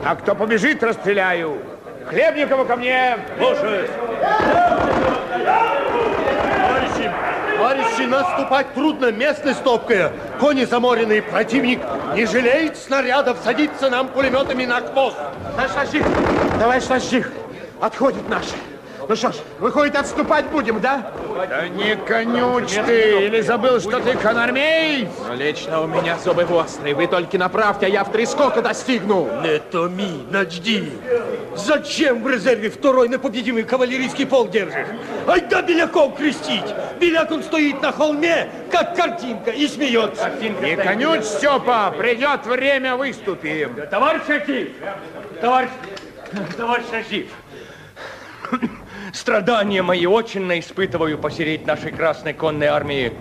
[0.04, 1.60] А кто побежит, расстреляю.
[2.08, 3.20] Хлебникову ко мне!
[3.38, 3.90] Слушаюсь.
[7.68, 10.14] Товарищи, наступать трудно, местность топкая.
[10.40, 11.82] Кони заморенные, противник
[12.16, 15.18] не жалеет снарядов, садится нам пулеметами на хвост.
[15.58, 16.04] Товарищ Нащик,
[16.58, 17.32] товарищ Нащик,
[17.82, 18.56] отходят наши.
[19.10, 21.12] Ну что ж, выходит, отступать будем, да?
[21.50, 25.08] Да не конюч ты, или забыл, что ты конармей?
[25.26, 26.94] Но лично у меня зубы острые.
[26.94, 29.30] Вы только направьте, а я в три скока достигну.
[29.42, 30.92] Не томи, начди.
[31.56, 34.88] Зачем в резерве второй непобедимый кавалерийский полк держишь?
[35.26, 36.76] Айда беляков крестить.
[37.00, 40.32] Беляк он стоит на холме, как картинка, и смеется.
[40.62, 43.74] Не конюч, Степа, придет время, выступим.
[43.90, 44.70] Товарищ Архив!
[45.40, 45.70] Товарищ,
[46.58, 47.28] товарищ Архив!
[49.18, 53.12] Страдания мои очень испытываю посереть нашей Красной конной армии.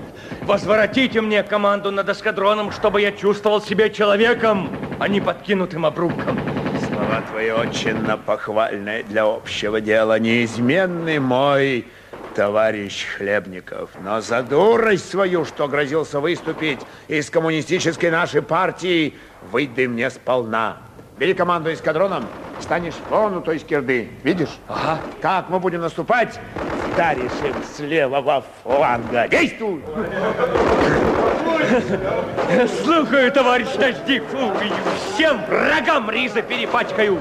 [0.43, 4.68] Возвратите мне команду над эскадроном, чтобы я чувствовал себя человеком,
[5.01, 6.39] а не подкинутым обрубком.
[6.86, 7.97] Слова твои очень
[8.27, 11.86] похвальные для общего дела, неизменный мой
[12.35, 13.89] товарищ Хлебников.
[14.05, 19.14] Но за дурость свою, что грозился выступить из коммунистической нашей партии,
[19.51, 20.77] выйди мне сполна.
[21.18, 22.26] Бери команду эскадроном,
[22.60, 24.10] станешь вон у той скирды.
[24.22, 24.55] Видишь?
[24.68, 24.98] Ага.
[25.22, 26.38] Как мы будем наступать?
[26.93, 29.26] Вдаришь им с левого фланга.
[29.28, 29.82] Действуй!
[32.82, 34.24] Слухаю, товарищ Наждив,
[35.14, 37.18] всем врагам риза перепачкаю.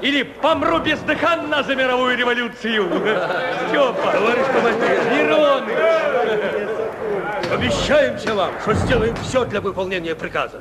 [0.00, 2.88] Или помру бездыханно за мировую революцию.
[3.68, 5.72] Степа, товарищ командир, Мироны.
[7.52, 10.60] Обещаемся вам, что сделаем все для выполнения приказа.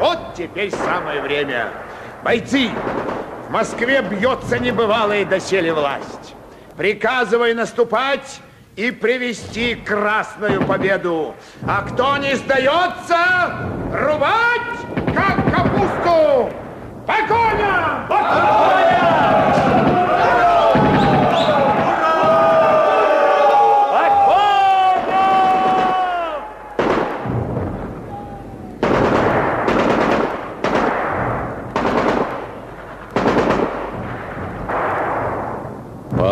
[0.00, 1.68] Вот теперь самое время.
[2.24, 2.70] Бойцы,
[3.46, 6.34] в Москве бьется небывалая доселе власть.
[6.74, 8.40] Приказывай наступать
[8.76, 11.34] и привести красную победу.
[11.68, 13.18] А кто не сдается,
[13.92, 16.50] рубать, как капусту.
[17.06, 17.90] По коням!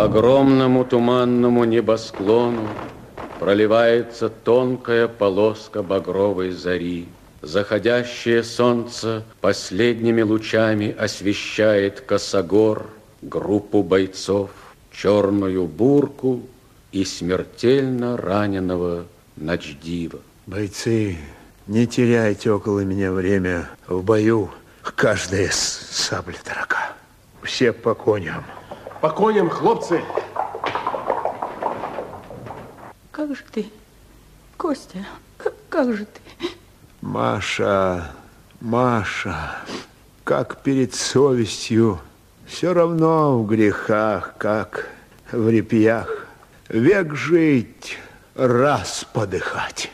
[0.09, 2.66] Огромному туманному небосклону
[3.39, 7.09] проливается тонкая полоска багровой зари.
[7.43, 12.86] Заходящее солнце последними лучами освещает косогор,
[13.20, 14.51] группу бойцов,
[14.90, 16.40] черную бурку
[16.90, 19.05] и смертельно раненого
[19.36, 20.20] Ночдива.
[20.47, 21.16] Бойцы,
[21.66, 24.51] не теряйте около меня время в бою.
[24.82, 26.97] Каждая сабля дорога.
[27.43, 28.43] Все по коням.
[29.00, 30.02] По коням, хлопцы.
[33.12, 33.70] Как же ты,
[34.56, 35.04] Костя,
[35.36, 36.20] к- как же ты?
[37.00, 38.10] Маша,
[38.60, 39.56] Маша,
[40.24, 42.00] как перед совестью,
[42.46, 44.88] все равно в грехах, как
[45.30, 46.26] в репьях.
[46.68, 47.98] Век жить,
[48.34, 49.90] раз подыхать.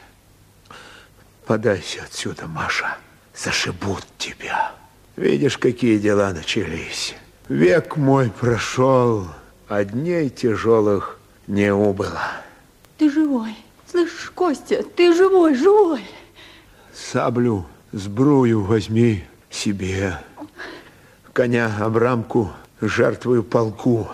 [1.47, 2.97] Подайся отсюда, Маша,
[3.35, 4.73] зашибут тебя.
[5.17, 7.15] Видишь, какие дела начались.
[7.49, 9.27] Век мой прошел,
[9.69, 12.23] а дней тяжелых не убыло.
[12.97, 13.55] Ты живой.
[13.91, 16.01] Слышишь, Костя, ты живой, живой.
[16.95, 20.19] Саблю, сбрую возьми себе.
[21.35, 22.51] Коня обрамку
[22.81, 24.09] жертвую полку.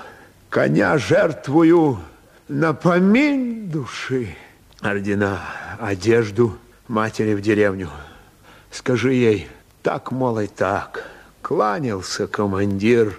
[0.49, 2.01] Коня жертвую
[2.49, 4.35] на помин души.
[4.81, 5.41] Ордена,
[5.79, 6.57] одежду
[6.89, 7.91] матери в деревню.
[8.73, 9.49] Скажи ей,
[9.83, 11.10] так, мол, и так.
[11.51, 13.19] Кланялся командир.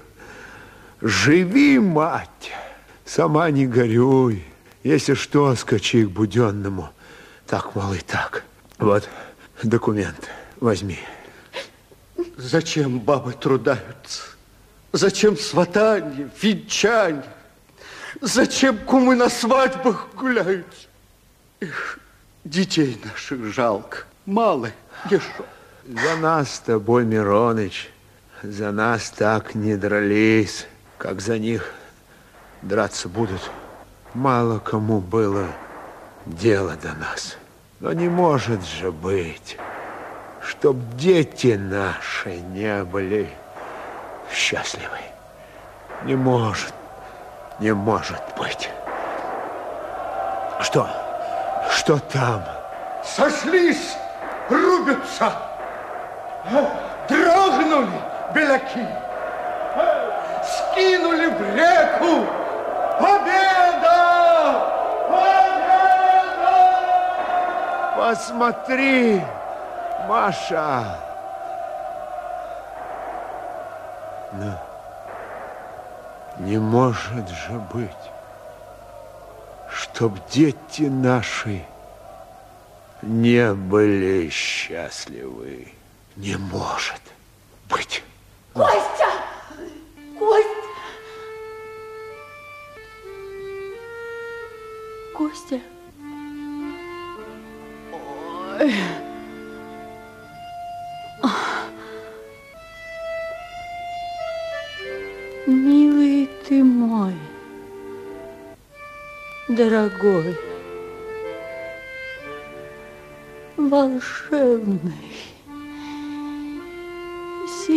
[1.02, 2.54] Живи, мать,
[3.04, 4.46] сама не горюй.
[4.84, 6.92] Если что, скачи к буденному.
[7.46, 8.46] Так, и так.
[8.78, 9.10] Вот
[9.64, 10.30] документ
[10.62, 10.98] возьми.
[12.38, 14.22] Зачем бабы трудаются?
[14.94, 17.26] Зачем сватанье, венчанье?
[18.22, 20.88] Зачем кумы на свадьбах гуляют?
[21.60, 22.00] Эх,
[22.46, 24.06] детей наших жалко.
[24.26, 24.70] Мало
[25.10, 25.44] еще.
[25.86, 27.92] За нас с тобой, Мироныч,
[28.44, 31.74] за нас так не дрались, как за них
[32.62, 33.52] драться будут.
[34.14, 35.48] Мало кому было
[36.26, 37.38] дело до нас.
[37.80, 39.58] Но не может же быть,
[40.42, 43.30] чтоб дети наши не были
[44.32, 45.00] счастливы.
[46.04, 46.74] Не может,
[47.60, 48.70] не может быть.
[50.62, 50.90] Что?
[51.72, 52.44] Что там?
[53.04, 53.96] Сошлись,
[54.50, 55.34] рубятся,
[57.08, 58.88] дрогнули беляки,
[60.44, 62.26] скинули в реку.
[63.00, 63.62] Победа!
[67.96, 69.22] Посмотри,
[70.08, 71.00] Маша.
[74.34, 74.60] Но
[76.40, 77.90] не может же быть,
[79.70, 81.64] чтоб дети наши
[83.02, 85.74] не были счастливы.
[86.16, 87.02] Не может
[87.70, 88.04] быть.
[88.54, 89.12] Костя!
[90.20, 90.50] Костя!
[95.16, 95.60] Костя?
[98.60, 98.74] Ой.
[105.48, 107.16] Милый ты мой,
[109.48, 110.38] дорогой,
[113.58, 114.92] волшебный,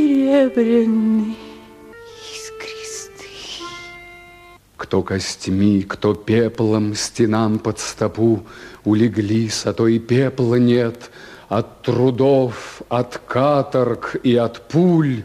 [0.04, 1.36] серебряный,
[2.34, 3.64] искристый.
[4.76, 8.44] Кто костьми, кто пеплом стенам под стопу
[8.84, 11.10] улеглись, а то и пепла нет
[11.48, 15.24] от трудов, от каторг и от пуль,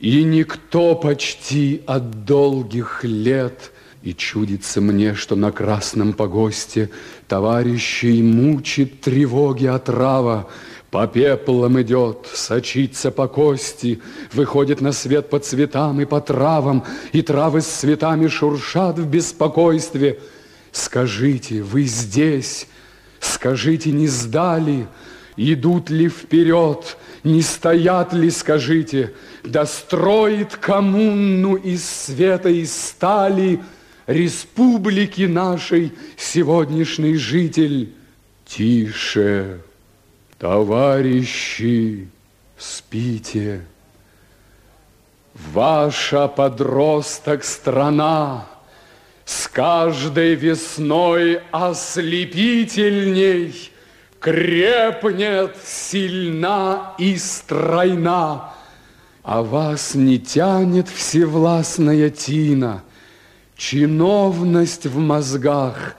[0.00, 3.70] и никто почти от долгих лет.
[4.02, 6.90] И чудится мне, что на красном погосте
[7.28, 10.48] товарищей мучит тревоги отрава,
[10.92, 17.22] по пеплам идет, сочится по кости, Выходит на свет по цветам и по травам, И
[17.22, 20.20] травы с цветами шуршат в беспокойстве.
[20.70, 22.68] Скажите, вы здесь?
[23.20, 24.86] Скажите, не сдали?
[25.38, 26.98] Идут ли вперед?
[27.24, 29.14] Не стоят ли, скажите?
[29.44, 33.60] Да строит коммуну из света и стали
[34.06, 37.94] Республики нашей сегодняшний житель.
[38.44, 39.62] Тише,
[40.42, 42.08] Товарищи,
[42.58, 43.62] спите.
[45.52, 48.46] Ваша подросток страна
[49.24, 53.70] С каждой весной ослепительней
[54.18, 58.52] Крепнет сильна и стройна,
[59.22, 62.82] А вас не тянет всевластная тина,
[63.56, 65.94] Чиновность в мозгах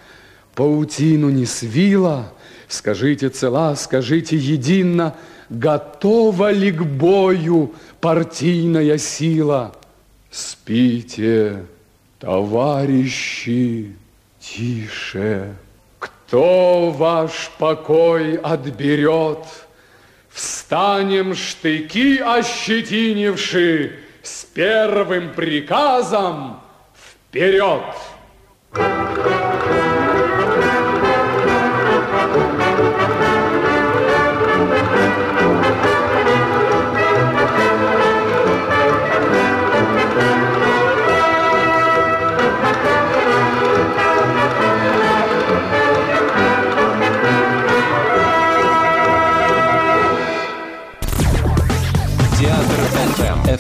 [0.54, 2.33] паутину не свила—
[2.74, 5.14] Скажите цела, скажите едино,
[5.50, 9.76] Готова ли к бою партийная сила?
[10.32, 11.66] Спите,
[12.18, 13.94] товарищи,
[14.40, 15.54] тише.
[16.00, 19.46] Кто ваш покой отберет?
[20.30, 26.60] Встанем штыки ощетинивши С первым приказом
[26.96, 27.84] вперед!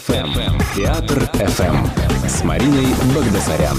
[0.08, 0.62] FM.
[0.76, 3.78] Театр FM с Мариной Багдасарян.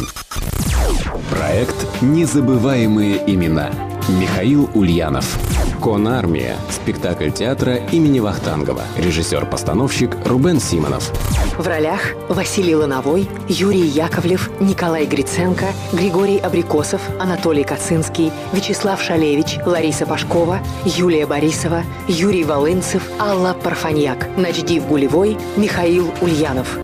[1.31, 3.71] Проект «Незабываемые имена».
[4.09, 5.54] Михаил Ульянов.
[5.85, 6.57] Конармия.
[6.71, 8.85] Спектакль театра имени Вахтангова.
[8.97, 11.13] Режиссер-постановщик Рубен Симонов.
[11.59, 12.01] В ролях
[12.31, 21.27] Василий Лановой, Юрий Яковлев, Николай Гриценко, Григорий Абрикосов, Анатолий Кацинский, Вячеслав Шалевич, Лариса Пашкова, Юлия
[21.27, 26.69] Борисова, Юрий Волынцев, Алла Парфаньяк, Начдив Гулевой, Михаил Ульянов.